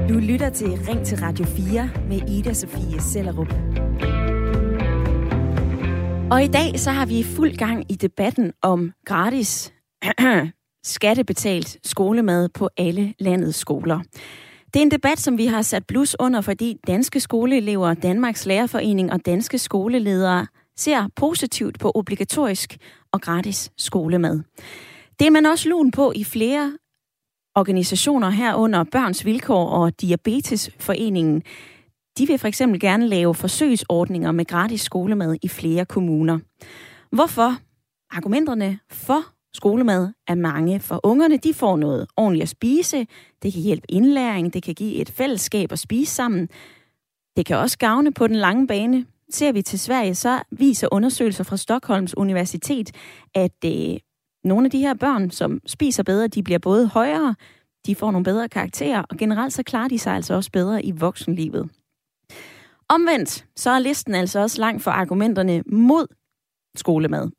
Du 0.10 0.14
lytter 0.14 0.50
til 0.50 0.68
Ring 0.68 1.06
til 1.06 1.18
Radio 1.18 1.46
4 1.46 1.90
med 2.10 2.30
Ida 2.30 2.54
Sofie 2.54 3.02
Sellerup. 3.02 3.54
Og 6.32 6.44
i 6.44 6.48
dag 6.48 6.80
så 6.80 6.92
har 6.92 7.06
vi 7.06 7.24
fuld 7.24 7.58
gang 7.58 7.92
i 7.92 7.96
debatten 7.96 8.54
om 8.62 8.92
gratis 9.06 9.74
skattebetalt 10.96 11.78
skolemad 11.84 12.50
på 12.50 12.70
alle 12.78 13.14
landets 13.20 13.58
skoler. 13.58 14.00
Det 14.74 14.80
er 14.80 14.84
en 14.84 14.92
debat, 14.92 15.20
som 15.20 15.38
vi 15.38 15.46
har 15.46 15.62
sat 15.62 15.88
blus 15.88 16.16
under, 16.20 16.42
fordi 16.42 16.78
danske 16.88 17.20
skoleelever, 17.20 17.94
Danmarks 17.94 18.46
Lærerforening 18.46 19.12
og 19.12 19.26
danske 19.26 19.58
skoleledere 19.58 20.48
ser 20.78 21.10
positivt 21.16 21.80
på 21.80 21.92
obligatorisk 21.96 22.78
og 23.12 23.22
gratis 23.22 23.72
skolemad. 23.78 24.42
Det 25.20 25.28
er 25.28 25.32
man 25.32 25.46
også 25.46 25.70
lun 25.70 25.92
på 25.92 26.14
i 26.16 26.24
flere 26.24 26.78
organisationer 27.56 28.30
herunder 28.30 28.84
Børns 28.84 29.26
Vilkår 29.26 29.70
og 29.70 30.02
Diabetesforeningen. 30.02 31.44
De 32.18 32.28
vil 32.28 32.38
for 32.38 32.48
eksempel 32.48 32.80
gerne 32.80 33.08
lave 33.08 33.36
forsøgsordninger 33.36 34.32
med 34.32 34.46
gratis 34.46 34.82
skolemad 34.82 35.38
i 35.42 35.48
flere 35.48 35.86
kommuner. 35.86 36.40
Hvorfor? 37.12 37.58
Argumenterne 38.12 38.80
for 38.92 39.24
skolemad 39.54 40.10
er 40.28 40.36
mange, 40.36 40.80
for 40.80 41.00
ungerne 41.04 41.38
de 41.38 41.54
får 41.54 41.78
noget 41.78 42.08
ordentligt 42.18 42.44
at 42.44 42.50
spise, 42.50 43.08
det 43.44 43.54
kan 43.54 43.62
hjælpe 43.62 43.92
indlæring, 43.92 44.54
det 44.54 44.64
kan 44.64 44.76
give 44.76 44.96
et 44.96 45.10
fællesskab 45.10 45.72
at 45.72 45.80
spise 45.80 46.14
sammen. 46.14 46.50
Det 47.38 47.46
kan 47.46 47.58
også 47.58 47.78
gavne 47.78 48.14
på 48.14 48.28
den 48.28 48.36
lange 48.36 48.68
bane. 48.68 49.06
Ser 49.30 49.52
vi 49.52 49.62
til 49.62 49.80
Sverige, 49.80 50.16
så 50.16 50.44
viser 50.52 50.88
undersøgelser 50.92 51.44
fra 51.44 51.58
Stockholms 51.58 52.18
Universitet, 52.18 52.92
at 53.36 53.66
øh, 53.66 53.98
nogle 54.44 54.66
af 54.66 54.72
de 54.72 54.80
her 54.80 54.94
børn, 54.94 55.32
som 55.32 55.60
spiser 55.66 56.04
bedre, 56.04 56.28
de 56.28 56.44
bliver 56.44 56.60
både 56.60 56.88
højere, 56.88 57.36
de 57.86 57.96
får 57.96 58.12
nogle 58.12 58.24
bedre 58.24 58.50
karakterer, 58.50 59.04
og 59.10 59.18
generelt 59.18 59.54
så 59.54 59.64
klarer 59.64 59.88
de 59.88 60.00
sig 60.00 60.14
altså 60.14 60.34
også 60.34 60.52
bedre 60.52 60.86
i 60.86 60.92
voksenlivet. 60.92 61.70
Omvendt, 62.90 63.46
så 63.56 63.70
er 63.70 63.80
listen 63.80 64.16
altså 64.16 64.40
også 64.40 64.62
lang 64.62 64.82
for 64.82 64.92
argumenterne 64.92 65.64
mod 65.66 66.08
skolemad. 66.76 67.30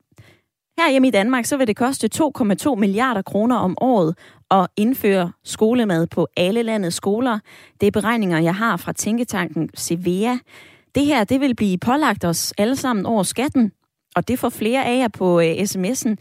Her 0.79 0.91
hjemme 0.91 1.09
i 1.09 1.11
Danmark, 1.11 1.45
så 1.45 1.57
vil 1.57 1.67
det 1.67 1.77
koste 1.77 2.09
2,2 2.15 2.75
milliarder 2.75 3.23
kroner 3.23 3.57
om 3.57 3.77
året 3.81 4.19
at 4.51 4.67
indføre 4.77 5.33
skolemad 5.45 6.07
på 6.07 6.29
alle 6.37 6.63
landets 6.63 6.97
skoler. 6.97 7.39
Det 7.81 7.87
er 7.87 7.91
beregninger, 7.91 8.39
jeg 8.39 8.55
har 8.55 8.77
fra 8.77 8.93
tænketanken 8.93 9.71
Sevea. 9.75 10.37
Det 10.95 11.07
her, 11.07 11.25
det 11.25 11.41
vil 11.41 11.57
blive 11.57 11.79
pålagt 11.79 12.25
os 12.25 12.53
alle 12.59 12.77
sammen 12.77 13.07
over 13.07 13.23
skatten, 13.23 13.73
og 14.17 14.29
det 14.29 14.39
får 14.39 14.49
flere 14.49 14.85
af 14.85 14.99
jer 14.99 15.09
på 15.09 15.39
uh, 15.39 15.45
sms'en 15.45 16.15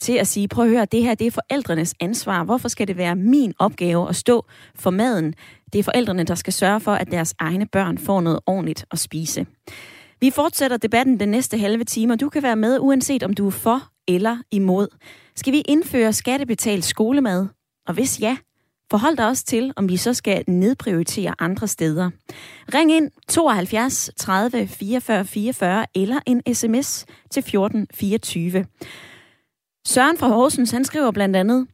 til 0.00 0.12
at 0.12 0.26
sige, 0.26 0.48
prøv 0.48 0.64
at 0.64 0.70
høre, 0.70 0.84
det 0.84 1.02
her 1.02 1.14
det 1.14 1.26
er 1.26 1.30
forældrenes 1.30 1.94
ansvar. 2.00 2.44
Hvorfor 2.44 2.68
skal 2.68 2.88
det 2.88 2.96
være 2.96 3.16
min 3.16 3.54
opgave 3.58 4.08
at 4.08 4.16
stå 4.16 4.46
for 4.74 4.90
maden? 4.90 5.34
Det 5.72 5.78
er 5.78 5.82
forældrene, 5.82 6.24
der 6.24 6.34
skal 6.34 6.52
sørge 6.52 6.80
for, 6.80 6.92
at 6.92 7.10
deres 7.10 7.34
egne 7.38 7.66
børn 7.66 7.98
får 7.98 8.20
noget 8.20 8.40
ordentligt 8.46 8.84
at 8.90 8.98
spise. 8.98 9.46
Vi 10.20 10.30
fortsætter 10.30 10.76
debatten 10.76 11.20
den 11.20 11.28
næste 11.28 11.58
halve 11.58 11.84
time, 11.84 12.12
og 12.12 12.20
du 12.20 12.28
kan 12.28 12.42
være 12.42 12.56
med, 12.56 12.78
uanset 12.80 13.22
om 13.22 13.34
du 13.34 13.46
er 13.46 13.50
for 13.50 13.82
eller 14.08 14.38
imod. 14.50 14.88
Skal 15.36 15.52
vi 15.52 15.62
indføre 15.68 16.12
skattebetalt 16.12 16.84
skolemad? 16.84 17.46
Og 17.86 17.94
hvis 17.94 18.20
ja, 18.20 18.36
forhold 18.90 19.16
dig 19.16 19.26
også 19.28 19.44
til, 19.44 19.72
om 19.76 19.88
vi 19.88 19.96
så 19.96 20.14
skal 20.14 20.44
nedprioritere 20.48 21.34
andre 21.38 21.68
steder. 21.68 22.10
Ring 22.74 22.92
ind 22.92 23.10
72 23.28 24.10
30 24.16 24.66
44 24.66 25.24
44 25.24 25.86
eller 25.94 26.20
en 26.26 26.54
sms 26.54 27.06
til 27.30 27.42
14 27.42 27.86
24. 27.94 28.66
Søren 29.86 30.18
fra 30.18 30.28
Horsens, 30.28 30.70
han 30.70 30.84
skriver 30.84 31.10
blandt 31.10 31.36
andet, 31.36 31.66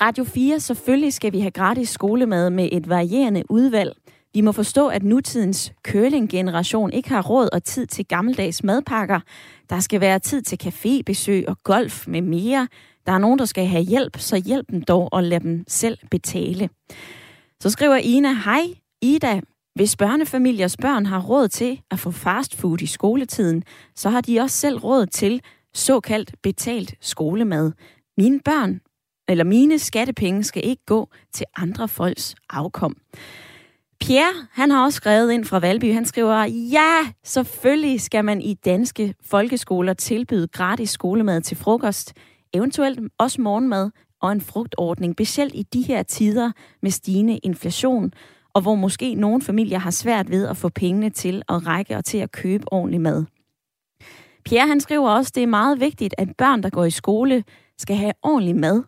Radio 0.00 0.24
4, 0.24 0.60
selvfølgelig 0.60 1.12
skal 1.12 1.32
vi 1.32 1.40
have 1.40 1.50
gratis 1.50 1.88
skolemad 1.88 2.50
med 2.50 2.68
et 2.72 2.88
varierende 2.88 3.42
udvalg. 3.50 3.92
Vi 4.34 4.40
må 4.40 4.52
forstå, 4.52 4.88
at 4.88 5.02
nutidens 5.02 5.72
curling-generation 5.88 6.92
ikke 6.92 7.08
har 7.08 7.22
råd 7.22 7.48
og 7.52 7.64
tid 7.64 7.86
til 7.86 8.06
gammeldags 8.06 8.64
madpakker. 8.64 9.20
Der 9.70 9.80
skal 9.80 10.00
være 10.00 10.18
tid 10.18 10.42
til 10.42 10.58
cafébesøg 10.62 11.48
og 11.48 11.56
golf 11.62 12.08
med 12.08 12.20
mere. 12.20 12.68
Der 13.06 13.12
er 13.12 13.18
nogen, 13.18 13.38
der 13.38 13.44
skal 13.44 13.66
have 13.66 13.84
hjælp, 13.84 14.18
så 14.18 14.36
hjælp 14.36 14.70
dem 14.70 14.82
dog 14.82 15.08
og 15.12 15.22
lad 15.22 15.40
dem 15.40 15.64
selv 15.68 15.98
betale. 16.10 16.68
Så 17.60 17.70
skriver 17.70 17.96
Ina, 17.96 18.32
hej 18.32 18.62
Ida, 19.02 19.40
hvis 19.74 19.96
børnefamiliers 19.96 20.76
børn 20.76 21.06
har 21.06 21.20
råd 21.20 21.48
til 21.48 21.80
at 21.90 21.98
få 21.98 22.10
fast 22.10 22.56
food 22.56 22.82
i 22.82 22.86
skoletiden, 22.86 23.62
så 23.96 24.10
har 24.10 24.20
de 24.20 24.40
også 24.40 24.56
selv 24.56 24.78
råd 24.78 25.06
til 25.06 25.42
såkaldt 25.74 26.34
betalt 26.42 26.94
skolemad. 27.00 27.72
Mine 28.18 28.40
børn, 28.44 28.80
eller 29.28 29.44
mine 29.44 29.78
skattepenge, 29.78 30.44
skal 30.44 30.66
ikke 30.66 30.84
gå 30.86 31.08
til 31.32 31.46
andre 31.56 31.88
folks 31.88 32.34
afkom. 32.50 32.96
Pierre, 34.00 34.46
han 34.50 34.70
har 34.70 34.84
også 34.84 34.96
skrevet 34.96 35.32
ind 35.32 35.44
fra 35.44 35.58
Valby. 35.58 35.94
Han 35.94 36.04
skriver, 36.04 36.44
ja, 36.44 36.98
selvfølgelig 37.24 38.00
skal 38.00 38.24
man 38.24 38.40
i 38.40 38.54
danske 38.54 39.14
folkeskoler 39.24 39.94
tilbyde 39.94 40.48
gratis 40.48 40.90
skolemad 40.90 41.40
til 41.40 41.56
frokost, 41.56 42.12
eventuelt 42.52 43.00
også 43.18 43.40
morgenmad 43.40 43.90
og 44.22 44.32
en 44.32 44.40
frugtordning, 44.40 45.14
specielt 45.14 45.54
i 45.54 45.62
de 45.62 45.82
her 45.82 46.02
tider 46.02 46.52
med 46.82 46.90
stigende 46.90 47.38
inflation, 47.38 48.12
og 48.54 48.62
hvor 48.62 48.74
måske 48.74 49.14
nogle 49.14 49.42
familier 49.42 49.78
har 49.78 49.90
svært 49.90 50.30
ved 50.30 50.46
at 50.46 50.56
få 50.56 50.68
pengene 50.68 51.10
til 51.10 51.42
at 51.48 51.66
række 51.66 51.96
og 51.96 52.04
til 52.04 52.18
at 52.18 52.32
købe 52.32 52.72
ordentlig 52.72 53.00
mad. 53.00 53.24
Pierre 54.44 54.68
han 54.68 54.80
skriver 54.80 55.10
også, 55.10 55.30
at 55.30 55.34
det 55.34 55.42
er 55.42 55.46
meget 55.46 55.80
vigtigt, 55.80 56.14
at 56.18 56.28
børn, 56.38 56.62
der 56.62 56.70
går 56.70 56.84
i 56.84 56.90
skole, 56.90 57.44
skal 57.78 57.96
have 57.96 58.12
ordentlig 58.22 58.56
mad. 58.56 58.82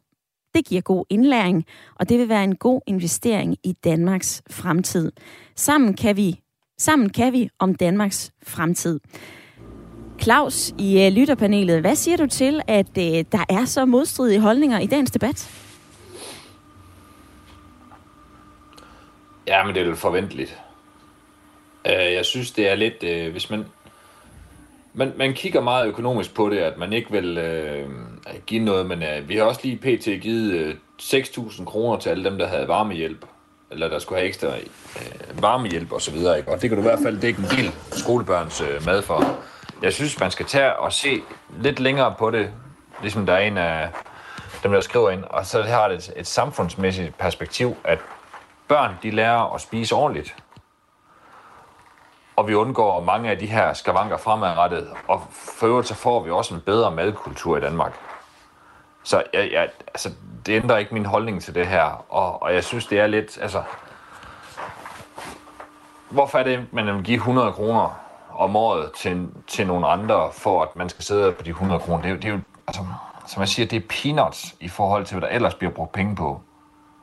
Det 0.55 0.67
giver 0.67 0.83
god 0.83 1.05
indlæring, 1.11 1.65
og 1.95 2.09
det 2.09 2.19
vil 2.19 2.29
være 2.29 2.45
en 2.45 2.57
god 2.57 2.81
investering 2.87 3.57
i 3.65 3.73
Danmarks 3.73 4.43
fremtid. 4.51 5.13
Sammen 5.57 5.95
kan 5.95 6.17
vi, 6.17 6.41
sammen 6.79 7.11
kan 7.11 7.33
vi 7.33 7.49
om 7.59 7.75
Danmarks 7.75 8.33
fremtid. 8.43 9.01
Claus 10.21 10.75
i 10.79 11.07
øh, 11.07 11.13
lytterpanelet, 11.13 11.81
hvad 11.81 11.95
siger 11.95 12.17
du 12.17 12.27
til, 12.27 12.61
at 12.67 12.99
øh, 12.99 13.25
der 13.33 13.45
er 13.49 13.65
så 13.65 13.85
modstridige 13.85 14.41
holdninger 14.41 14.79
i 14.79 14.87
dagens 14.87 15.11
debat? 15.11 15.51
Ja, 19.47 19.65
men 19.65 19.75
det 19.75 19.83
er 19.83 19.87
jo 19.87 19.95
forventeligt. 19.95 20.61
Øh, 21.87 22.13
jeg 22.13 22.25
synes, 22.25 22.53
det 22.53 22.69
er 22.69 22.75
lidt, 22.75 23.31
hvis 23.33 23.51
man 23.51 23.65
man, 24.95 25.13
man 25.17 25.33
kigger 25.33 25.61
meget 25.61 25.87
økonomisk 25.87 26.35
på 26.35 26.51
det, 26.51 26.59
at 26.59 26.79
man 26.79 26.93
ikke 26.93 27.11
vil 27.11 27.39
øh, 27.39 27.89
give 28.47 28.65
noget, 28.65 28.87
men 28.87 29.03
øh, 29.03 29.29
vi 29.29 29.37
har 29.37 29.45
også 29.45 29.61
lige 29.65 29.77
pt. 29.77 30.23
givet 30.23 30.53
øh, 30.53 30.75
6.000 31.03 31.65
kroner 31.65 31.99
til 31.99 32.11
alle 32.11 32.25
dem, 32.25 32.39
der 32.39 32.47
havde 32.47 32.69
varmehjælp, 32.69 33.25
eller 33.71 33.89
der 33.89 33.99
skulle 33.99 34.19
have 34.19 34.29
ekstra 34.29 34.49
øh, 34.49 35.43
varmehjælp 35.43 35.93
og 35.93 36.03
så 36.03 36.11
videre, 36.11 36.39
ikke? 36.39 36.53
og 36.53 36.63
det 36.63 36.71
kan 36.71 36.77
du 36.77 36.83
i 36.83 36.89
hvert 36.89 37.03
fald 37.03 37.21
dække 37.21 37.39
en 37.39 37.59
del 37.59 37.73
skolebørns 37.93 38.61
øh, 38.61 38.87
mad 38.87 39.03
for. 39.03 39.39
Jeg 39.83 39.93
synes, 39.93 40.21
man 40.21 40.31
skal 40.31 40.47
tage 40.47 40.77
og 40.77 40.93
se 40.93 41.21
lidt 41.61 41.81
længere 41.81 42.15
på 42.19 42.31
det, 42.31 42.51
ligesom 43.03 43.27
der 43.27 43.33
er 43.33 43.47
en 43.47 43.59
af 43.59 43.89
dem, 44.63 44.73
der 44.73 44.81
skriver 44.81 45.11
ind, 45.11 45.25
og 45.25 45.47
så 45.47 45.63
har 45.63 45.89
det 45.89 45.97
et, 45.97 46.13
et 46.17 46.27
samfundsmæssigt 46.27 47.19
perspektiv, 47.19 47.77
at 47.85 47.99
børn, 48.69 48.95
de 49.03 49.11
lærer 49.11 49.55
at 49.55 49.61
spise 49.61 49.95
ordentligt 49.95 50.35
og 52.37 52.49
vi 52.49 52.55
undgår 52.55 53.01
mange 53.01 53.31
af 53.31 53.39
de 53.39 53.47
her 53.47 53.73
skavanker 53.73 54.17
fremadrettet, 54.17 54.89
og 55.09 55.23
for 55.31 55.67
øvrigt 55.67 55.89
så 55.89 55.95
får 55.95 56.23
vi 56.23 56.31
også 56.31 56.55
en 56.55 56.61
bedre 56.61 56.91
madkultur 56.91 57.57
i 57.57 57.61
Danmark. 57.61 57.93
Så 59.03 59.23
jeg, 59.35 59.51
jeg, 59.53 59.69
altså, 59.87 60.11
det 60.47 60.63
ændrer 60.63 60.77
ikke 60.77 60.95
min 60.95 61.05
holdning 61.07 61.43
til 61.43 61.55
det 61.55 61.67
her, 61.67 62.05
og, 62.09 62.43
og 62.43 62.55
jeg 62.55 62.65
synes, 62.65 62.87
det 62.87 63.01
er 63.01 63.07
lidt, 63.07 63.39
altså, 63.43 63.63
hvorfor 66.11 66.39
er 66.39 66.43
det, 66.43 66.67
man 66.73 66.87
vil 66.87 67.05
give 67.05 67.17
100 67.17 67.53
kroner 67.53 68.01
om 68.35 68.57
året 68.57 68.93
til, 68.93 69.29
til 69.47 69.67
nogle 69.67 69.87
andre, 69.87 70.31
for 70.33 70.63
at 70.63 70.77
man 70.77 70.89
skal 70.89 71.05
sidde 71.05 71.33
på 71.33 71.43
de 71.43 71.51
100 71.51 71.81
kroner? 71.81 72.03
Det 72.03 72.11
er, 72.11 72.15
det 72.15 72.25
er 72.25 72.33
jo, 72.33 72.41
altså, 72.67 72.83
som 73.27 73.41
jeg 73.41 73.49
siger, 73.49 73.67
det 73.67 73.77
er 73.77 73.87
peanuts 73.89 74.55
i 74.61 74.69
forhold 74.69 75.07
til, 75.07 75.19
hvad 75.19 75.29
der 75.29 75.35
ellers 75.35 75.55
bliver 75.55 75.71
brugt 75.73 75.93
penge 75.93 76.17
på 76.17 76.41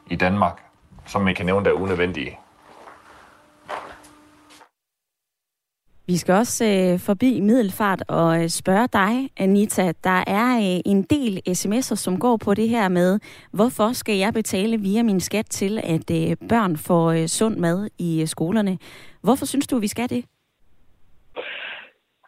i 0.08 0.15
Danmark, 0.15 0.63
som 1.06 1.22
man 1.22 1.36
kan 1.36 1.46
nævne, 1.46 1.65
der 1.65 1.72
er 1.72 1.76
unødvendige. 1.76 2.39
Vi 6.12 6.17
skal 6.17 6.34
også 6.34 6.63
øh, 6.65 7.00
forbi 7.00 7.39
Middelfart 7.39 8.02
og 8.08 8.30
øh, 8.41 8.47
spørge 8.47 8.88
dig, 9.00 9.13
Anita. 9.38 9.86
Der 10.04 10.19
er 10.39 10.50
øh, 10.65 10.80
en 10.91 11.02
del 11.04 11.34
sms'er, 11.60 11.95
som 12.06 12.19
går 12.19 12.38
på 12.45 12.54
det 12.54 12.69
her 12.69 12.89
med, 12.89 13.19
hvorfor 13.54 13.93
skal 13.93 14.15
jeg 14.17 14.34
betale 14.34 14.78
via 14.78 15.04
min 15.04 15.19
skat 15.19 15.45
til, 15.45 15.74
at 15.95 16.08
øh, 16.19 16.50
børn 16.50 16.78
får 16.88 17.06
øh, 17.12 17.26
sund 17.28 17.58
mad 17.58 17.89
i 18.00 18.21
øh, 18.21 18.28
skolerne? 18.28 18.78
Hvorfor 19.24 19.45
synes 19.45 19.67
du, 19.67 19.80
vi 19.80 19.88
skal 19.88 20.10
det? 20.10 20.26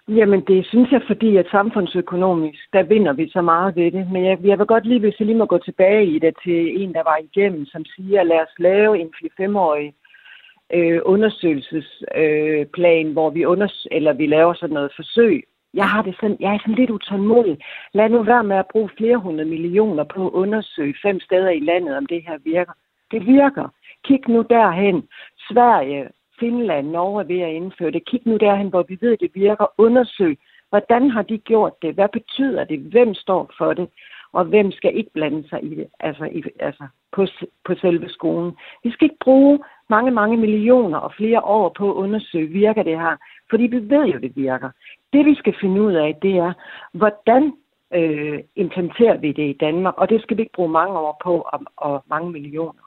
Jamen, 0.08 0.42
det 0.48 0.66
synes 0.66 0.92
jeg, 0.92 1.02
fordi 1.08 1.38
at 1.38 1.48
samfundsøkonomisk, 1.52 2.62
der 2.74 2.84
vinder 2.84 3.14
vi 3.14 3.30
så 3.30 3.42
meget 3.42 3.76
ved 3.76 3.92
det. 3.92 4.12
Men 4.12 4.26
jeg, 4.26 4.38
jeg 4.44 4.60
vil 4.60 4.66
godt 4.66 4.86
lige, 4.86 5.00
hvis 5.00 5.20
jeg 5.20 5.26
lige 5.26 5.38
må 5.38 5.46
gå 5.46 5.58
tilbage 5.58 6.06
i 6.06 6.20
det 6.20 6.34
til 6.44 6.82
en, 6.82 6.94
der 6.94 7.04
var 7.04 7.18
igennem, 7.28 7.66
som 7.66 7.86
siger, 7.96 8.24
lad 8.24 8.40
os 8.46 8.56
lave 8.60 9.00
en 9.00 9.10
4-5-årig 9.40 9.94
øh, 10.74 11.02
undersøgelsesplan, 11.06 13.08
øh, 13.08 13.14
hvor 13.14 13.30
vi, 13.30 13.46
unders- 13.46 13.88
eller 13.92 14.14
vi 14.14 14.26
laver 14.26 14.54
sådan 14.54 14.74
noget 14.74 14.92
forsøg. 14.96 15.44
Jeg 15.74 15.90
har 15.90 16.02
det 16.02 16.16
sådan, 16.16 16.38
jeg 16.40 16.54
er 16.54 16.60
sådan 16.60 16.76
lidt 16.76 16.90
utålmodig. 16.90 17.58
Lad 17.94 18.10
nu 18.10 18.24
være 18.24 18.44
med 18.44 18.56
at 18.56 18.68
bruge 18.72 18.90
flere 18.98 19.18
hundrede 19.18 19.50
millioner 19.50 20.04
på 20.04 20.28
at 20.28 20.34
undersøge 20.34 20.96
fem 21.02 21.20
steder 21.20 21.50
i 21.50 21.60
landet, 21.60 21.98
om 21.98 22.06
det 22.06 22.24
her 22.28 22.38
virker. 22.44 22.74
Det 23.12 23.26
virker. 23.26 23.68
Kig 24.04 24.22
nu 24.28 24.46
derhen. 24.50 25.08
Sverige, 25.50 26.10
Finland, 26.40 26.88
Norge 26.88 27.22
er 27.22 27.28
ved 27.28 27.40
at 27.40 27.54
indføre 27.54 27.92
det. 27.92 28.06
Kig 28.06 28.22
nu 28.26 28.38
derhen, 28.38 28.68
hvor 28.68 28.84
vi 28.84 28.98
ved, 29.02 29.14
at 29.14 29.20
det 29.20 29.32
virker. 29.34 29.66
Undersøg, 29.78 30.38
hvordan 30.70 31.10
har 31.10 31.22
de 31.22 31.38
gjort 31.38 31.82
det? 31.82 31.94
Hvad 31.94 32.10
betyder 32.14 32.64
det? 32.64 32.80
Hvem 32.80 33.14
står 33.14 33.52
for 33.58 33.74
det? 33.74 33.90
Og 34.32 34.46
hvem 34.46 34.72
skal 34.72 34.98
ikke 34.98 35.12
blande 35.14 35.50
sig 35.50 35.64
i 35.64 35.76
det? 35.76 35.88
Altså, 36.00 36.26
i, 36.26 36.44
altså 36.60 36.84
på, 37.12 37.28
på 37.66 37.76
selve 37.76 38.10
skolen. 38.10 38.52
Vi 38.84 38.92
skal 38.92 39.06
ikke 39.06 39.24
bruge 39.24 39.60
mange, 39.96 40.12
mange 40.12 40.38
millioner 40.38 40.98
og 40.98 41.12
flere 41.20 41.42
år 41.58 41.70
på 41.78 41.86
at 41.92 41.96
undersøge, 42.04 42.48
virker 42.48 42.84
det 42.84 42.98
her? 43.00 43.16
Fordi 43.50 43.64
vi 43.64 43.80
ved 43.94 44.06
jo, 44.14 44.20
det 44.20 44.32
virker. 44.36 44.70
Det 45.14 45.26
vi 45.26 45.36
skal 45.36 45.56
finde 45.62 45.82
ud 45.82 45.94
af, 45.94 46.10
det 46.22 46.34
er, 46.38 46.54
hvordan 46.94 47.44
øh, 47.94 48.40
implementerer 48.56 49.18
vi 49.18 49.32
det 49.32 49.48
i 49.50 49.58
Danmark? 49.66 49.96
Og 49.98 50.10
det 50.10 50.22
skal 50.22 50.38
vi 50.38 50.42
ikke 50.42 50.58
bruge 50.60 50.78
mange 50.80 50.96
år 51.00 51.22
på 51.24 51.34
og, 51.54 51.60
og 51.78 52.04
mange 52.10 52.32
millioner. 52.32 52.84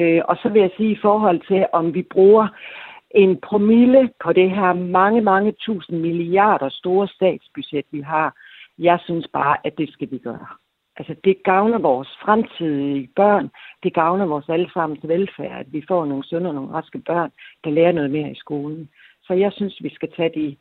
Øh, 0.00 0.22
og 0.28 0.36
så 0.42 0.48
vil 0.48 0.60
jeg 0.60 0.70
sige 0.76 0.92
i 0.92 1.02
forhold 1.02 1.40
til, 1.50 1.66
om 1.72 1.94
vi 1.94 2.02
bruger 2.02 2.46
en 3.10 3.40
promille 3.40 4.10
på 4.24 4.32
det 4.32 4.50
her 4.50 4.72
mange, 4.72 5.20
mange 5.20 5.52
tusind 5.52 6.00
milliarder 6.00 6.68
store 6.68 7.08
statsbudget, 7.08 7.86
vi 7.90 8.00
har. 8.00 8.34
Jeg 8.78 8.98
synes 9.04 9.26
bare, 9.32 9.56
at 9.64 9.78
det 9.78 9.92
skal 9.92 10.10
vi 10.10 10.18
gøre. 10.18 10.46
Altså, 10.98 11.14
det 11.24 11.42
gavner 11.44 11.78
vores 11.78 12.08
fremtidige 12.24 13.10
børn. 13.16 13.50
Det 13.82 13.94
gavner 13.94 14.26
vores 14.26 14.48
allesammens 14.48 15.08
velfærd, 15.08 15.60
at 15.60 15.72
vi 15.72 15.84
får 15.88 16.06
nogle 16.06 16.24
sunde 16.24 16.50
og 16.50 16.54
nogle 16.54 16.72
raske 16.72 16.98
børn, 16.98 17.30
der 17.64 17.70
lærer 17.70 17.92
noget 17.92 18.10
mere 18.10 18.30
i 18.30 18.34
skolen. 18.44 18.88
Så 19.22 19.34
jeg 19.34 19.52
synes, 19.52 19.82
vi 19.82 19.90
skal 19.94 20.10
tage 20.16 20.32
de 20.34 20.56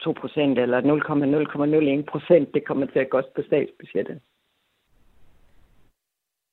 2 0.00 0.12
procent 0.12 0.58
eller 0.58 0.80
0,0,01 0.80 2.10
procent, 2.12 2.54
det 2.54 2.64
kommer 2.64 2.86
til 2.86 2.98
at 2.98 3.10
gå 3.10 3.20
på 3.36 3.42
statsbudgettet. 3.46 4.20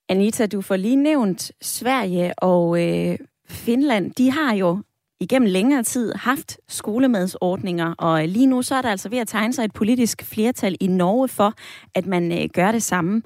Anita, 0.10 0.46
du 0.48 0.62
får 0.62 0.76
lige 0.76 0.96
nævnt 0.96 1.52
Sverige 1.62 2.34
og 2.38 2.65
øh, 2.84 3.17
Finland. 3.50 4.12
De 4.12 4.32
har 4.32 4.56
jo 4.56 4.84
igennem 5.19 5.49
længere 5.52 5.84
tid 5.84 6.13
haft 6.15 6.58
skolemadsordninger, 6.69 7.93
og 7.97 8.28
lige 8.28 8.45
nu 8.45 8.62
så 8.62 8.76
er 8.76 8.82
der 8.82 8.89
altså 8.89 9.10
ved 9.10 9.17
at 9.17 9.28
tegne 9.28 9.54
sig 9.54 9.63
et 9.65 9.73
politisk 9.73 10.23
flertal 10.23 10.78
i 10.80 10.88
Norge 10.88 11.28
for, 11.28 11.54
at 11.95 12.06
man 12.06 12.32
øh, 12.32 12.49
gør 12.54 12.71
det 12.71 12.84
samme. 12.84 13.21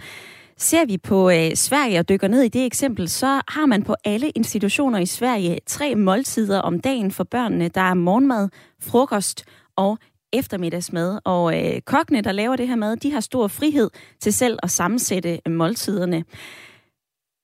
Ser 0.57 0.85
vi 0.85 0.97
på 0.97 1.29
øh, 1.29 1.55
Sverige 1.55 1.99
og 1.99 2.09
dykker 2.09 2.27
ned 2.27 2.41
i 2.41 2.47
det 2.47 2.65
eksempel, 2.65 3.09
så 3.09 3.41
har 3.47 3.65
man 3.65 3.83
på 3.83 3.95
alle 4.03 4.29
institutioner 4.29 4.99
i 4.99 5.05
Sverige 5.05 5.59
tre 5.65 5.95
måltider 5.95 6.59
om 6.59 6.79
dagen 6.79 7.11
for 7.11 7.23
børnene. 7.23 7.67
Der 7.67 7.81
er 7.81 7.93
morgenmad, 7.93 8.49
frokost 8.81 9.45
og 9.75 9.97
eftermiddagsmad. 10.33 11.19
Og 11.25 11.65
øh, 11.65 11.81
kokkene, 11.81 12.21
der 12.21 12.31
laver 12.31 12.55
det 12.55 12.67
her 12.67 12.75
mad, 12.75 12.97
de 12.97 13.11
har 13.11 13.19
stor 13.19 13.47
frihed 13.47 13.89
til 14.19 14.33
selv 14.33 14.59
at 14.63 14.71
sammensætte 14.71 15.39
måltiderne. 15.49 16.23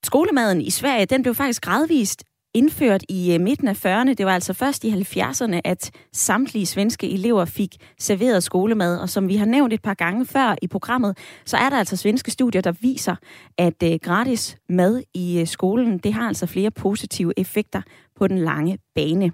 Skolemaden 0.03 0.61
i 0.61 0.69
Sverige, 0.69 1.05
den 1.05 1.21
blev 1.21 1.35
faktisk 1.35 1.61
gradvist 1.61 2.23
indført 2.53 3.03
i 3.09 3.33
øh, 3.33 3.41
midten 3.41 3.67
af 3.67 3.85
40'erne. 3.85 4.13
Det 4.13 4.25
var 4.25 4.33
altså 4.33 4.53
først 4.53 4.83
i 4.83 4.89
70'erne, 4.89 5.59
at 5.63 5.91
samtlige 6.13 6.65
svenske 6.65 7.09
elever 7.09 7.45
fik 7.45 7.75
serveret 7.99 8.43
skolemad. 8.43 8.97
Og 8.97 9.09
som 9.09 9.27
vi 9.27 9.35
har 9.35 9.45
nævnt 9.45 9.73
et 9.73 9.81
par 9.81 9.93
gange 9.93 10.25
før 10.25 10.55
i 10.61 10.67
programmet, 10.67 11.17
så 11.45 11.57
er 11.57 11.69
der 11.69 11.77
altså 11.77 11.95
svenske 11.95 12.31
studier, 12.31 12.61
der 12.61 12.71
viser, 12.71 13.15
at 13.57 13.83
øh, 13.83 13.99
gratis 14.01 14.57
mad 14.69 15.03
i 15.13 15.39
øh, 15.39 15.47
skolen, 15.47 15.97
det 15.97 16.13
har 16.13 16.27
altså 16.27 16.45
flere 16.45 16.71
positive 16.71 17.33
effekter 17.37 17.81
på 18.15 18.27
den 18.27 18.37
lange 18.37 18.77
bane. 18.95 19.31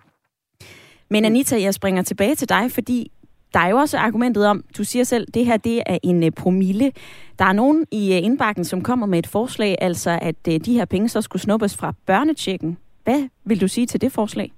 Men 1.09 1.25
Anita, 1.25 1.61
jeg 1.61 1.73
springer 1.73 2.01
tilbage 2.01 2.35
til 2.35 2.49
dig, 2.49 2.71
fordi 2.71 3.11
der 3.53 3.59
er 3.59 3.67
jo 3.67 3.77
også 3.77 3.97
argumentet 3.97 4.45
om, 4.45 4.63
du 4.77 4.83
siger 4.83 5.03
selv, 5.03 5.27
det 5.33 5.45
her 5.45 5.57
det 5.57 5.83
er 5.85 5.97
en 6.03 6.33
promille. 6.33 6.91
Der 7.39 7.45
er 7.45 7.53
nogen 7.53 7.85
i 7.91 8.11
indbakken, 8.11 8.65
som 8.65 8.81
kommer 8.81 9.05
med 9.05 9.19
et 9.19 9.27
forslag, 9.27 9.75
altså 9.81 10.19
at 10.21 10.45
de 10.45 10.73
her 10.73 10.85
penge 10.85 11.09
så 11.09 11.21
skulle 11.21 11.41
snuppes 11.41 11.77
fra 11.77 11.93
børnetjekken. 12.05 12.77
Hvad 13.09 13.29
vil 13.45 13.61
du 13.61 13.67
sige 13.67 13.87
til 13.87 14.01
det 14.01 14.11
forslag? 14.11 14.51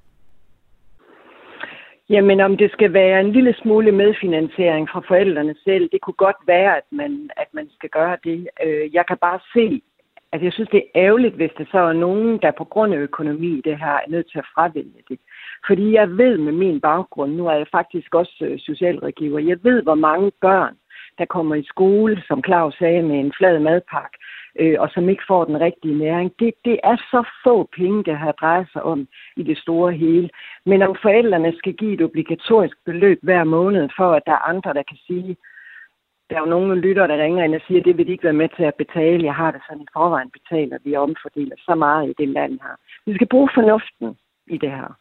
Jamen, 2.10 2.40
om 2.40 2.58
det 2.58 2.72
skal 2.72 2.94
være 2.94 3.20
en 3.22 3.32
lille 3.32 3.54
smule 3.62 3.92
medfinansiering 3.92 4.90
fra 4.90 5.02
forældrene 5.08 5.56
selv, 5.64 5.90
det 5.92 6.02
kunne 6.02 6.22
godt 6.28 6.42
være, 6.48 6.78
at 6.78 6.88
man, 6.92 7.30
at 7.38 7.48
man 7.54 7.70
skal 7.78 7.90
gøre 7.90 8.18
det. 8.24 8.50
Øh, 8.66 8.94
jeg 8.94 9.06
kan 9.08 9.18
bare 9.22 9.40
se, 9.54 9.82
at 10.32 10.44
jeg 10.44 10.54
synes, 10.54 10.70
det 10.70 10.84
er 10.84 11.02
ærgerligt, 11.06 11.36
hvis 11.36 11.52
der 11.58 11.66
så 11.72 11.80
er 11.80 11.94
nogen, 11.94 12.40
der 12.42 12.52
på 12.52 12.64
grund 12.64 12.94
af 12.94 12.98
økonomi 12.98 13.62
det 13.66 13.78
her 13.78 13.96
er 14.04 14.10
nødt 14.10 14.32
til 14.32 14.40
at 14.40 14.52
fravælge 14.56 15.04
det. 15.10 15.20
Fordi 15.68 15.94
jeg 15.94 16.10
ved 16.10 16.38
med 16.38 16.54
min 16.54 16.82
baggrund, 16.82 17.32
nu 17.36 17.48
er 17.48 17.54
jeg 17.54 17.68
faktisk 17.72 18.16
også 18.16 18.38
øh, 18.42 18.60
socialrådgiver, 18.60 19.40
jeg 19.40 19.58
ved, 19.64 19.84
hvor 19.84 19.96
mange 19.96 20.32
børn, 20.42 20.76
der 21.18 21.26
kommer 21.26 21.56
i 21.56 21.64
skole, 21.64 22.24
som 22.28 22.44
Claus 22.46 22.76
sagde, 22.78 23.04
med 23.04 23.20
en 23.20 23.34
flad 23.38 23.60
madpakke, 23.60 24.18
øh, 24.60 24.76
og 24.80 24.90
som 24.90 25.10
ikke 25.10 25.24
får 25.28 25.46
den 25.46 25.60
rigtige 25.62 25.98
næring. 25.98 26.32
Det, 26.40 26.54
det 26.66 26.80
er 26.84 26.96
så 26.96 27.24
få 27.44 27.70
penge, 27.78 28.04
det 28.04 28.20
her 28.20 28.32
drejer 28.32 28.66
sig 28.74 28.84
om 28.84 29.08
i 29.36 29.44
det 29.44 29.58
store 29.58 29.94
hele. 29.94 30.30
Men 30.66 30.82
om 30.82 30.96
forældrene 31.02 31.54
skal 31.58 31.74
give 31.74 31.94
et 31.94 32.02
obligatorisk 32.02 32.78
beløb 32.86 33.20
hver 33.22 33.44
måned, 33.44 33.90
for 33.98 34.12
at 34.14 34.24
der 34.26 34.32
er 34.32 34.50
andre, 34.50 34.74
der 34.74 34.84
kan 34.84 34.98
sige, 35.08 35.38
der 36.30 36.38
er 36.38 36.40
jo 36.40 36.46
nogle 36.56 36.82
lytter, 36.82 37.08
der 37.08 37.24
ringer 37.24 37.44
ind 37.44 37.56
og 37.56 37.62
siger, 37.68 37.84
det 37.84 37.98
vil 37.98 38.08
de 38.08 38.12
ikke 38.12 38.24
være 38.24 38.42
med 38.42 38.50
til 38.58 38.64
at 38.64 38.76
betale. 38.76 39.24
Jeg 39.24 39.36
har 39.36 39.52
det 39.52 39.62
sådan 39.68 39.82
i 39.82 39.94
forvejen 39.94 40.32
betalt, 40.32 40.74
og 40.74 40.80
vi 40.84 40.96
omfordeler 40.96 41.56
så 41.58 41.76
meget 41.76 42.10
i 42.10 42.14
det 42.18 42.30
land 42.30 42.60
her. 42.62 42.76
Vi 43.06 43.14
skal 43.16 43.28
bruge 43.28 43.50
fornuften 43.54 44.18
i 44.48 44.58
det 44.58 44.72
her. 44.72 44.96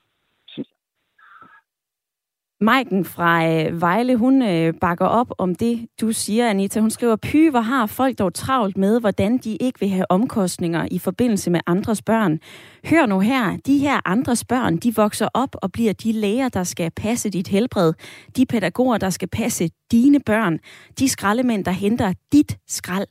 Maiken 2.62 3.04
fra 3.04 3.46
øh, 3.48 3.80
Vejle, 3.80 4.16
hun 4.16 4.42
øh, 4.42 4.74
bakker 4.80 5.06
op 5.06 5.32
om 5.38 5.54
det, 5.54 5.86
du 6.00 6.12
siger, 6.12 6.50
Anita. 6.50 6.80
Hun 6.80 6.90
skriver, 6.90 7.16
Py, 7.16 7.50
hvor 7.50 7.60
har 7.60 7.86
folk 7.86 8.18
dog 8.18 8.34
travlt 8.34 8.76
med, 8.76 9.00
hvordan 9.00 9.38
de 9.38 9.56
ikke 9.56 9.80
vil 9.80 9.88
have 9.88 10.10
omkostninger 10.10 10.88
i 10.90 10.98
forbindelse 10.98 11.50
med 11.50 11.60
andres 11.66 12.02
børn. 12.02 12.38
Hør 12.84 13.06
nu 13.06 13.20
her, 13.20 13.56
de 13.66 13.78
her 13.78 14.00
andres 14.04 14.44
børn, 14.44 14.76
de 14.76 14.94
vokser 14.94 15.28
op 15.34 15.56
og 15.62 15.72
bliver 15.72 15.92
de 15.92 16.12
læger, 16.12 16.48
der 16.48 16.64
skal 16.64 16.90
passe 16.90 17.30
dit 17.30 17.48
helbred. 17.48 17.92
De 18.36 18.46
pædagoger, 18.46 18.98
der 18.98 19.10
skal 19.10 19.28
passe 19.28 19.70
dine 19.92 20.20
børn. 20.20 20.58
De 20.98 21.08
skraldemænd, 21.08 21.64
der 21.64 21.70
henter 21.70 22.12
dit 22.32 22.58
skrald. 22.68 23.06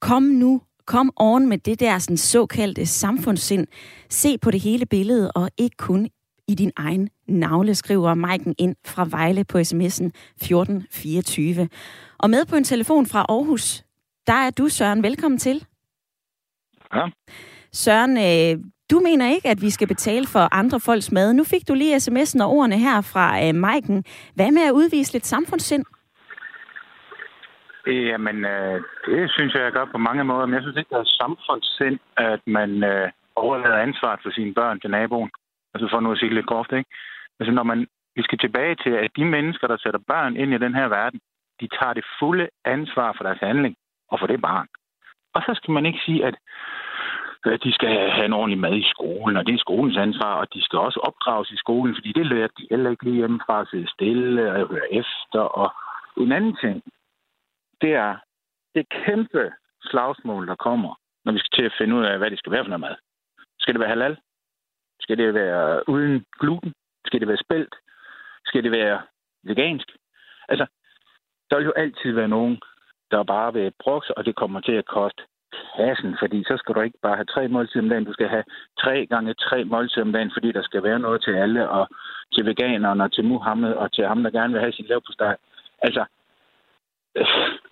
Kom 0.00 0.22
nu 0.22 0.60
Kom 0.86 1.12
oven 1.16 1.48
med 1.48 1.58
det 1.58 1.80
der 1.80 1.98
sådan, 1.98 2.16
såkaldte 2.16 2.86
samfundssind. 2.86 3.66
Se 4.10 4.38
på 4.38 4.50
det 4.50 4.60
hele 4.60 4.86
billede, 4.86 5.32
og 5.32 5.50
ikke 5.58 5.76
kun 5.76 6.08
i 6.48 6.54
din 6.54 6.72
egen 6.76 7.08
navle, 7.28 7.74
skriver 7.74 8.14
Maiken 8.14 8.54
ind 8.58 8.76
fra 8.86 9.06
Vejle 9.10 9.44
på 9.44 9.58
sms'en 9.58 10.06
1424. 10.06 11.68
Og 12.18 12.30
med 12.30 12.46
på 12.50 12.56
en 12.56 12.64
telefon 12.64 13.06
fra 13.06 13.26
Aarhus, 13.28 13.84
der 14.26 14.32
er 14.32 14.50
du, 14.50 14.68
Søren. 14.68 15.02
Velkommen 15.02 15.38
til. 15.38 15.66
Ja. 16.94 17.06
Søren, 17.72 18.16
øh, 18.16 18.64
du 18.90 19.00
mener 19.00 19.30
ikke, 19.30 19.48
at 19.48 19.62
vi 19.62 19.70
skal 19.70 19.88
betale 19.88 20.26
for 20.26 20.54
andre 20.54 20.80
folks 20.80 21.12
mad. 21.12 21.32
Nu 21.32 21.44
fik 21.44 21.68
du 21.68 21.74
lige 21.74 21.96
sms'en 21.96 22.42
og 22.44 22.50
ordene 22.50 22.78
her 22.78 23.00
fra 23.00 23.46
øh, 23.46 23.54
Maiken. 23.54 24.04
Hvad 24.34 24.50
med 24.50 24.62
at 24.62 24.72
udvise 24.72 25.12
lidt 25.12 25.26
samfundssind? 25.26 25.84
Jamen, 27.86 28.44
øh, 28.44 28.82
det 29.06 29.30
synes 29.30 29.54
jeg, 29.54 29.62
jeg 29.62 29.72
gør 29.72 29.84
på 29.92 29.98
mange 29.98 30.24
måder. 30.24 30.46
Men 30.46 30.54
jeg 30.54 30.62
synes 30.62 30.76
ikke, 30.76 30.94
det 30.94 30.98
er 30.98 31.18
samfundssind, 31.22 31.98
at 32.16 32.40
man 32.46 32.84
øh, 32.84 33.10
overlader 33.36 33.76
ansvaret 33.76 34.20
for 34.22 34.30
sine 34.30 34.54
børn 34.54 34.80
til 34.80 34.90
naboen. 34.90 35.30
Altså 35.74 35.88
for 35.90 36.00
nu 36.00 36.12
at 36.12 36.18
sige 36.18 36.34
lidt 36.34 36.46
groft, 36.46 36.72
ikke? 36.72 36.90
Altså 37.40 37.52
når 37.52 37.62
man, 37.62 37.86
vi 38.16 38.22
skal 38.22 38.38
tilbage 38.38 38.74
til, 38.74 38.90
at 38.90 39.10
de 39.16 39.24
mennesker, 39.24 39.66
der 39.66 39.76
sætter 39.76 40.00
børn 40.06 40.36
ind 40.36 40.54
i 40.54 40.58
den 40.58 40.74
her 40.74 40.88
verden, 40.88 41.20
de 41.60 41.68
tager 41.68 41.92
det 41.92 42.04
fulde 42.18 42.48
ansvar 42.64 43.14
for 43.16 43.24
deres 43.24 43.38
handling 43.40 43.76
og 44.08 44.18
for 44.18 44.26
det 44.26 44.40
barn. 44.40 44.68
Og 45.34 45.42
så 45.42 45.52
skal 45.54 45.72
man 45.72 45.86
ikke 45.86 46.00
sige, 46.06 46.26
at 46.26 46.34
at 47.44 47.64
de 47.64 47.72
skal 47.72 47.88
have 48.10 48.24
en 48.24 48.32
ordentlig 48.32 48.58
mad 48.58 48.76
i 48.76 48.90
skolen, 48.94 49.36
og 49.36 49.46
det 49.46 49.54
er 49.54 49.58
skolens 49.58 49.96
ansvar, 49.96 50.34
og 50.34 50.54
de 50.54 50.62
skal 50.62 50.78
også 50.78 51.00
opdrages 51.02 51.50
i 51.50 51.56
skolen, 51.56 51.94
fordi 51.96 52.12
det 52.12 52.26
lærer 52.26 52.48
de 52.58 52.66
heller 52.70 52.90
ikke 52.90 53.04
lige 53.04 53.16
hjemmefra 53.16 53.60
at 53.60 53.68
sidde 53.68 53.90
stille 53.90 54.52
og 54.52 54.68
høre 54.68 54.92
efter. 54.92 55.40
Og 55.40 55.72
en 56.16 56.32
anden 56.32 56.56
ting, 56.56 56.82
det 57.80 57.92
er 57.94 58.16
det 58.74 58.88
kæmpe 58.88 59.52
slagsmål, 59.82 60.46
der 60.46 60.54
kommer, 60.54 60.94
når 61.24 61.32
vi 61.32 61.38
skal 61.38 61.58
til 61.58 61.64
at 61.64 61.74
finde 61.78 61.96
ud 61.96 62.04
af, 62.04 62.18
hvad 62.18 62.30
det 62.30 62.38
skal 62.38 62.52
være 62.52 62.64
for 62.64 62.68
noget 62.68 62.80
mad. 62.80 62.96
Skal 63.58 63.74
det 63.74 63.80
være 63.80 63.88
halal? 63.88 64.16
Skal 65.02 65.18
det 65.18 65.34
være 65.34 65.88
uden 65.88 66.24
gluten? 66.40 66.72
Skal 67.06 67.20
det 67.20 67.28
være 67.28 67.44
spelt? 67.46 67.74
Skal 68.46 68.62
det 68.64 68.72
være 68.72 69.02
vegansk? 69.42 69.88
Altså, 70.48 70.66
der 71.50 71.56
vil 71.56 71.64
jo 71.64 71.72
altid 71.76 72.12
være 72.12 72.28
nogen, 72.28 72.60
der 73.10 73.22
bare 73.22 73.52
vil 73.52 73.72
brokse, 73.78 74.18
og 74.18 74.24
det 74.26 74.36
kommer 74.36 74.60
til 74.60 74.72
at 74.72 74.86
koste 74.86 75.22
kassen, 75.76 76.16
fordi 76.18 76.44
så 76.44 76.56
skal 76.56 76.74
du 76.74 76.80
ikke 76.80 76.98
bare 77.02 77.16
have 77.16 77.32
tre 77.34 77.48
måltider 77.48 77.82
om 77.82 77.88
dagen, 77.88 78.04
du 78.04 78.12
skal 78.12 78.28
have 78.28 78.44
tre 78.80 79.06
gange 79.06 79.34
tre 79.34 79.64
måltider 79.64 80.04
om 80.06 80.12
dagen, 80.12 80.30
fordi 80.34 80.52
der 80.52 80.62
skal 80.62 80.82
være 80.82 80.98
noget 80.98 81.22
til 81.22 81.30
alle, 81.30 81.68
og 81.68 81.88
til 82.32 82.46
veganerne, 82.46 83.04
og 83.04 83.12
til 83.12 83.24
Muhammed, 83.24 83.72
og 83.72 83.92
til 83.92 84.04
ham, 84.06 84.22
der 84.22 84.30
gerne 84.30 84.52
vil 84.52 84.60
have 84.60 84.72
sin 84.72 84.86
steg. 85.10 85.36
Altså, 85.82 86.04
øh, 87.16 87.26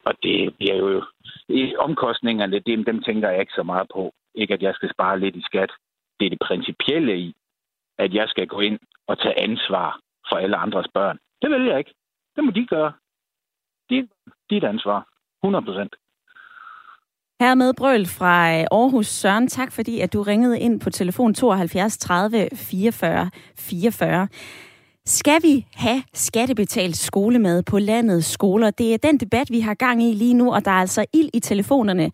og 0.05 0.15
det 0.23 0.57
bliver 0.57 0.77
jo... 0.77 1.05
I 1.49 1.77
omkostningerne, 1.77 2.59
dem, 2.59 2.85
dem 2.85 3.03
tænker 3.03 3.31
jeg 3.31 3.41
ikke 3.41 3.53
så 3.53 3.63
meget 3.63 3.89
på. 3.95 4.15
Ikke, 4.35 4.55
at 4.55 4.63
jeg 4.63 4.75
skal 4.75 4.91
spare 4.91 5.21
lidt 5.21 5.37
i 5.37 5.43
skat. 5.43 5.73
Det 6.21 6.27
er 6.27 6.31
det 6.31 6.47
principielle 6.49 7.19
i, 7.19 7.35
at 7.99 8.15
jeg 8.15 8.29
skal 8.29 8.47
gå 8.47 8.61
ind 8.61 8.79
og 9.07 9.19
tage 9.19 9.41
ansvar 9.41 10.01
for 10.29 10.37
alle 10.37 10.57
andres 10.57 10.89
børn. 10.95 11.19
Det 11.43 11.51
vil 11.51 11.65
jeg 11.67 11.79
ikke. 11.79 11.95
Det 12.37 12.45
må 12.45 12.51
de 12.51 12.67
gøre. 12.67 12.93
Det 13.89 13.99
er 13.99 14.07
dit 14.51 14.65
ansvar. 14.65 15.07
100 15.43 15.65
procent. 15.65 15.95
Hermed 17.41 17.75
Brøl 17.75 18.07
fra 18.07 18.51
øh, 18.51 18.65
Aarhus. 18.71 19.07
Søren, 19.07 19.49
tak 19.49 19.73
fordi 19.73 20.01
at 20.01 20.13
du 20.13 20.23
ringede 20.23 20.61
ind 20.61 20.81
på 20.81 20.91
telefon 20.91 21.35
72 21.35 21.99
30 21.99 22.49
44 22.55 23.31
44. 23.57 24.29
Skal 25.05 25.43
vi 25.43 25.67
have 25.75 26.03
skattebetalt 26.15 26.97
skolemad 26.97 27.63
på 27.63 27.79
landets 27.79 28.27
skoler? 28.27 28.71
Det 28.71 28.95
er 28.95 28.99
den 28.99 29.19
debat, 29.19 29.51
vi 29.51 29.61
har 29.61 29.75
gang 29.75 30.03
i 30.03 30.13
lige 30.15 30.35
nu, 30.35 30.55
og 30.55 30.65
der 30.65 30.71
er 30.71 30.81
altså 30.81 31.05
ild 31.13 31.31
i 31.35 31.41
telefonerne. 31.41 32.11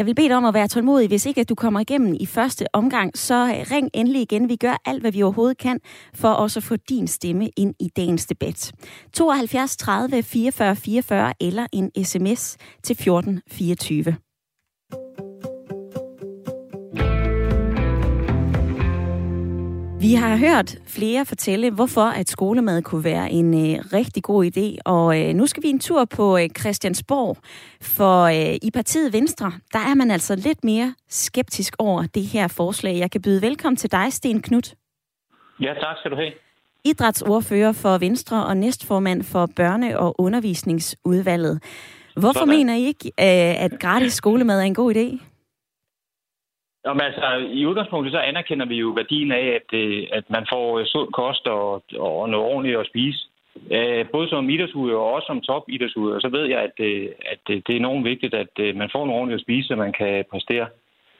Jeg 0.00 0.06
vil 0.06 0.14
bede 0.14 0.28
dig 0.28 0.36
om 0.36 0.44
at 0.44 0.54
være 0.54 0.68
tålmodig. 0.68 1.08
Hvis 1.08 1.26
ikke 1.26 1.40
at 1.40 1.48
du 1.48 1.54
kommer 1.54 1.80
igennem 1.80 2.16
i 2.20 2.26
første 2.26 2.66
omgang, 2.72 3.18
så 3.18 3.64
ring 3.70 3.90
endelig 3.94 4.22
igen. 4.22 4.48
Vi 4.48 4.56
gør 4.56 4.82
alt, 4.84 5.00
hvad 5.00 5.12
vi 5.12 5.22
overhovedet 5.22 5.58
kan, 5.58 5.80
for 6.14 6.28
også 6.28 6.58
at 6.58 6.64
få 6.64 6.76
din 6.76 7.06
stemme 7.06 7.50
ind 7.56 7.74
i 7.80 7.88
dagens 7.96 8.26
debat. 8.26 8.72
72 9.12 9.76
30 9.76 10.22
44 10.22 10.76
44 10.76 11.32
eller 11.40 11.66
en 11.72 12.04
sms 12.04 12.56
til 12.82 12.96
14 12.96 13.40
24. 13.48 14.29
Vi 20.00 20.14
har 20.14 20.36
hørt 20.36 20.76
flere 20.86 21.24
fortælle, 21.24 21.70
hvorfor 21.70 22.00
at 22.00 22.28
skolemad 22.28 22.82
kunne 22.82 23.04
være 23.04 23.30
en 23.30 23.54
øh, 23.54 23.84
rigtig 23.92 24.22
god 24.22 24.44
idé. 24.44 24.76
Og 24.84 25.20
øh, 25.20 25.34
nu 25.34 25.46
skal 25.46 25.62
vi 25.62 25.68
en 25.68 25.78
tur 25.78 26.04
på 26.04 26.38
øh, 26.38 26.48
Christiansborg. 26.60 27.36
For 27.82 28.22
øh, 28.22 28.54
i 28.62 28.70
partiet 28.74 29.12
Venstre, 29.12 29.52
der 29.72 29.78
er 29.78 29.94
man 29.94 30.10
altså 30.10 30.34
lidt 30.36 30.64
mere 30.64 30.94
skeptisk 31.08 31.74
over 31.78 32.06
det 32.14 32.22
her 32.22 32.48
forslag. 32.48 32.98
Jeg 32.98 33.10
kan 33.10 33.22
byde 33.22 33.42
velkommen 33.42 33.76
til 33.76 33.92
dig, 33.92 34.12
Sten 34.12 34.42
Knut. 34.42 34.74
Ja, 35.60 35.74
tak 35.74 35.96
skal 35.98 36.10
du 36.10 36.16
have. 36.16 36.32
Idrætsordfører 36.84 37.72
for 37.72 37.98
Venstre 37.98 38.46
og 38.46 38.56
næstformand 38.56 39.22
for 39.22 39.48
Børne- 39.60 39.96
og 39.96 40.20
Undervisningsudvalget. 40.20 41.62
Hvorfor 42.16 42.40
Sådan. 42.40 42.56
mener 42.56 42.74
I 42.74 42.82
ikke, 42.82 43.06
øh, 43.06 43.64
at 43.64 43.72
gratis 43.80 44.12
skolemad 44.12 44.60
er 44.60 44.64
en 44.64 44.74
god 44.74 44.94
idé? 44.94 45.29
Jamen, 46.86 47.00
altså, 47.00 47.26
I 47.52 47.66
udgangspunktet 47.66 48.12
så 48.12 48.18
anerkender 48.18 48.66
vi 48.66 48.76
jo 48.76 48.88
værdien 48.88 49.32
af, 49.32 49.46
at, 49.58 49.78
øh, 49.78 50.06
at 50.12 50.30
man 50.30 50.46
får 50.52 50.78
øh, 50.78 50.86
sund 50.86 51.12
kost 51.12 51.46
og, 51.46 51.82
og 51.98 52.28
noget 52.28 52.46
ordentligt 52.52 52.78
at 52.78 52.86
spise. 52.86 53.18
Øh, 53.70 54.06
både 54.12 54.28
som 54.28 54.50
idrætsudøver 54.50 55.00
og 55.00 55.12
også 55.12 55.26
som 55.26 55.40
top 55.40 55.64
idrætsudøver, 55.68 56.20
så 56.20 56.28
ved 56.28 56.44
jeg, 56.44 56.60
at, 56.60 56.76
at 57.32 57.40
det 57.46 57.70
er 57.70 57.82
enormt 57.84 58.04
vigtigt, 58.04 58.34
at 58.34 58.76
man 58.76 58.90
får 58.92 59.06
noget 59.06 59.18
ordentligt 59.18 59.40
at 59.40 59.44
spise, 59.44 59.68
så 59.68 59.76
man 59.76 59.92
kan 59.92 60.24
præstere. 60.30 60.66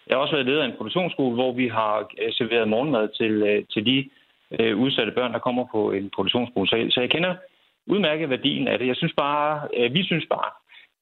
Jeg 0.06 0.16
har 0.16 0.22
også 0.22 0.34
været 0.34 0.46
leder 0.46 0.62
af 0.62 0.66
en 0.66 0.76
produktionsskole, 0.76 1.34
hvor 1.34 1.52
vi 1.52 1.68
har 1.68 2.11
serveret 2.30 2.68
morgenmad 2.68 3.08
til, 3.08 3.64
til 3.72 3.86
de 3.86 4.11
udsatte 4.74 5.12
børn, 5.12 5.32
der 5.32 5.38
kommer 5.38 5.64
på 5.72 5.92
en 5.92 6.11
produktionsskole. 6.14 6.68
Så, 6.68 6.86
så 6.90 7.00
jeg 7.00 7.11
kender 7.11 7.34
udmærket 7.86 8.30
værdien 8.30 8.68
af 8.68 8.78
det. 8.78 8.86
Jeg 8.86 8.96
synes 8.96 9.12
bare, 9.16 9.68
vi 9.90 10.04
synes 10.04 10.26
bare, 10.30 10.50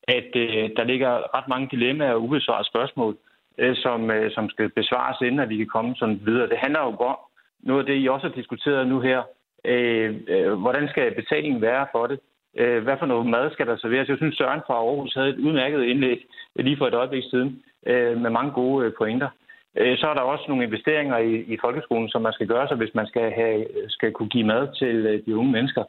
at 0.08 0.30
der 0.76 0.84
ligger 0.84 1.36
ret 1.36 1.48
mange 1.48 1.68
dilemmaer 1.70 2.12
og 2.12 2.22
ubesvarede 2.22 2.68
spørgsmål, 2.68 3.16
øh, 3.58 3.76
som, 3.76 4.10
øh, 4.10 4.30
som 4.30 4.50
skal 4.50 4.68
besvares, 4.68 5.20
inden 5.20 5.40
at 5.40 5.48
vi 5.48 5.56
kan 5.56 5.66
komme 5.66 5.96
sådan 5.96 6.20
videre. 6.24 6.48
Det 6.48 6.58
handler 6.58 6.80
jo 6.80 6.86
om 6.86 7.16
noget 7.60 7.80
af 7.80 7.86
det, 7.86 8.02
I 8.02 8.08
også 8.08 8.26
har 8.28 8.34
diskuteret 8.34 8.88
nu 8.88 9.00
her. 9.00 9.22
Øh, 9.64 10.14
øh, 10.28 10.52
hvordan 10.52 10.88
skal 10.88 11.14
betalingen 11.14 11.62
være 11.62 11.86
for 11.92 12.06
det? 12.06 12.18
Øh, 12.56 12.82
hvad 12.82 12.96
for 12.98 13.06
noget 13.06 13.26
mad 13.26 13.50
skal 13.50 13.66
der 13.66 13.76
serveres? 13.76 14.08
Jeg 14.08 14.16
synes, 14.16 14.36
Søren 14.36 14.60
fra 14.66 14.74
Aarhus 14.74 15.14
havde 15.14 15.28
et 15.28 15.38
udmærket 15.38 15.82
indlæg 15.82 16.18
lige 16.56 16.76
for 16.76 16.86
et 16.86 16.94
øjeblik 16.94 17.24
siden 17.30 17.62
øh, 17.86 18.20
med 18.20 18.30
mange 18.30 18.52
gode 18.52 18.86
øh, 18.86 18.92
pointer. 18.98 19.28
Øh, 19.76 19.98
så 19.98 20.06
er 20.08 20.14
der 20.14 20.20
også 20.20 20.44
nogle 20.48 20.64
investeringer 20.64 21.18
i, 21.18 21.34
i 21.34 21.56
folkeskolen, 21.60 22.08
som 22.08 22.22
man 22.22 22.32
skal 22.32 22.46
gøre 22.46 22.68
sig, 22.68 22.76
hvis 22.76 22.94
man 22.94 23.06
skal, 23.06 23.32
have, 23.32 23.66
skal 23.88 24.12
kunne 24.12 24.28
give 24.28 24.46
mad 24.46 24.68
til 24.78 24.96
øh, 25.06 25.26
de 25.26 25.36
unge 25.36 25.52
mennesker. 25.52 25.84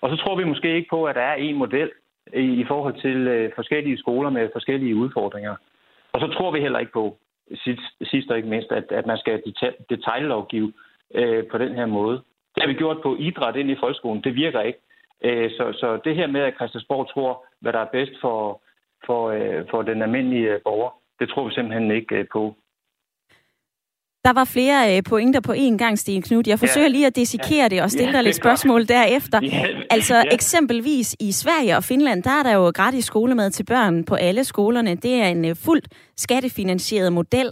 Og 0.00 0.10
så 0.10 0.16
tror 0.16 0.36
vi 0.36 0.44
måske 0.44 0.76
ikke 0.76 0.90
på, 0.90 1.04
at 1.04 1.14
der 1.14 1.20
er 1.20 1.34
en 1.34 1.56
model 1.56 1.90
i, 2.34 2.46
i 2.62 2.64
forhold 2.64 3.00
til 3.00 3.16
øh, 3.16 3.50
forskellige 3.54 3.98
skoler 3.98 4.30
med 4.30 4.48
forskellige 4.52 4.96
udfordringer. 4.96 5.56
Og 6.12 6.20
så 6.20 6.26
tror 6.26 6.50
vi 6.50 6.60
heller 6.60 6.78
ikke 6.78 6.92
på, 6.92 7.18
sidst, 7.54 8.10
sidst 8.10 8.30
og 8.30 8.36
ikke 8.36 8.48
mindst, 8.48 8.72
at, 8.72 8.92
at 8.92 9.06
man 9.06 9.18
skal 9.18 9.42
detaljlovgive 9.90 10.72
øh, 11.14 11.46
på 11.46 11.58
den 11.58 11.74
her 11.74 11.86
måde. 11.86 12.16
Det 12.54 12.62
har 12.62 12.66
vi 12.66 12.74
gjort 12.74 13.02
på 13.02 13.16
idræt 13.18 13.56
ind 13.56 13.70
i 13.70 13.80
folkeskolen. 13.80 14.24
Det 14.24 14.34
virker 14.34 14.60
ikke. 14.60 14.78
Øh, 15.24 15.50
så, 15.50 15.72
så 15.72 16.00
det 16.04 16.16
her 16.16 16.26
med, 16.26 16.40
at 16.40 16.54
Christiansborg 16.54 17.10
tror, 17.10 17.46
hvad 17.60 17.72
der 17.72 17.78
er 17.78 17.92
bedst 17.92 18.12
for, 18.20 18.62
for, 19.06 19.30
øh, 19.30 19.64
for 19.70 19.82
den 19.82 20.02
almindelige 20.02 20.58
borger, 20.64 20.90
det 21.20 21.28
tror 21.28 21.48
vi 21.48 21.54
simpelthen 21.54 21.90
ikke 21.90 22.16
øh, 22.16 22.26
på. 22.32 22.56
Der 24.24 24.32
var 24.32 24.44
flere 24.44 24.96
øh, 24.96 25.02
pointer 25.02 25.40
på 25.40 25.52
én 25.52 25.76
gang, 25.76 25.98
Sten 25.98 26.22
Knud. 26.22 26.42
Jeg 26.46 26.58
forsøger 26.58 26.88
lige 26.88 27.06
at 27.06 27.16
dissekere 27.16 27.68
det 27.68 27.82
og 27.82 27.90
stille 27.90 28.10
ja, 28.10 28.16
dig 28.16 28.24
lidt 28.24 28.36
spørgsmål 28.36 28.80
godt. 28.80 28.88
derefter. 28.88 29.40
Ja, 29.42 29.64
altså 29.90 30.16
ja. 30.16 30.22
eksempelvis 30.32 31.16
i 31.20 31.32
Sverige 31.32 31.76
og 31.76 31.84
Finland, 31.84 32.22
der 32.22 32.30
er 32.30 32.42
der 32.42 32.52
jo 32.54 32.72
gratis 32.74 33.04
skolemad 33.04 33.50
til 33.50 33.64
børn 33.64 34.04
på 34.04 34.14
alle 34.14 34.44
skolerne. 34.44 34.94
Det 34.94 35.14
er 35.14 35.26
en 35.26 35.44
øh, 35.44 35.56
fuldt 35.56 35.88
skattefinansieret 36.16 37.12
model. 37.12 37.50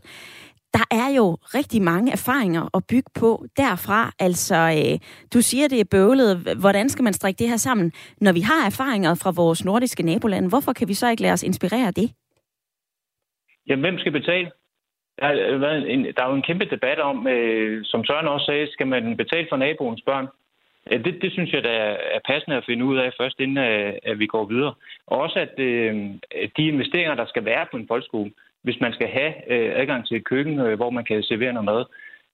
Der 0.75 0.85
er 0.91 1.09
jo 1.17 1.37
rigtig 1.55 1.83
mange 1.83 2.13
erfaringer 2.13 2.77
at 2.77 2.83
bygge 2.89 3.11
på 3.15 3.45
derfra. 3.57 4.13
Altså, 4.19 4.57
øh, 4.57 4.99
du 5.35 5.43
siger, 5.43 5.69
det 5.69 5.81
er 5.81 5.85
bøvlet. 5.85 6.37
Hvordan 6.61 6.89
skal 6.89 7.03
man 7.03 7.13
strikke 7.13 7.39
det 7.39 7.49
her 7.49 7.57
sammen? 7.57 7.93
Når 8.21 8.33
vi 8.33 8.41
har 8.41 8.67
erfaringer 8.67 9.15
fra 9.15 9.31
vores 9.31 9.65
nordiske 9.65 10.03
nabolande, 10.03 10.49
hvorfor 10.49 10.73
kan 10.73 10.89
vi 10.89 10.95
så 10.95 11.09
ikke 11.11 11.23
lade 11.23 11.33
os 11.33 11.43
inspirere 11.43 11.87
af 11.87 11.95
det? 11.95 12.11
Jamen, 13.69 13.81
hvem 13.81 13.99
skal 13.99 14.13
betale? 14.13 14.51
Der 15.21 15.27
har, 15.27 15.59
været 15.59 15.93
en, 15.93 16.05
der 16.05 16.23
er 16.23 16.29
jo 16.29 16.35
en 16.35 16.43
kæmpe 16.43 16.65
debat 16.65 16.99
om, 16.99 17.27
øh, 17.27 17.85
som 17.85 18.05
Søren 18.05 18.29
også 18.29 18.47
sagde, 18.47 18.73
skal 18.73 18.87
man 18.87 19.17
betale 19.17 19.47
for 19.51 19.57
naboens 19.57 20.03
børn? 20.07 20.27
Det, 20.91 21.23
det 21.23 21.33
synes 21.33 21.53
jeg, 21.53 21.63
der 21.65 21.71
er 21.71 22.21
passende 22.27 22.57
at 22.57 22.65
finde 22.67 22.85
ud 22.85 22.97
af 22.97 23.13
først, 23.21 23.41
inden 23.41 23.59
at, 23.59 24.01
at 24.03 24.19
vi 24.19 24.27
går 24.27 24.45
videre. 24.45 24.75
Og 25.07 25.21
også, 25.21 25.39
at 25.39 25.59
øh, 25.59 25.95
de 26.57 26.69
investeringer, 26.69 27.15
der 27.15 27.27
skal 27.27 27.45
være 27.45 27.67
på 27.71 27.77
en 27.77 27.89
folkeskole, 27.89 28.31
hvis 28.63 28.81
man 28.81 28.93
skal 28.93 29.09
have 29.09 29.33
øh, 29.53 29.73
adgang 29.81 30.07
til 30.07 30.17
et 30.17 30.25
køkken, 30.25 30.61
øh, 30.61 30.77
hvor 30.77 30.91
man 30.91 31.05
kan 31.05 31.23
servere 31.23 31.53
noget 31.53 31.65
mad. 31.65 31.85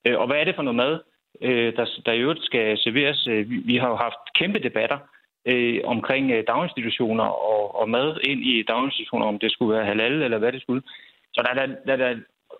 Øh, 0.05 0.19
og 0.19 0.27
hvad 0.27 0.37
er 0.37 0.43
det 0.43 0.55
for 0.55 0.63
noget 0.63 0.75
mad, 0.75 0.99
øh, 1.41 1.75
der, 1.75 1.85
der 2.05 2.11
i 2.11 2.19
øvrigt 2.19 2.43
skal 2.43 2.77
serveres? 2.77 3.27
Øh, 3.27 3.49
vi, 3.49 3.57
vi 3.57 3.75
har 3.77 3.89
jo 3.89 3.95
haft 3.95 4.33
kæmpe 4.39 4.59
debatter 4.59 4.97
øh, 5.45 5.79
omkring 5.83 6.31
øh, 6.31 6.43
daginstitutioner 6.47 7.23
og, 7.23 7.79
og 7.79 7.89
mad 7.89 8.17
ind 8.29 8.41
i 8.45 8.63
daginstitutioner, 8.63 9.25
om 9.25 9.39
det 9.39 9.51
skulle 9.51 9.75
være 9.75 9.85
halal 9.85 10.21
eller 10.21 10.37
hvad 10.37 10.51
det 10.51 10.61
skulle. 10.61 10.81
Så 11.33 11.41
der 11.43 11.49
er 11.49 11.65
der, 11.65 11.75
der, 11.85 11.95
der 11.95 12.15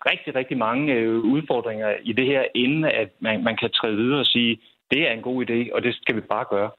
rigtig, 0.06 0.34
rigtig 0.34 0.58
mange 0.58 0.92
øh, 0.92 1.18
udfordringer 1.18 1.94
i 2.02 2.12
det 2.12 2.26
her, 2.26 2.44
inden 2.54 2.84
at 2.84 3.10
man, 3.20 3.44
man 3.44 3.56
kan 3.56 3.70
træde 3.70 3.96
videre 3.96 4.20
og 4.20 4.26
sige, 4.26 4.60
det 4.90 5.08
er 5.08 5.12
en 5.12 5.22
god 5.22 5.50
idé, 5.50 5.74
og 5.74 5.82
det 5.82 5.94
skal 5.94 6.16
vi 6.16 6.20
bare 6.20 6.44
gøre. 6.50 6.70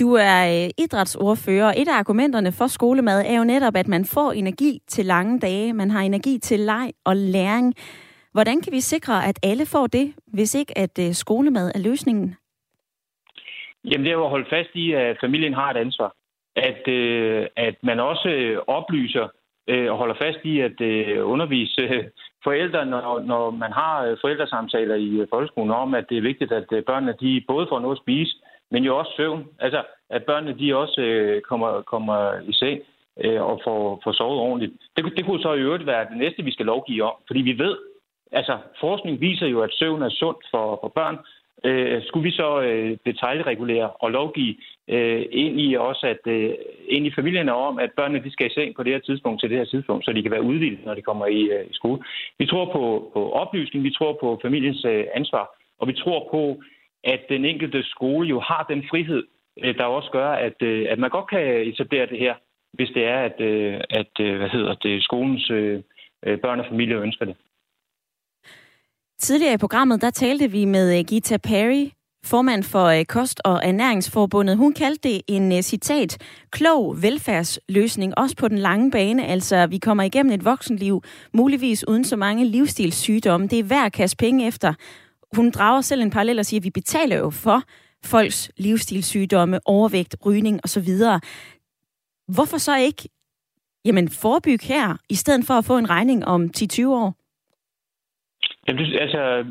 Du 0.00 0.12
er 0.12 0.64
øh, 0.64 0.70
idrætsordfører, 0.84 1.66
og 1.66 1.74
et 1.76 1.88
af 1.88 1.98
argumenterne 1.98 2.52
for 2.52 2.66
skolemad 2.66 3.24
er 3.26 3.38
jo 3.38 3.44
netop, 3.44 3.76
at 3.76 3.88
man 3.88 4.04
får 4.04 4.32
energi 4.32 4.80
til 4.86 5.04
lange 5.06 5.40
dage. 5.40 5.72
Man 5.72 5.90
har 5.90 6.00
energi 6.00 6.38
til 6.38 6.60
leg 6.60 6.92
og 7.04 7.16
læring. 7.16 7.74
Hvordan 8.32 8.60
kan 8.60 8.72
vi 8.72 8.80
sikre, 8.80 9.26
at 9.28 9.38
alle 9.42 9.66
får 9.66 9.86
det, 9.86 10.14
hvis 10.26 10.54
ikke 10.54 10.78
at 10.78 10.98
øh, 10.98 11.12
skolemad 11.12 11.72
er 11.74 11.78
løsningen? 11.78 12.34
Jamen 13.84 14.04
det 14.04 14.10
er 14.10 14.18
jo 14.20 14.24
at 14.24 14.30
holde 14.30 14.50
fast 14.50 14.70
i, 14.74 14.92
at 14.92 15.16
familien 15.20 15.54
har 15.54 15.70
et 15.70 15.76
ansvar. 15.76 16.14
At, 16.56 16.88
at 17.56 17.74
man 17.82 18.00
også 18.00 18.60
oplyser 18.66 19.28
øh, 19.68 19.92
og 19.92 19.98
holder 19.98 20.14
fast 20.14 20.38
i 20.44 20.60
at 20.60 20.80
øh, 20.80 21.28
undervise 21.28 21.82
øh, 21.82 22.04
forældre, 22.44 22.86
når, 22.86 23.20
når 23.20 23.50
man 23.50 23.72
har 23.72 24.04
øh, 24.04 24.16
forældresamtaler 24.20 24.94
i 24.94 25.10
øh, 25.20 25.26
folkeskolen 25.30 25.70
om, 25.70 25.94
at 25.94 26.06
det 26.08 26.18
er 26.18 26.28
vigtigt, 26.30 26.52
at 26.52 26.68
øh, 26.72 26.82
børnene 26.84 27.14
de 27.20 27.44
både 27.48 27.66
får 27.68 27.80
noget 27.80 27.96
at 27.96 28.02
spise, 28.02 28.36
men 28.70 28.84
jo 28.84 28.98
også 28.98 29.12
søvn. 29.16 29.44
Altså, 29.58 29.82
at 30.10 30.24
børnene 30.24 30.58
de 30.58 30.76
også 30.76 31.00
øh, 31.00 31.42
kommer, 31.42 31.82
kommer 31.82 32.18
i 32.50 32.52
seng 32.52 32.80
øh, 33.24 33.42
og 33.42 33.60
får, 33.64 34.00
får 34.04 34.12
sovet 34.12 34.40
ordentligt. 34.40 34.72
Det, 34.96 35.16
det 35.16 35.24
kunne 35.24 35.42
så 35.42 35.52
i 35.52 35.60
øvrigt 35.60 35.86
være 35.86 36.08
det 36.10 36.16
næste, 36.16 36.42
vi 36.42 36.52
skal 36.52 36.66
lovgive 36.66 37.04
om, 37.04 37.14
fordi 37.26 37.40
vi 37.40 37.58
ved, 37.58 37.76
altså 38.32 38.58
forskning 38.80 39.20
viser 39.20 39.46
jo, 39.46 39.60
at 39.60 39.70
søvn 39.72 40.02
er 40.02 40.10
sundt 40.10 40.46
for, 40.50 40.78
for 40.82 40.88
børn, 40.88 41.18
øh, 41.64 42.02
skulle 42.02 42.24
vi 42.24 42.30
så 42.30 42.60
øh, 42.60 42.96
detaljregulere 43.06 43.90
og 43.90 44.10
lovgive 44.10 44.54
øh, 44.88 45.24
ind 45.30 45.60
i 45.60 45.74
også 45.74 46.06
at 46.06 46.32
øh, 46.32 46.54
ind 46.88 47.06
i 47.06 47.14
familierne 47.14 47.54
om, 47.54 47.78
at 47.78 47.90
børnene 47.96 48.24
de 48.24 48.32
skal 48.32 48.46
i 48.46 48.54
seng 48.54 48.74
på 48.74 48.82
det 48.82 48.92
her 48.92 49.00
tidspunkt 49.00 49.40
til 49.40 49.50
det 49.50 49.58
her 49.58 49.64
tidspunkt, 49.64 50.04
så 50.04 50.12
de 50.12 50.22
kan 50.22 50.30
være 50.30 50.42
udvildet, 50.42 50.84
når 50.84 50.94
de 50.94 51.02
kommer 51.02 51.26
i, 51.26 51.42
øh, 51.42 51.66
i 51.70 51.74
skole. 51.74 52.02
Vi 52.38 52.46
tror 52.46 52.64
på, 52.64 53.10
på 53.12 53.32
oplysning, 53.32 53.84
vi 53.84 53.90
tror 53.98 54.18
på 54.20 54.38
familiens 54.42 54.84
øh, 54.84 55.04
ansvar, 55.14 55.50
og 55.78 55.88
vi 55.88 55.92
tror 55.92 56.28
på, 56.30 56.62
at 57.04 57.20
den 57.28 57.44
enkelte 57.44 57.82
skole 57.82 58.28
jo 58.28 58.40
har 58.40 58.66
den 58.68 58.84
frihed, 58.90 59.24
øh, 59.64 59.78
der 59.78 59.84
også 59.84 60.10
gør, 60.10 60.28
at, 60.28 60.62
øh, 60.62 60.86
at 60.90 60.98
man 60.98 61.10
godt 61.10 61.28
kan 61.30 61.42
etablere 61.42 62.06
det 62.06 62.18
her, 62.18 62.34
hvis 62.72 62.90
det 62.94 63.04
er, 63.04 63.18
at, 63.18 63.40
øh, 63.40 63.80
at 63.90 64.20
øh, 64.20 64.36
hvad 64.36 64.48
hedder 64.48 64.74
det, 64.74 65.02
skolens 65.02 65.50
øh, 65.50 65.82
øh 66.26 66.38
børn 66.38 66.60
og 66.60 66.66
familie 66.66 66.96
ønsker 66.96 67.24
det. 67.24 67.36
Tidligere 69.20 69.54
i 69.54 69.56
programmet, 69.56 70.00
der 70.00 70.10
talte 70.10 70.50
vi 70.50 70.64
med 70.64 70.98
øh, 70.98 71.04
Gita 71.04 71.36
Perry, 71.36 71.90
formand 72.24 72.62
for 72.62 72.84
øh, 72.84 73.04
Kost- 73.04 73.40
og 73.44 73.60
Ernæringsforbundet. 73.64 74.56
Hun 74.56 74.72
kaldte 74.72 75.08
det 75.08 75.22
en 75.26 75.52
øh, 75.52 75.62
citat, 75.62 76.18
klog 76.50 77.02
velfærdsløsning, 77.02 78.18
også 78.18 78.36
på 78.36 78.48
den 78.48 78.58
lange 78.58 78.90
bane. 78.90 79.26
Altså, 79.26 79.66
vi 79.66 79.78
kommer 79.78 80.02
igennem 80.02 80.32
et 80.32 80.44
voksenliv, 80.44 81.02
muligvis 81.34 81.88
uden 81.88 82.04
så 82.04 82.16
mange 82.16 82.44
livsstilssygdomme. 82.44 83.46
Det 83.46 83.58
er 83.58 83.64
værd 83.64 83.86
at 83.86 83.92
kaste 83.92 84.16
penge 84.16 84.46
efter. 84.46 84.74
hun 85.36 85.50
drager 85.50 85.80
selv 85.80 86.02
en 86.02 86.10
parallel 86.10 86.38
og 86.38 86.46
siger, 86.46 86.60
at 86.60 86.64
vi 86.64 86.70
betaler 86.70 87.16
jo 87.16 87.30
for 87.30 87.62
folks 88.04 88.50
livsstilssygdomme, 88.56 89.60
overvægt, 89.64 90.16
rygning 90.26 90.60
osv. 90.64 90.88
Hvorfor 92.28 92.58
så 92.58 92.76
ikke 92.76 93.08
jamen, 93.84 94.08
forebygge 94.08 94.66
her, 94.66 94.96
i 95.08 95.14
stedet 95.14 95.46
for 95.46 95.54
at 95.54 95.64
få 95.64 95.78
en 95.78 95.90
regning 95.90 96.24
om 96.24 96.50
10-20 96.56 96.86
år? 96.86 97.25
Jamen, 98.68 98.84
altså, 99.00 99.44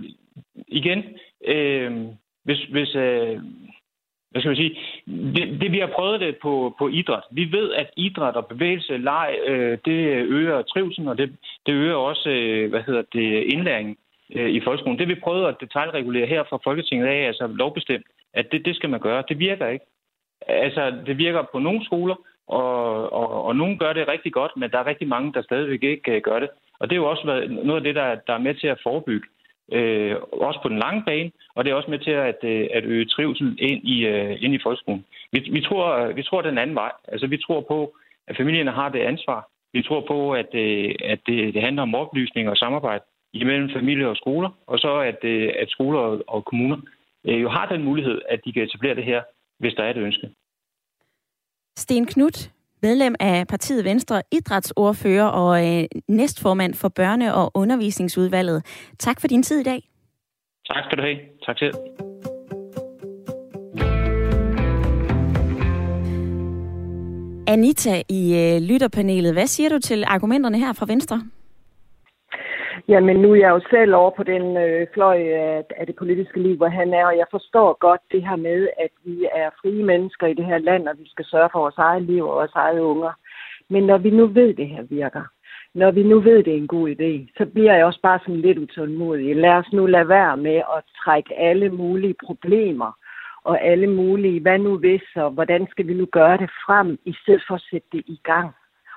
igen, 0.68 1.03
øh, 1.45 2.05
hvis, 2.43 2.63
hvis, 2.63 2.95
øh, 2.95 3.39
hvad 4.32 4.41
skal 4.41 4.49
man 4.49 4.55
sige, 4.55 4.78
det, 5.07 5.61
det 5.61 5.72
vi 5.72 5.80
har 5.80 5.91
prøvet 5.95 6.22
det 6.22 6.38
på, 6.41 6.76
på 6.80 6.88
idræt. 6.88 7.24
Vi 7.32 7.51
ved, 7.51 7.74
at 7.74 7.89
idræt 7.97 8.36
og 8.36 8.47
bevægelse, 8.47 8.97
leg, 8.97 9.36
øh, 9.45 9.78
det 9.86 9.99
øger 10.38 10.61
trivsel, 10.61 11.07
og 11.07 11.18
det, 11.18 11.36
det 11.66 11.74
øger 11.74 11.95
også, 11.95 12.30
øh, 12.30 12.70
hvad 12.70 12.82
hedder 12.84 13.03
det, 13.13 13.43
indlæring 13.43 13.97
øh, 14.36 14.49
i 14.49 14.61
folkeskolen. 14.61 14.99
Det 14.99 15.07
vi 15.07 15.16
prøvede 15.16 15.47
at 15.47 15.61
detaljregulere 15.61 16.28
her 16.28 16.43
fra 16.43 16.59
Folketinget 16.63 17.07
af, 17.07 17.28
altså 17.28 17.47
lovbestemt, 17.47 18.05
at 18.34 18.51
det, 18.51 18.66
det 18.66 18.76
skal 18.76 18.89
man 18.89 18.99
gøre. 18.99 19.24
Det 19.30 19.39
virker 19.39 19.68
ikke. 19.68 19.86
Altså, 20.47 20.93
det 21.05 21.18
virker 21.18 21.43
på 21.51 21.59
nogle 21.59 21.86
skoler, 21.86 22.16
og, 22.47 23.13
og, 23.13 23.43
og 23.45 23.55
nogle 23.55 23.78
gør 23.78 23.93
det 23.93 24.07
rigtig 24.07 24.34
godt, 24.34 24.51
men 24.57 24.72
der 24.72 24.78
er 24.80 24.86
rigtig 24.86 25.07
mange, 25.07 25.34
der 25.34 25.41
stadigvæk 25.41 25.84
ikke 25.84 26.11
øh, 26.11 26.22
gør 26.22 26.39
det. 26.39 26.49
Og 26.80 26.89
det 26.89 26.95
er 26.95 27.01
jo 27.03 27.09
også 27.09 27.47
noget 27.49 27.80
af 27.80 27.84
det, 27.84 27.95
der, 27.95 28.15
der 28.28 28.34
er 28.34 28.45
med 28.47 28.55
til 28.55 28.67
at 28.67 28.82
forebygge, 28.84 29.28
øh, 29.71 30.15
også 30.32 30.59
på 30.63 30.69
den 30.69 30.80
lange 30.80 31.03
bane, 31.05 31.32
og 31.55 31.65
det 31.65 31.71
er 31.71 31.76
også 31.76 31.91
med 31.91 31.99
til 31.99 32.11
at, 32.11 32.39
øh, 32.43 32.67
at 32.73 32.84
øge 32.84 33.05
trivsel 33.05 33.57
ind 33.59 33.84
i, 33.84 34.05
øh, 34.05 34.43
ind 34.43 34.53
i 34.53 34.63
folkeskolen. 34.63 35.05
Vi, 35.32 35.39
vi, 35.39 35.61
tror, 35.61 35.86
øh, 35.97 36.15
vi 36.15 36.23
tror 36.23 36.41
den 36.41 36.57
anden 36.57 36.76
vej. 36.76 36.91
Altså, 37.07 37.28
vi 37.28 37.38
tror 37.38 37.61
på, 37.61 37.95
at 38.28 38.38
familierne 38.38 38.71
har 38.71 38.89
det 38.89 38.99
ansvar. 38.99 39.49
Vi 39.73 39.82
tror 39.84 40.01
på, 40.07 40.34
at, 40.34 40.49
øh, 40.53 40.95
at 41.03 41.19
det, 41.28 41.53
det 41.53 41.61
handler 41.61 41.82
om 41.82 41.95
oplysning 41.95 42.49
og 42.49 42.57
samarbejde 42.57 43.03
imellem 43.34 43.69
familie 43.69 44.07
og 44.07 44.17
skoler, 44.17 44.49
og 44.67 44.80
så 44.80 44.99
at, 44.99 45.23
øh, 45.23 45.53
at 45.59 45.69
skoler 45.69 45.99
og, 45.99 46.23
og 46.28 46.45
kommuner 46.45 46.78
øh, 47.28 47.41
jo 47.41 47.49
har 47.49 47.65
den 47.65 47.84
mulighed, 47.84 48.21
at 48.30 48.39
de 48.45 48.53
kan 48.53 48.63
etablere 48.63 48.95
det 48.95 49.03
her, 49.03 49.21
hvis 49.59 49.73
der 49.73 49.84
er 49.84 49.89
et 49.89 49.97
ønske. 49.97 50.30
Sten 51.78 52.05
Knudt, 52.05 52.51
medlem 52.88 53.16
af 53.20 53.48
partiet 53.48 53.86
Venstre, 53.86 54.22
idrætsordfører 54.32 55.26
og 55.26 55.52
øh, 55.68 55.84
næstformand 56.08 56.74
for 56.74 56.90
børne- 57.00 57.32
og 57.32 57.52
undervisningsudvalget. 57.54 58.60
Tak 59.00 59.22
for 59.22 59.28
din 59.28 59.44
tid 59.44 59.60
i 59.60 59.64
dag. 59.64 59.82
Tak 60.68 60.84
skal 60.86 60.98
du 60.98 61.04
have. 61.04 61.18
Tak 61.46 61.58
selv. 61.60 61.74
Anita 67.48 68.02
i 68.10 68.22
øh, 68.42 68.62
lytterpanelet, 68.62 69.34
hvad 69.34 69.48
siger 69.48 69.70
du 69.70 69.80
til 69.80 70.04
argumenterne 70.08 70.58
her 70.60 70.74
fra 70.74 70.86
Venstre? 70.86 71.22
Jamen, 72.88 73.17
nu 73.17 73.32
er 73.32 73.36
jeg 73.36 73.49
jo 73.49 73.61
selv 73.69 73.95
over 73.95 74.11
på 74.17 74.23
den 74.23 74.57
øh, 74.57 74.88
fløj 74.93 75.17
af, 75.17 75.63
af 75.78 75.86
det 75.88 75.95
politiske 75.95 76.39
liv, 76.39 76.55
hvor 76.57 76.67
han 76.67 76.93
er, 76.93 77.05
og 77.05 77.17
jeg 77.17 77.26
forstår 77.32 77.78
godt 77.80 78.01
det 78.11 78.28
her 78.28 78.36
med, 78.36 78.67
at 78.80 78.89
vi 79.05 79.28
er 79.36 79.49
frie 79.61 79.84
mennesker 79.84 80.28
i 80.28 80.34
det 80.34 80.45
her 80.45 80.57
land, 80.57 80.88
og 80.88 80.95
vi 80.99 81.09
skal 81.09 81.26
sørge 81.26 81.49
for 81.51 81.59
vores 81.59 81.78
eget 81.78 82.03
liv 82.03 82.23
og 82.23 82.36
vores 82.36 82.55
eget 82.55 82.80
unger. 82.80 83.11
Men 83.69 83.84
når 83.84 83.97
vi 83.97 84.09
nu 84.09 84.28
ved, 84.28 84.53
det 84.53 84.67
her 84.67 84.84
virker, 84.84 85.23
når 85.73 85.91
vi 85.91 86.03
nu 86.03 86.19
ved, 86.19 86.43
det 86.43 86.53
er 86.53 86.57
en 86.57 86.67
god 86.67 86.89
idé, 86.89 87.34
så 87.38 87.45
bliver 87.45 87.73
jeg 87.73 87.86
også 87.86 88.01
bare 88.01 88.19
sådan 88.19 88.41
lidt 88.41 88.57
utålmodig. 88.57 89.36
Lad 89.36 89.51
os 89.51 89.73
nu 89.73 89.86
lade 89.86 90.09
være 90.09 90.38
med 90.38 90.55
at 90.55 90.84
trække 91.03 91.39
alle 91.39 91.69
mulige 91.69 92.15
problemer 92.26 92.91
og 93.43 93.61
alle 93.61 93.88
mulige, 93.88 94.41
hvad 94.41 94.59
nu 94.59 94.78
hvis, 94.78 95.03
og 95.15 95.32
hvordan 95.32 95.67
skal 95.71 95.88
vi 95.88 95.93
nu 95.93 96.05
gøre 96.05 96.38
det 96.38 96.49
frem, 96.65 96.97
i 97.05 97.13
stedet 97.21 97.43
for 97.47 97.55
at 97.55 97.67
sætte 97.71 97.88
det 97.91 98.03
i 98.07 98.19
gang 98.23 98.55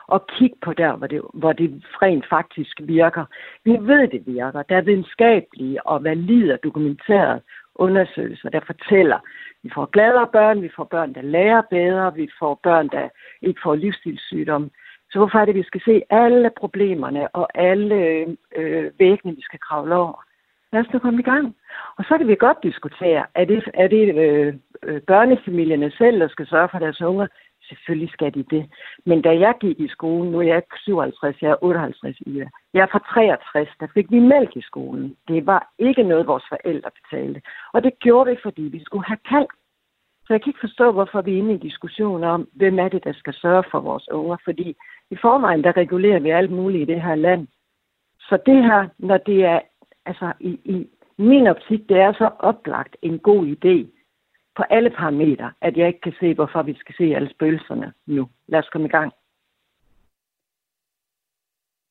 og 0.09 0.27
kigge 0.27 0.57
på 0.63 0.73
der, 0.73 0.97
hvor 0.97 1.07
det, 1.07 1.23
hvor 1.35 1.53
det 1.53 1.85
rent 2.03 2.27
faktisk 2.29 2.81
virker. 2.83 3.25
Vi 3.65 3.73
ved, 3.81 4.09
det 4.09 4.23
virker. 4.27 4.63
Der 4.63 4.77
er 4.77 4.81
videnskabelige 4.81 5.87
og 5.87 6.05
valide 6.05 6.53
og 6.53 6.63
dokumenterede 6.65 7.41
undersøgelser, 7.75 8.49
der 8.49 8.61
fortæller, 8.67 9.19
vi 9.63 9.71
får 9.75 9.87
gladere 9.87 10.29
børn, 10.33 10.63
vi 10.63 10.71
får 10.77 10.85
børn, 10.85 11.15
der 11.15 11.23
lærer 11.23 11.63
bedre, 11.71 12.15
vi 12.15 12.29
får 12.39 12.61
børn, 12.63 12.89
der 12.89 13.09
ikke 13.43 13.61
får 13.63 13.75
livsstilssygdomme. 13.75 14.71
Så 15.11 15.19
hvorfor 15.19 15.39
er 15.39 15.45
det, 15.45 15.53
at 15.53 15.59
vi 15.59 15.63
skal 15.63 15.81
se 15.85 16.03
alle 16.11 16.51
problemerne 16.57 17.29
og 17.37 17.49
alle 17.55 17.95
øh, 18.57 18.91
væggene, 18.99 19.37
vi 19.37 19.43
skal 19.43 19.59
kravle 19.59 19.95
over? 19.95 20.25
Lad 20.73 20.81
os 20.81 20.93
nu 20.93 20.99
komme 20.99 21.21
i 21.21 21.23
gang. 21.23 21.57
Og 21.97 22.05
så 22.05 22.19
kan 22.19 22.29
vi 22.29 22.35
godt 22.35 22.63
diskutere, 22.63 23.27
er 23.35 23.45
det, 23.45 23.65
er 23.75 23.89
det 23.89 24.15
øh, 24.25 24.55
øh 24.83 25.01
børnefamilierne 25.01 25.91
selv, 25.91 26.21
der 26.21 26.29
skal 26.29 26.47
sørge 26.47 26.69
for 26.69 26.79
deres 26.79 27.01
unger, 27.01 27.27
Selvfølgelig 27.69 28.11
skal 28.13 28.35
de 28.35 28.43
det. 28.43 28.71
Men 29.05 29.23
da 29.23 29.31
jeg 29.39 29.55
gik 29.61 29.81
i 29.81 29.89
skolen, 29.89 30.33
nu 30.33 30.39
er 30.39 30.43
jeg 30.43 30.63
57, 30.85 31.43
jeg 31.43 31.51
er 31.51 31.65
58 31.65 32.21
i 32.21 32.43
Jeg 32.75 32.83
er 32.83 32.87
fra 32.93 32.99
63, 32.99 33.69
der 33.81 33.87
fik 33.95 34.11
vi 34.11 34.19
mælk 34.19 34.57
i 34.57 34.63
skolen. 34.63 35.17
Det 35.29 35.47
var 35.47 35.73
ikke 35.79 36.03
noget, 36.03 36.27
vores 36.27 36.45
forældre 36.49 36.91
betalte. 36.99 37.43
Og 37.73 37.83
det 37.83 37.99
gjorde 37.99 38.31
vi, 38.31 38.37
fordi 38.43 38.63
vi 38.63 38.85
skulle 38.85 39.05
have 39.05 39.19
kalk. 39.29 39.51
Så 40.29 40.35
jeg 40.35 40.43
kan 40.43 40.51
ikke 40.51 40.67
forstå, 40.67 40.93
hvorfor 40.93 41.21
vi 41.23 41.35
er 41.35 41.39
inde 41.39 41.55
i 41.55 41.57
diskussioner 41.57 41.69
diskussion 41.69 42.25
om, 42.25 42.49
hvem 42.53 42.79
er 42.79 42.89
det, 42.89 43.05
der 43.05 43.13
skal 43.13 43.35
sørge 43.35 43.65
for 43.71 43.81
vores 43.81 44.09
unger. 44.11 44.37
Fordi 44.45 44.77
i 45.11 45.17
forvejen, 45.17 45.65
der 45.65 45.77
regulerer 45.77 46.21
vi 46.21 46.31
alt 46.31 46.51
muligt 46.51 46.91
i 46.91 46.93
det 46.93 47.03
her 47.03 47.15
land. 47.15 47.47
Så 48.21 48.39
det 48.47 48.65
her, 48.65 48.89
når 48.99 49.17
det 49.17 49.45
er, 49.45 49.61
altså 50.07 50.33
i, 50.41 50.51
i 50.65 50.89
min 51.19 51.47
optik, 51.47 51.89
det 51.89 51.99
er 52.01 52.13
så 52.13 52.31
oplagt 52.39 52.97
en 53.03 53.19
god 53.19 53.47
idé, 53.47 53.98
på 54.59 54.65
alle 54.71 54.91
parametre, 54.91 55.49
at 55.61 55.77
jeg 55.77 55.87
ikke 55.87 56.01
kan 56.01 56.17
se, 56.21 56.35
hvorfor 56.35 56.63
vi 56.63 56.75
skal 56.79 56.95
se 56.99 57.05
alle 57.17 57.31
spøgelserne 57.35 57.93
nu. 58.07 58.29
Lad 58.49 58.59
os 58.59 58.69
komme 58.73 58.87
i 58.89 58.91
gang. 58.91 59.11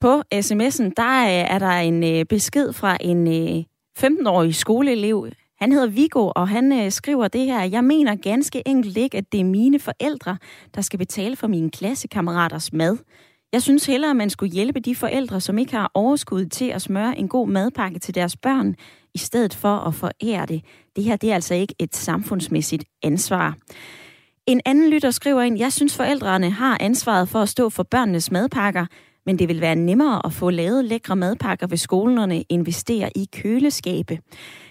På 0.04 0.14
sms'en, 0.46 0.90
der 1.02 1.14
øh, 1.32 1.56
er 1.56 1.60
der 1.60 1.76
en 1.90 2.04
øh, 2.04 2.26
besked 2.26 2.74
fra 2.74 2.98
en 3.02 3.22
øh, 3.28 3.64
15-årig 4.00 4.56
skoleelev. 4.56 5.28
Han 5.62 5.72
hedder 5.72 5.88
Vigo, 5.88 6.32
og 6.36 6.48
han 6.48 6.92
skriver 6.92 7.28
det 7.28 7.46
her. 7.46 7.64
Jeg 7.64 7.84
mener 7.84 8.16
ganske 8.16 8.68
enkelt 8.68 8.98
ikke, 8.98 9.18
at 9.18 9.32
det 9.32 9.40
er 9.40 9.46
mine 9.60 9.80
forældre, 9.80 10.38
der 10.76 10.82
skal 10.82 11.00
betale 11.00 11.36
for 11.36 11.48
mine 11.48 11.72
klassekammeraters 11.72 12.74
mad. 12.74 12.98
Jeg 13.54 13.62
synes 13.62 13.86
hellere, 13.86 14.12
at 14.12 14.16
man 14.16 14.30
skulle 14.30 14.54
hjælpe 14.54 14.80
de 14.80 14.96
forældre, 14.96 15.42
som 15.42 15.58
ikke 15.58 15.76
har 15.76 15.92
overskud 15.94 16.46
til 16.46 16.70
at 16.70 16.82
smøre 16.82 17.18
en 17.18 17.28
god 17.28 17.48
madpakke 17.48 18.00
til 18.00 18.16
deres 18.16 18.38
børn, 18.38 18.76
i 19.18 19.20
stedet 19.20 19.54
for 19.54 19.76
at 19.76 19.96
forære 19.96 20.46
det. 20.46 20.62
Det 20.96 21.04
her 21.04 21.16
det 21.16 21.32
er 21.32 21.36
altså 21.36 21.54
ikke 21.54 21.76
et 21.80 21.96
samfundsmæssigt 21.96 22.84
ansvar. 23.04 23.56
En 24.46 24.62
anden 24.66 24.90
lytter 24.90 25.12
skriver 25.12 25.42
ind, 25.42 25.58
jeg 25.58 25.74
synes 25.74 25.96
forældrene 25.96 26.50
har 26.50 26.78
ansvaret 26.80 27.30
for 27.30 27.40
at 27.40 27.50
stå 27.50 27.70
for 27.70 27.84
børnenes 27.84 28.32
madpakker, 28.32 28.86
men 29.26 29.40
det 29.40 29.48
vil 29.48 29.62
være 29.62 29.76
nemmere 29.76 30.26
at 30.26 30.34
få 30.34 30.50
lavet 30.50 30.86
lækre 30.86 31.16
madpakker, 31.16 31.68
hvis 31.68 31.82
skolerne 31.82 32.42
investerer 32.50 33.10
i 33.16 33.28
køleskabe. 33.34 34.20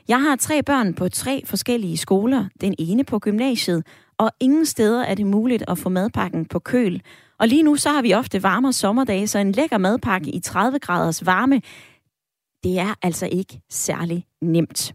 Jeg 0.09 0.21
har 0.23 0.37
tre 0.37 0.63
børn 0.63 0.95
på 0.95 1.09
tre 1.09 1.43
forskellige 1.45 1.97
skoler, 1.97 2.45
den 2.61 2.75
ene 2.79 3.05
på 3.05 3.19
gymnasiet, 3.19 3.87
og 4.19 4.31
ingen 4.41 4.67
steder 4.67 5.03
er 5.03 5.15
det 5.15 5.27
muligt 5.27 5.65
at 5.69 5.79
få 5.79 5.89
madpakken 5.89 6.45
på 6.45 6.59
køl. 6.59 7.03
Og 7.39 7.49
lige 7.49 7.63
nu 7.63 7.77
så 7.77 7.89
har 7.89 8.03
vi 8.03 8.15
ofte 8.15 8.43
varmere 8.43 8.73
sommerdage, 8.73 9.27
så 9.27 9.39
en 9.39 9.53
lækker 9.53 9.79
madpakke 9.79 10.31
i 10.31 10.41
30 10.41 10.79
graders 10.79 11.27
varme, 11.27 11.61
det 12.67 12.79
er 12.79 12.95
altså 13.03 13.29
ikke 13.33 13.61
særlig 13.71 14.27
nemt. 14.43 14.95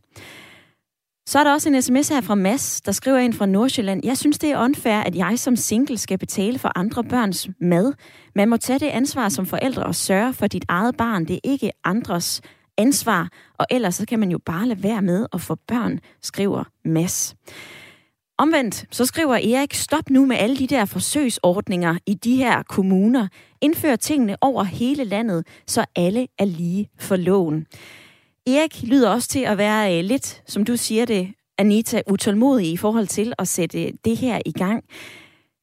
Så 1.26 1.40
er 1.40 1.44
der 1.44 1.54
også 1.54 1.70
en 1.70 1.82
sms 1.82 2.10
her 2.10 2.22
fra 2.22 2.36
Mass, 2.36 2.82
der 2.82 2.92
skriver 2.92 3.18
ind 3.18 3.34
fra 3.34 3.46
Nordsjælland. 3.46 4.06
Jeg 4.06 4.18
synes, 4.18 4.40
det 4.40 4.52
er 4.52 4.64
unfair, 4.64 5.00
at 5.00 5.16
jeg 5.16 5.40
som 5.40 5.56
single 5.56 5.98
skal 5.98 6.18
betale 6.18 6.60
for 6.60 6.72
andre 6.76 7.04
børns 7.04 7.50
mad. 7.62 7.94
Man 8.36 8.50
må 8.50 8.58
tage 8.58 8.80
det 8.80 8.86
ansvar 8.88 9.30
som 9.30 9.46
forældre 9.46 9.84
og 9.84 9.96
sørge 9.96 10.34
for 10.34 10.48
dit 10.48 10.66
eget 10.68 10.98
barn. 10.98 11.26
Det 11.26 11.36
er 11.36 11.40
ikke 11.44 11.72
andres 11.84 12.42
ansvar, 12.78 13.30
og 13.60 13.66
ellers 13.72 13.96
så 13.96 14.06
kan 14.06 14.20
man 14.20 14.32
jo 14.32 14.40
bare 14.46 14.68
lade 14.68 14.84
være 14.84 15.02
med 15.02 15.26
at 15.34 15.42
få 15.42 15.56
børn, 15.68 16.00
skriver 16.22 16.64
Mass. 16.86 17.36
Omvendt, 18.42 18.86
så 18.92 19.06
skriver 19.06 19.36
Erik, 19.36 19.74
stop 19.74 20.10
nu 20.10 20.26
med 20.26 20.38
alle 20.38 20.58
de 20.58 20.68
der 20.68 20.86
forsøgsordninger 20.86 21.98
i 22.06 22.14
de 22.14 22.36
her 22.36 22.64
kommuner. 22.64 23.28
Indfør 23.62 23.96
tingene 23.96 24.38
over 24.42 24.64
hele 24.64 25.04
landet, 25.04 25.48
så 25.68 25.86
alle 25.96 26.28
er 26.38 26.46
lige 26.46 26.90
for 27.00 27.16
loven. 27.16 27.68
Erik 28.48 28.84
lyder 28.84 29.10
også 29.10 29.28
til 29.28 29.40
at 29.40 29.58
være 29.58 29.98
øh, 29.98 30.04
lidt, 30.04 30.42
som 30.48 30.66
du 30.66 30.78
siger 30.78 31.06
det, 31.06 31.34
Anita, 31.58 32.02
utålmodig 32.08 32.72
i 32.72 32.78
forhold 32.78 33.08
til 33.08 33.34
at 33.40 33.48
sætte 33.48 33.84
øh, 33.84 33.94
det 34.06 34.18
her 34.18 34.40
i 34.46 34.52
gang. 34.52 34.84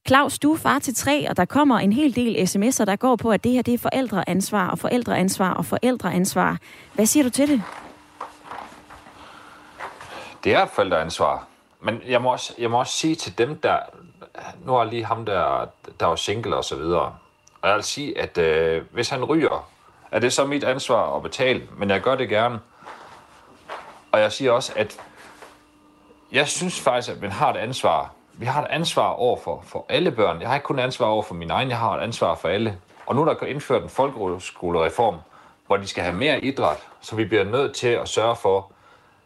Claus, 0.08 0.38
du 0.38 0.52
er 0.52 0.56
far 0.56 0.78
til 0.78 0.94
tre, 0.94 1.30
og 1.30 1.36
der 1.36 1.44
kommer 1.44 1.78
en 1.78 1.92
hel 1.92 2.16
del 2.16 2.36
sms'er, 2.36 2.84
der 2.84 2.96
går 2.96 3.16
på, 3.16 3.30
at 3.30 3.44
det 3.44 3.52
her 3.52 3.62
det 3.62 3.74
er 3.74 3.78
forældreansvar 3.78 4.68
og 4.68 4.78
forældreansvar 4.78 5.50
og 5.50 5.64
forældreansvar. 5.64 6.58
Hvad 6.94 7.06
siger 7.06 7.24
du 7.24 7.30
til 7.30 7.48
det? 7.48 7.62
Det 10.44 10.54
er 10.54 10.66
forældreansvar. 10.66 11.57
Men 11.80 12.02
jeg 12.08 12.22
må, 12.22 12.32
også, 12.32 12.54
jeg 12.58 12.70
må 12.70 12.78
også 12.78 12.92
sige 12.92 13.14
til 13.14 13.38
dem, 13.38 13.60
der... 13.60 13.78
Nu 14.64 14.76
er 14.76 14.84
lige 14.84 15.04
ham, 15.04 15.26
der, 15.26 15.66
der 16.00 16.06
var 16.06 16.16
single 16.16 16.56
og 16.56 16.64
så 16.64 16.76
videre. 16.76 17.14
Og 17.62 17.68
jeg 17.68 17.74
vil 17.74 17.84
sige, 17.84 18.18
at 18.18 18.38
øh, 18.38 18.82
hvis 18.90 19.08
han 19.08 19.24
ryger, 19.24 19.68
er 20.10 20.18
det 20.18 20.32
så 20.32 20.46
mit 20.46 20.64
ansvar 20.64 21.16
at 21.16 21.22
betale, 21.22 21.68
men 21.76 21.90
jeg 21.90 22.00
gør 22.00 22.14
det 22.14 22.28
gerne. 22.28 22.60
Og 24.12 24.20
jeg 24.20 24.32
siger 24.32 24.52
også, 24.52 24.72
at 24.76 25.00
jeg 26.32 26.48
synes 26.48 26.80
faktisk, 26.80 27.16
at 27.16 27.20
man 27.20 27.32
har 27.32 27.52
et 27.52 27.56
ansvar. 27.56 28.12
Vi 28.32 28.46
har 28.46 28.62
et 28.62 28.68
ansvar 28.70 29.08
over 29.08 29.36
for, 29.36 29.62
for 29.66 29.86
alle 29.88 30.10
børn. 30.10 30.40
Jeg 30.40 30.48
har 30.48 30.54
ikke 30.54 30.64
kun 30.64 30.78
ansvar 30.78 31.06
over 31.06 31.22
for 31.22 31.34
min 31.34 31.50
egen, 31.50 31.68
jeg 31.68 31.78
har 31.78 31.96
et 31.96 32.02
ansvar 32.02 32.34
for 32.34 32.48
alle. 32.48 32.78
Og 33.06 33.14
nu 33.14 33.22
er 33.22 33.34
der 33.34 33.46
indført 33.46 33.82
en 33.82 33.88
folkeskolereform, 33.88 35.16
hvor 35.66 35.76
de 35.76 35.86
skal 35.86 36.02
have 36.02 36.16
mere 36.16 36.44
idræt, 36.44 36.86
så 37.00 37.16
vi 37.16 37.24
bliver 37.24 37.44
nødt 37.44 37.74
til 37.74 37.88
at 37.88 38.08
sørge 38.08 38.36
for, 38.36 38.72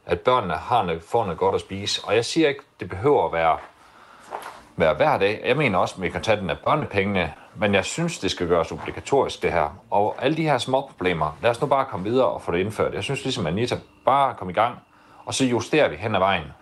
at 0.07 0.20
børnene 0.20 0.55
har 0.55 0.82
noget, 0.82 1.03
får 1.03 1.24
noget 1.24 1.38
godt 1.38 1.55
at 1.55 1.61
spise. 1.61 2.05
Og 2.05 2.14
jeg 2.14 2.24
siger 2.24 2.48
ikke, 2.48 2.62
det 2.80 2.88
behøver 2.88 3.26
at 3.26 3.32
være, 3.32 3.59
være 4.76 4.94
hver 4.94 5.18
dag. 5.18 5.42
Jeg 5.44 5.57
mener 5.57 5.78
også, 5.78 5.94
at 5.94 6.03
vi 6.03 6.09
kan 6.09 6.22
tage 6.22 6.40
den 6.40 6.50
af 6.50 6.59
børnepengene, 6.59 7.32
men 7.55 7.74
jeg 7.74 7.84
synes, 7.84 8.18
det 8.18 8.30
skal 8.30 8.48
gøres 8.48 8.72
obligatorisk, 8.72 9.42
det 9.42 9.53
her. 9.53 9.78
Og 9.90 10.16
alle 10.18 10.36
de 10.36 10.42
her 10.42 10.59
små 10.59 10.80
problemer, 10.80 11.38
lad 11.42 11.50
os 11.50 11.61
nu 11.61 11.66
bare 11.66 11.84
komme 11.84 12.11
videre 12.11 12.26
og 12.26 12.42
få 12.42 12.53
det 12.53 12.59
indført. 12.59 12.94
Jeg 12.94 13.03
synes 13.03 13.24
ligesom, 13.24 13.46
Anita, 13.46 13.76
bare 14.05 14.34
kom 14.34 14.50
i 14.50 14.53
gang, 14.53 14.78
og 15.24 15.34
så 15.34 15.44
justerer 15.44 15.88
vi 15.88 15.96
hen 15.96 16.14
ad 16.14 16.20
vejen. 16.20 16.53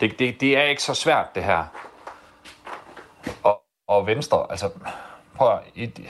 Det, 0.00 0.18
det, 0.18 0.40
det 0.40 0.56
er 0.56 0.62
ikke 0.62 0.82
så 0.82 0.94
svært, 0.94 1.34
det 1.34 1.44
her. 1.44 1.64
Og, 3.42 3.62
og 3.88 4.06
Venstre, 4.06 4.46
altså, 4.50 4.70
prøv 5.36 5.52
at, 5.52 5.60
i, 5.74 6.08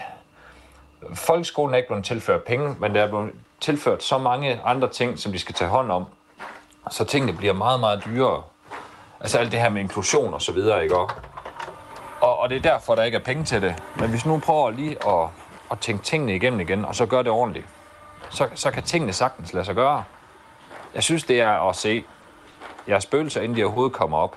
folkeskolen 1.14 1.74
er 1.74 1.76
ikke 1.76 1.88
blevet 1.88 2.04
tilført 2.04 2.44
penge, 2.44 2.76
men 2.78 2.94
der 2.94 3.02
er 3.02 3.08
blevet 3.08 3.32
tilført 3.60 4.02
så 4.02 4.18
mange 4.18 4.60
andre 4.64 4.88
ting, 4.88 5.18
som 5.18 5.32
de 5.32 5.38
skal 5.38 5.54
tage 5.54 5.70
hånd 5.70 5.92
om, 5.92 6.04
så 6.90 7.04
tingene 7.04 7.32
bliver 7.32 7.52
meget, 7.52 7.80
meget 7.80 8.04
dyrere. 8.04 8.42
Altså 9.20 9.38
alt 9.38 9.52
det 9.52 9.60
her 9.60 9.68
med 9.68 9.80
inklusion 9.80 10.34
og 10.34 10.42
så 10.42 10.52
videre, 10.52 10.82
ikke? 10.82 10.96
Og, 10.96 11.10
og 12.38 12.48
det 12.48 12.56
er 12.56 12.62
derfor, 12.62 12.94
der 12.94 13.02
ikke 13.02 13.18
er 13.18 13.22
penge 13.22 13.44
til 13.44 13.62
det. 13.62 13.74
Men 13.96 14.10
hvis 14.10 14.26
nu 14.26 14.38
prøver 14.38 14.70
lige 14.70 15.08
at, 15.08 15.28
at 15.70 15.78
tænke 15.80 16.04
tingene 16.04 16.36
igennem 16.36 16.60
igen, 16.60 16.84
og 16.84 16.94
så 16.94 17.06
gør 17.06 17.22
det 17.22 17.32
ordentligt, 17.32 17.66
så, 18.30 18.48
så 18.54 18.70
kan 18.70 18.82
tingene 18.82 19.12
sagtens 19.12 19.52
lade 19.52 19.64
sig 19.64 19.74
gøre. 19.74 20.04
Jeg 20.94 21.02
synes, 21.02 21.24
det 21.24 21.40
er 21.40 21.68
at 21.68 21.76
se 21.76 22.04
jeres 22.88 23.02
spøgelser, 23.02 23.40
inden 23.40 23.58
de 23.58 23.64
overhovedet 23.64 23.92
kommer 23.92 24.18
op. 24.18 24.36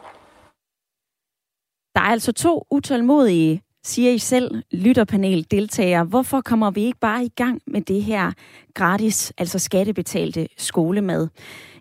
Der 1.95 2.01
er 2.01 2.11
altså 2.11 2.31
to 2.31 2.67
utålmodige, 2.71 3.61
siger 3.83 4.11
I 4.11 4.17
selv, 4.17 4.63
lytterpaneldeltagere. 4.71 6.03
Hvorfor 6.03 6.41
kommer 6.41 6.71
vi 6.71 6.83
ikke 6.83 6.99
bare 6.99 7.25
i 7.25 7.29
gang 7.35 7.61
med 7.67 7.81
det 7.81 8.03
her 8.03 8.31
gratis, 8.73 9.33
altså 9.37 9.59
skattebetalte 9.59 10.47
skolemad? 10.57 11.27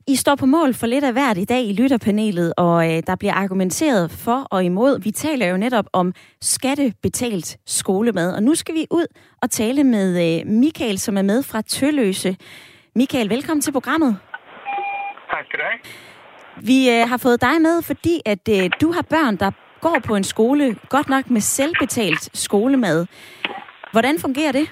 I 0.07 0.17
står 0.17 0.35
på 0.35 0.47
mål 0.47 0.75
for 0.75 0.87
lidt 0.87 1.05
af 1.05 1.13
hvert 1.13 1.39
i 1.39 1.45
dag 1.45 1.63
i 1.63 1.73
lytterpanelet, 1.73 2.53
og 2.57 2.91
øh, 2.91 3.03
der 3.07 3.17
bliver 3.17 3.35
argumenteret 3.35 4.11
for 4.25 4.47
og 4.51 4.65
imod. 4.65 5.03
Vi 5.03 5.11
taler 5.11 5.47
jo 5.47 5.57
netop 5.57 5.85
om 5.93 6.13
skattebetalt 6.41 7.57
skolemad, 7.67 8.35
og 8.37 8.43
nu 8.43 8.55
skal 8.55 8.75
vi 8.75 8.87
ud 8.91 9.07
og 9.43 9.51
tale 9.51 9.85
med 9.85 10.09
øh, 10.27 10.47
Michael, 10.47 10.99
som 10.99 11.17
er 11.17 11.23
med 11.23 11.43
fra 11.43 11.61
Tølløse. 11.61 12.37
Michael, 12.95 13.31
velkommen 13.31 13.61
til 13.61 13.73
programmet. 13.73 14.19
Tak 15.31 15.45
skal 15.47 15.59
du 15.59 15.65
have. 15.65 15.81
Vi 16.57 16.91
øh, 16.91 17.09
har 17.09 17.17
fået 17.17 17.41
dig 17.41 17.63
med, 17.63 17.83
fordi 17.83 18.21
at 18.27 18.49
øh, 18.51 18.71
du 18.81 18.93
har 18.93 19.03
børn, 19.03 19.37
der 19.37 19.51
går 19.81 19.99
på 20.07 20.15
en 20.17 20.25
skole, 20.25 20.77
godt 20.89 21.09
nok 21.09 21.31
med 21.31 21.41
selvbetalt 21.41 22.37
skolemad. 22.37 23.07
Hvordan 23.93 24.19
fungerer 24.21 24.53
det? 24.53 24.67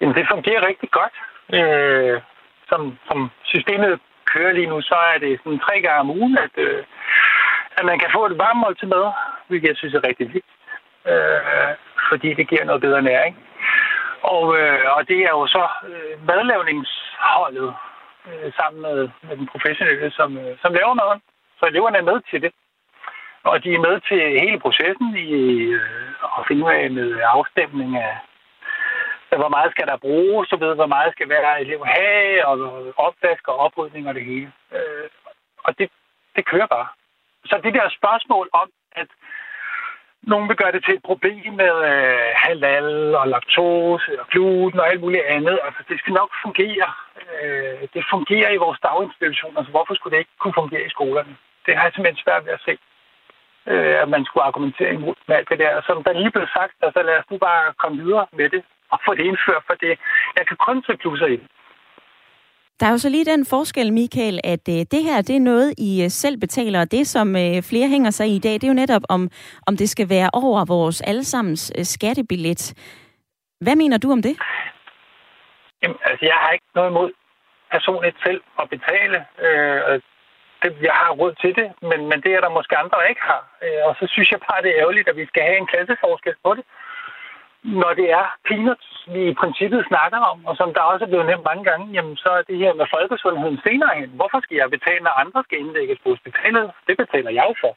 Jamen, 0.00 0.14
det 0.14 0.26
fungerer 0.30 0.66
rigtig 0.68 0.90
godt. 0.90 1.14
Øh, 1.58 2.20
som, 2.70 2.98
som 3.08 3.30
systemet 3.52 4.00
kører 4.32 4.52
lige 4.52 4.70
nu, 4.72 4.80
så 4.80 4.96
er 5.14 5.18
det 5.18 5.40
sådan 5.44 5.64
tre 5.66 5.80
gange 5.80 6.00
om 6.00 6.10
ugen, 6.10 6.38
at, 6.38 6.54
øh, 6.56 6.82
at 7.78 7.84
man 7.84 7.98
kan 7.98 8.10
få 8.16 8.26
et 8.26 8.38
varmt 8.38 8.78
til 8.78 8.88
mad, 8.88 9.06
hvilket 9.48 9.68
jeg 9.68 9.76
synes 9.76 9.94
er 9.94 10.08
rigtig 10.08 10.26
vigtigt, 10.34 10.60
øh, 11.12 11.72
fordi 12.08 12.28
det 12.34 12.48
giver 12.48 12.64
noget 12.64 12.82
bedre 12.86 13.02
næring. 13.02 13.34
Og, 14.22 14.44
øh, 14.58 14.84
og 14.96 15.08
det 15.08 15.18
er 15.28 15.32
jo 15.38 15.46
så 15.46 15.64
øh, 15.90 16.26
madlavningsholdet 16.28 17.74
øh, 18.28 18.52
sammen 18.58 18.82
med, 18.82 19.08
med 19.22 19.36
den 19.36 19.46
professionelle, 19.52 20.10
som, 20.10 20.38
øh, 20.38 20.52
som 20.62 20.72
laver 20.74 20.94
maden. 20.94 21.20
Så 21.58 21.66
eleverne 21.66 21.98
er 21.98 22.10
med 22.10 22.20
til 22.30 22.42
det. 22.42 22.52
Og 23.42 23.64
de 23.64 23.74
er 23.74 23.78
med 23.88 24.00
til 24.08 24.40
hele 24.40 24.58
processen 24.60 25.16
i 25.16 25.30
øh, 25.80 26.38
at 26.38 26.44
finde 26.48 26.64
ud 26.64 26.70
af 26.70 26.90
med 26.90 27.20
afstemning 27.36 27.96
af, 27.96 28.14
hvor 29.36 29.48
meget 29.48 29.70
skal 29.72 29.86
der 29.86 29.96
bruges, 29.96 30.48
så 30.48 30.56
ved, 30.56 30.74
hvor 30.74 30.86
meget 30.86 31.12
skal 31.12 31.26
hver 31.26 31.56
elev 31.56 31.86
have, 31.86 32.46
og 32.46 32.56
opvask 32.96 33.48
og 33.48 33.56
oprydning 33.56 34.08
og 34.08 34.14
det 34.14 34.24
hele. 34.24 34.52
Øh, 34.72 35.08
og 35.64 35.78
det, 35.78 35.90
det 36.36 36.44
kører 36.46 36.66
bare. 36.66 36.88
Så 37.44 37.60
det 37.64 37.74
der 37.74 37.96
spørgsmål 37.98 38.48
om, 38.52 38.68
at 38.92 39.08
nogen 40.22 40.48
vil 40.48 40.56
gøre 40.56 40.72
det 40.72 40.84
til 40.84 40.94
et 40.94 41.02
problem 41.02 41.52
med 41.62 41.74
øh, 41.90 42.30
halal 42.34 43.14
og 43.14 43.28
laktose 43.28 44.20
og 44.20 44.26
gluten 44.26 44.80
og 44.80 44.88
alt 44.88 45.00
muligt 45.00 45.24
andet. 45.24 45.58
Altså, 45.66 45.82
det 45.88 45.98
skal 45.98 46.12
nok 46.12 46.30
fungere. 46.44 46.88
Øh, 47.42 47.88
det 47.94 48.04
fungerer 48.10 48.50
i 48.50 48.62
vores 48.64 48.80
daginstitutioner, 48.80 49.64
så 49.64 49.70
hvorfor 49.70 49.94
skulle 49.94 50.12
det 50.12 50.22
ikke 50.22 50.38
kunne 50.38 50.60
fungere 50.60 50.86
i 50.86 50.94
skolerne? 50.96 51.36
Det 51.66 51.76
har 51.76 51.82
jeg 51.84 51.92
simpelthen 51.92 52.24
svært 52.24 52.44
ved 52.46 52.52
at 52.52 52.64
se, 52.68 52.74
øh, 53.72 54.02
at 54.02 54.08
man 54.08 54.24
skulle 54.24 54.44
argumentere 54.44 54.94
imod 54.94 55.14
med 55.28 55.36
alt 55.36 55.48
det 55.48 55.58
der. 55.58 55.82
Som 55.86 56.04
der 56.04 56.12
lige 56.12 56.30
blev 56.30 56.46
sagt, 56.56 56.74
altså 56.82 57.02
lad 57.02 57.18
os 57.18 57.30
nu 57.30 57.38
bare 57.38 57.72
komme 57.82 58.02
videre 58.04 58.26
med 58.32 58.48
det 58.48 58.62
og 58.92 58.98
få 59.06 59.14
det 59.14 59.24
indført, 59.30 59.62
for 59.66 59.74
det, 59.74 59.92
jeg 60.38 60.44
kan 60.48 60.56
kun 60.66 60.82
se 60.86 60.92
plusser 61.02 61.26
i. 61.26 61.38
Der 62.80 62.86
er 62.86 62.90
jo 62.90 62.98
så 62.98 63.08
lige 63.08 63.24
den 63.24 63.46
forskel, 63.46 63.92
Michael, 63.92 64.40
at 64.44 64.64
øh, 64.68 64.80
det 64.92 65.02
her 65.08 65.22
det 65.28 65.36
er 65.36 65.48
noget, 65.52 65.74
I 65.78 66.02
øh, 66.04 66.10
selv 66.10 66.36
betaler, 66.40 66.80
og 66.80 66.90
det, 66.90 67.06
som 67.06 67.36
øh, 67.36 67.62
flere 67.70 67.88
hænger 67.88 68.10
sig 68.10 68.26
i 68.28 68.36
i 68.36 68.44
dag, 68.46 68.52
det 68.52 68.64
er 68.64 68.74
jo 68.74 68.82
netop, 68.82 69.02
om, 69.08 69.22
om 69.66 69.76
det 69.76 69.88
skal 69.90 70.08
være 70.08 70.30
over 70.32 70.64
vores 70.64 71.00
allesammens 71.00 71.72
øh, 71.78 71.84
skattebillet. 71.84 72.62
Hvad 73.60 73.76
mener 73.76 73.98
du 73.98 74.12
om 74.12 74.22
det? 74.22 74.34
Jamen, 75.82 75.98
altså, 76.04 76.24
jeg 76.30 76.38
har 76.42 76.50
ikke 76.50 76.70
noget 76.74 76.90
imod 76.90 77.10
personligt 77.72 78.16
selv 78.26 78.40
at 78.62 78.68
betale. 78.74 79.18
Øh, 79.46 80.00
det, 80.62 80.70
jeg 80.88 80.96
har 81.02 81.10
råd 81.20 81.32
til 81.42 81.52
det, 81.60 81.68
men, 81.90 82.00
men 82.10 82.18
det 82.24 82.32
er 82.34 82.40
der 82.40 82.56
måske 82.58 82.76
andre, 82.82 82.98
der 83.00 83.12
ikke 83.12 83.26
har. 83.32 83.42
Øh, 83.64 83.80
og 83.88 83.92
så 83.98 84.04
synes 84.14 84.28
jeg 84.30 84.40
bare, 84.48 84.62
det 84.62 84.70
er 84.70 84.80
ærgerligt, 84.82 85.08
at 85.08 85.16
vi 85.16 85.26
skal 85.30 85.42
have 85.48 85.58
en 85.58 85.70
klasseforskel 85.72 86.34
på 86.44 86.50
det 86.58 86.64
når 87.62 87.92
det 87.94 88.10
er 88.10 88.26
peanuts, 88.48 88.88
vi 89.14 89.28
i 89.28 89.34
princippet 89.34 89.86
snakker 89.86 90.18
om, 90.18 90.46
og 90.46 90.56
som 90.56 90.74
der 90.74 90.80
også 90.80 91.04
er 91.04 91.08
blevet 91.08 91.26
nævnt 91.26 91.44
mange 91.44 91.64
gange, 91.64 91.92
jamen 91.92 92.16
så 92.16 92.28
er 92.38 92.42
det 92.42 92.58
her 92.58 92.74
med 92.74 92.86
folkesundheden 92.94 93.60
senere 93.66 93.94
hen. 94.00 94.10
Hvorfor 94.10 94.40
skal 94.40 94.56
jeg 94.56 94.70
betale, 94.70 95.04
når 95.04 95.20
andre 95.24 95.42
skal 95.44 95.58
indlægges 95.58 95.98
på 96.02 96.08
hospitalet? 96.08 96.70
Det 96.86 96.96
betaler 96.96 97.30
jeg 97.30 97.54
for. 97.62 97.72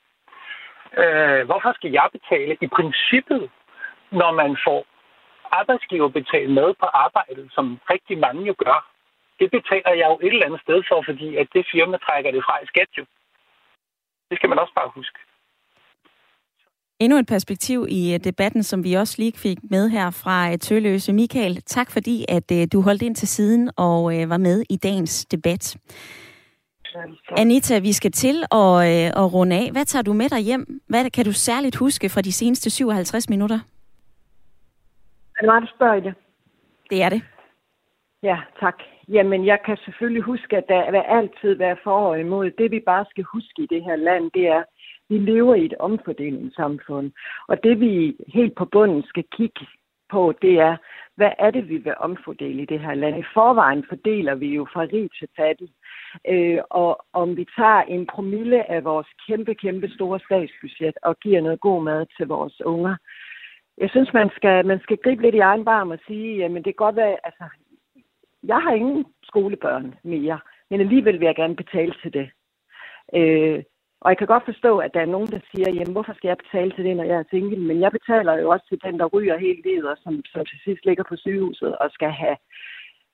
Øh, 1.01 1.45
hvorfor 1.45 1.71
skal 1.73 1.91
jeg 1.91 2.07
betale 2.17 2.57
i 2.61 2.67
princippet, 2.67 3.49
når 4.11 4.31
man 4.31 4.57
får 4.65 4.86
arbejdsgiverbetalt 5.51 6.51
med 6.51 6.73
på 6.81 6.86
arbejdet, 6.86 7.45
som 7.55 7.79
rigtig 7.89 8.17
mange 8.17 8.43
jo 8.45 8.55
gør? 8.65 8.89
Det 9.39 9.51
betaler 9.51 9.93
jeg 10.01 10.07
jo 10.11 10.17
et 10.27 10.34
eller 10.34 10.45
andet 10.45 10.61
sted 10.61 10.84
for, 10.89 11.03
fordi 11.05 11.36
at 11.36 11.47
det 11.53 11.65
firma 11.71 11.97
trækker 11.97 12.31
det 12.31 12.43
fra 12.45 12.63
i 12.63 12.65
skat 12.65 12.91
jo. 12.97 13.05
Det 14.29 14.38
skal 14.38 14.49
man 14.49 14.59
også 14.59 14.73
bare 14.73 14.91
huske. 14.95 15.19
Endnu 17.04 17.18
et 17.18 17.28
perspektiv 17.28 17.86
i 17.89 18.14
øh, 18.14 18.20
debatten, 18.24 18.64
som 18.64 18.84
vi 18.84 18.93
også 18.93 19.16
lige 19.18 19.34
fik 19.38 19.58
med 19.72 19.89
her 19.89 20.10
fra 20.24 20.51
øh, 20.51 20.58
Tøløse. 20.58 21.14
Michael, 21.14 21.56
tak 21.62 21.91
fordi 21.91 22.26
at 22.30 22.51
øh, 22.51 22.68
du 22.74 22.82
holdt 22.82 23.01
ind 23.01 23.16
til 23.16 23.28
siden 23.28 23.72
og 23.78 24.04
var 24.04 24.38
med 24.38 24.64
i 24.70 24.78
dagens 24.78 25.26
debat. 25.26 25.78
Anita, 27.38 27.80
vi 27.80 27.93
skal 27.93 28.12
til 28.12 28.43
at, 28.51 28.76
at 29.22 29.34
runde 29.34 29.56
af. 29.56 29.72
Hvad 29.72 29.86
tager 29.86 30.04
du 30.04 30.14
med 30.14 30.30
dig 30.30 30.39
hjem? 30.39 30.82
Hvad 30.89 31.10
kan 31.10 31.26
du 31.26 31.32
særligt 31.32 31.76
huske 31.76 32.10
fra 32.10 32.22
de 32.22 32.32
seneste 32.32 32.70
57 32.70 33.30
minutter? 33.30 33.60
Er 35.36 35.41
det 35.41 35.49
mig, 35.49 35.62
der 35.62 35.68
spørger 35.76 35.95
i 35.95 36.01
det? 36.01 36.14
Det 36.89 37.04
er 37.04 37.10
det. 37.10 37.22
Ja, 38.24 38.38
tak. 38.60 38.78
Jamen, 39.10 39.45
jeg 39.45 39.60
kan 39.66 39.78
selvfølgelig 39.86 40.24
huske, 40.24 40.58
at 40.58 40.66
der 40.68 40.91
vil 40.91 41.04
altid 41.08 41.54
være 41.54 41.78
for 41.84 41.99
og 42.10 42.20
imod. 42.20 42.51
Det 42.51 42.72
vi 42.72 42.80
bare 42.86 43.06
skal 43.10 43.24
huske 43.24 43.62
i 43.64 43.68
det 43.74 43.84
her 43.84 43.95
land, 43.95 44.32
det 44.34 44.47
er, 44.47 44.64
vi 45.14 45.18
lever 45.18 45.55
i 45.55 45.66
et 45.66 45.74
omfordelingssamfund, 45.80 47.11
og 47.47 47.64
det 47.64 47.80
vi 47.80 48.16
helt 48.28 48.55
på 48.55 48.66
bunden 48.66 49.03
skal 49.03 49.26
kigge 49.38 49.66
på, 50.11 50.34
det 50.41 50.53
er, 50.59 50.76
hvad 51.16 51.32
er 51.39 51.51
det, 51.51 51.70
vi 51.70 51.78
vil 51.78 51.93
omfordele 51.97 52.61
i 52.61 52.66
det 52.66 52.80
her 52.80 52.93
land? 52.93 53.16
I 53.20 53.32
forvejen 53.34 53.84
fordeler 53.89 54.36
vi 54.36 54.47
jo 54.47 54.68
fra 54.74 54.82
rig 54.82 55.09
til 55.20 55.28
fattig. 55.38 55.70
Øh, 56.28 56.59
og 56.70 56.91
om 57.14 57.38
vi 57.38 57.45
tager 57.57 57.82
en 57.82 58.05
promille 58.14 58.72
af 58.72 58.84
vores 58.84 59.07
kæmpe, 59.28 59.53
kæmpe 59.55 59.88
store 59.95 60.20
statsbudget 60.20 60.95
og 61.01 61.20
giver 61.20 61.41
noget 61.41 61.59
god 61.59 61.84
mad 61.84 62.05
til 62.18 62.28
vores 62.28 62.61
unger, 62.66 62.95
jeg 63.78 63.89
synes, 63.89 64.14
man 64.14 64.30
skal, 64.36 64.66
man 64.66 64.80
skal 64.80 64.97
gribe 64.97 65.22
lidt 65.22 65.36
i 65.36 65.47
egen 65.49 65.66
barm 65.66 65.91
og 65.91 65.99
sige, 66.07 66.38
jamen 66.38 66.64
det 66.64 66.72
kan 66.74 66.86
godt 66.86 66.95
være, 66.95 67.18
altså, 67.24 67.43
jeg 68.43 68.59
har 68.61 68.74
ingen 68.74 69.05
skolebørn 69.24 69.95
mere, 70.03 70.39
men 70.70 70.80
alligevel 70.80 71.20
vil 71.20 71.26
jeg 71.26 71.36
gerne 71.36 71.55
betale 71.55 71.93
til 72.01 72.14
det. 72.14 72.30
Øh, 73.16 73.64
og 74.04 74.10
jeg 74.10 74.18
kan 74.18 74.28
godt 74.28 74.45
forstå, 74.45 74.72
at 74.78 74.93
der 74.93 75.01
er 75.01 75.14
nogen, 75.16 75.32
der 75.36 75.39
siger, 75.51 75.70
jamen 75.78 75.93
hvorfor 75.95 76.14
skal 76.14 76.28
jeg 76.28 76.38
betale 76.43 76.72
til 76.72 76.86
det, 76.86 76.97
når 76.97 77.04
jeg 77.04 77.18
er 77.20 77.30
single? 77.30 77.60
Men 77.70 77.82
jeg 77.82 77.91
betaler 77.91 78.34
jo 78.41 78.49
også 78.49 78.66
til 78.70 78.80
den, 78.86 78.99
der 78.99 79.06
ryger 79.16 79.38
helt 79.38 79.66
livet, 79.66 79.88
og 79.91 79.97
som, 80.04 80.14
som 80.26 80.45
til 80.45 80.60
sidst 80.66 80.86
ligger 80.86 81.04
på 81.10 81.16
sygehuset 81.16 81.78
og 81.78 81.88
skal 81.91 82.12
have 82.12 82.38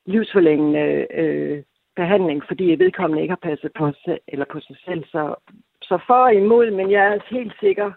livsforlængende 0.05 1.07
øh, 1.21 1.63
behandling, 1.95 2.39
fordi 2.47 2.63
vedkommende 2.63 3.21
ikke 3.21 3.35
har 3.37 3.47
passet 3.49 3.71
på 3.79 3.85
sig, 4.03 4.17
eller 4.27 4.45
på 4.53 4.59
sig 4.59 4.77
selv. 4.85 5.03
Så, 5.13 5.35
så 5.81 5.95
for 6.07 6.21
og 6.27 6.33
imod, 6.33 6.71
men 6.71 6.91
jeg 6.91 7.03
er 7.07 7.19
helt 7.35 7.53
sikker 7.59 7.91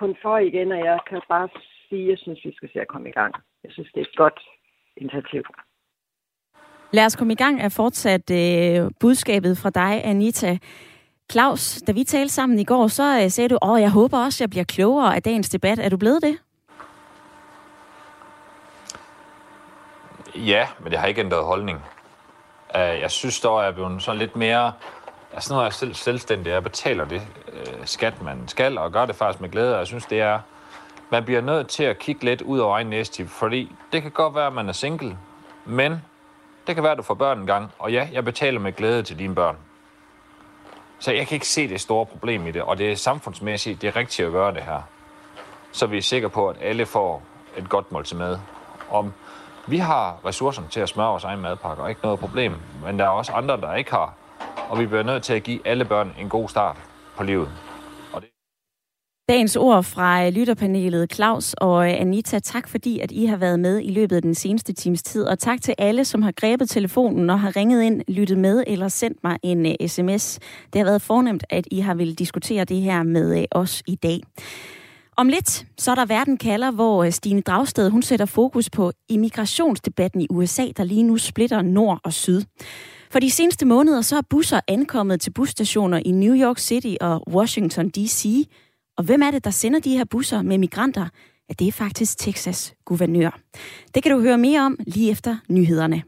kun 0.00 0.16
for 0.22 0.38
igen, 0.38 0.72
og 0.72 0.78
jeg 0.78 0.98
kan 1.08 1.20
bare 1.28 1.48
sige, 1.88 2.04
at 2.04 2.10
jeg 2.10 2.18
synes, 2.18 2.40
vi 2.44 2.52
skal 2.54 2.68
se 2.72 2.80
at 2.80 2.88
komme 2.88 3.08
i 3.08 3.12
gang. 3.20 3.34
Jeg 3.64 3.72
synes, 3.72 3.88
det 3.94 4.00
er 4.00 4.04
et 4.10 4.16
godt 4.16 4.40
initiativ. 4.96 5.42
Lad 6.92 7.06
os 7.06 7.16
komme 7.16 7.32
i 7.32 7.36
gang 7.44 7.60
af 7.60 7.72
fortsat 7.72 8.26
øh, 8.30 8.90
budskabet 9.00 9.58
fra 9.62 9.70
dig, 9.70 10.04
Anita. 10.04 10.58
Claus, 11.30 11.82
da 11.86 11.92
vi 11.92 12.04
talte 12.04 12.34
sammen 12.34 12.58
i 12.58 12.64
går, 12.64 12.88
så 12.88 13.20
øh, 13.22 13.30
sagde 13.30 13.48
du, 13.48 13.58
at 13.62 13.80
jeg 13.80 13.90
håber 13.90 14.18
også, 14.18 14.36
at 14.36 14.40
jeg 14.40 14.50
bliver 14.50 14.64
klogere 14.64 15.16
af 15.16 15.22
dagens 15.22 15.48
debat. 15.48 15.78
Er 15.78 15.88
du 15.88 15.96
blevet 15.96 16.22
det? 16.22 16.38
Ja, 20.34 20.66
men 20.80 20.90
det 20.90 20.98
har 20.98 21.06
ikke 21.06 21.20
ændret 21.20 21.44
holdning. 21.44 21.78
Øh, 22.76 23.00
jeg 23.00 23.10
synes 23.10 23.40
dog, 23.40 23.58
at 23.58 23.64
jeg 23.64 23.70
er 23.70 23.74
blevet 23.74 24.02
sådan 24.02 24.18
lidt 24.18 24.36
mere... 24.36 24.72
Altså 25.32 25.54
nu 25.54 25.58
er 25.58 25.62
jeg 25.62 25.72
selv 25.72 25.94
selvstændig, 25.94 26.50
jeg 26.50 26.62
betaler 26.62 27.04
det 27.04 27.22
øh, 27.52 27.86
skat, 27.86 28.22
man 28.22 28.48
skal, 28.48 28.78
og 28.78 28.92
gør 28.92 29.06
det 29.06 29.16
faktisk 29.16 29.40
med 29.40 29.50
glæde, 29.50 29.72
og 29.72 29.78
jeg 29.78 29.86
synes, 29.86 30.06
det 30.06 30.20
er... 30.20 30.40
Man 31.10 31.24
bliver 31.24 31.40
nødt 31.40 31.68
til 31.68 31.84
at 31.84 31.98
kigge 31.98 32.24
lidt 32.24 32.42
ud 32.42 32.58
over 32.58 32.76
egen 32.76 32.86
næste, 32.86 33.26
fordi 33.26 33.72
det 33.92 34.02
kan 34.02 34.10
godt 34.10 34.34
være, 34.34 34.46
at 34.46 34.52
man 34.52 34.68
er 34.68 34.72
single, 34.72 35.18
men 35.64 35.92
det 36.66 36.74
kan 36.74 36.82
være, 36.82 36.92
at 36.92 36.98
du 36.98 37.02
får 37.02 37.14
børn 37.14 37.40
en 37.40 37.46
gang, 37.46 37.70
og 37.78 37.92
ja, 37.92 38.08
jeg 38.12 38.24
betaler 38.24 38.60
med 38.60 38.72
glæde 38.72 39.02
til 39.02 39.18
dine 39.18 39.34
børn. 39.34 39.56
Så 41.02 41.12
jeg 41.12 41.26
kan 41.26 41.34
ikke 41.34 41.48
se 41.48 41.68
det 41.68 41.80
store 41.80 42.06
problem 42.06 42.46
i 42.46 42.50
det, 42.50 42.62
og 42.62 42.78
det 42.78 42.92
er 42.92 42.96
samfundsmæssigt, 42.96 43.82
det 43.82 43.88
er 43.88 43.96
rigtigt 43.96 44.26
at 44.26 44.32
gøre 44.32 44.54
det 44.54 44.62
her. 44.62 44.82
Så 45.72 45.86
vi 45.86 45.96
er 45.98 46.02
sikre 46.02 46.30
på, 46.30 46.48
at 46.48 46.56
alle 46.60 46.86
får 46.86 47.22
et 47.56 47.68
godt 47.68 47.92
måltid 47.92 48.16
med. 48.16 48.38
Om 48.90 49.12
vi 49.66 49.78
har 49.78 50.16
ressourcerne 50.26 50.68
til 50.68 50.80
at 50.80 50.88
smøre 50.88 51.08
vores 51.08 51.24
egen 51.24 51.40
madpakke, 51.40 51.82
og 51.82 51.88
ikke 51.88 52.00
noget 52.02 52.20
problem. 52.20 52.54
Men 52.84 52.98
der 52.98 53.04
er 53.04 53.08
også 53.08 53.32
andre, 53.32 53.56
der 53.56 53.74
ikke 53.74 53.90
har. 53.90 54.14
Og 54.68 54.78
vi 54.78 54.86
bliver 54.86 55.02
nødt 55.02 55.22
til 55.22 55.34
at 55.34 55.42
give 55.42 55.66
alle 55.66 55.84
børn 55.84 56.14
en 56.18 56.28
god 56.28 56.48
start 56.48 56.76
på 57.16 57.22
livet. 57.22 57.48
Dagens 59.28 59.56
ord 59.56 59.84
fra 59.84 60.26
øh, 60.26 60.32
lytterpanelet 60.32 61.14
Claus 61.14 61.54
og 61.54 61.90
øh, 61.90 62.00
Anita, 62.00 62.38
tak 62.38 62.68
fordi, 62.68 63.00
at 63.00 63.12
I 63.12 63.26
har 63.26 63.36
været 63.36 63.60
med 63.60 63.80
i 63.84 63.90
løbet 63.90 64.16
af 64.16 64.22
den 64.22 64.34
seneste 64.34 64.72
times 64.72 65.02
tid. 65.02 65.24
Og 65.24 65.38
tak 65.38 65.62
til 65.62 65.74
alle, 65.78 66.04
som 66.04 66.22
har 66.22 66.32
grebet 66.32 66.68
telefonen 66.70 67.30
og 67.30 67.40
har 67.40 67.56
ringet 67.56 67.82
ind, 67.82 68.02
lyttet 68.08 68.38
med 68.38 68.64
eller 68.66 68.88
sendt 68.88 69.24
mig 69.24 69.38
en 69.42 69.66
øh, 69.66 69.88
sms. 69.88 70.38
Det 70.72 70.78
har 70.78 70.84
været 70.84 71.02
fornemt, 71.02 71.44
at 71.50 71.68
I 71.70 71.80
har 71.80 71.94
vil 71.94 72.18
diskutere 72.18 72.64
det 72.64 72.80
her 72.80 73.02
med 73.02 73.46
os 73.50 73.82
i 73.86 73.94
dag. 73.94 74.20
Om 75.16 75.28
lidt, 75.28 75.66
så 75.78 75.90
er 75.90 75.94
der 75.94 76.06
Verden 76.06 76.36
kalder, 76.36 76.70
hvor 76.70 77.10
Stine 77.10 77.40
Dragsted 77.40 77.90
hun 77.90 78.02
sætter 78.02 78.26
fokus 78.26 78.70
på 78.70 78.92
immigrationsdebatten 79.08 80.20
i 80.20 80.26
USA, 80.30 80.66
der 80.76 80.84
lige 80.84 81.02
nu 81.02 81.16
splitter 81.16 81.62
nord 81.62 82.00
og 82.04 82.12
syd. 82.12 82.42
For 83.10 83.18
de 83.18 83.30
seneste 83.30 83.66
måneder 83.66 84.00
så 84.00 84.16
er 84.16 84.22
busser 84.30 84.60
ankommet 84.68 85.20
til 85.20 85.30
busstationer 85.30 86.00
i 86.04 86.10
New 86.10 86.34
York 86.34 86.58
City 86.58 86.94
og 87.00 87.34
Washington 87.34 87.88
D.C., 87.88 88.48
og 88.98 89.04
hvem 89.04 89.22
er 89.22 89.30
det, 89.30 89.44
der 89.44 89.50
sender 89.50 89.80
de 89.80 89.96
her 89.96 90.04
busser 90.04 90.42
med 90.42 90.58
migranter? 90.58 91.08
Ja, 91.48 91.54
det 91.58 91.68
er 91.68 91.72
faktisk 91.72 92.18
Texas 92.18 92.74
guvernør. 92.84 93.40
Det 93.94 94.02
kan 94.02 94.12
du 94.12 94.20
høre 94.20 94.38
mere 94.38 94.60
om 94.60 94.78
lige 94.86 95.10
efter 95.10 95.36
nyhederne. 95.48 96.02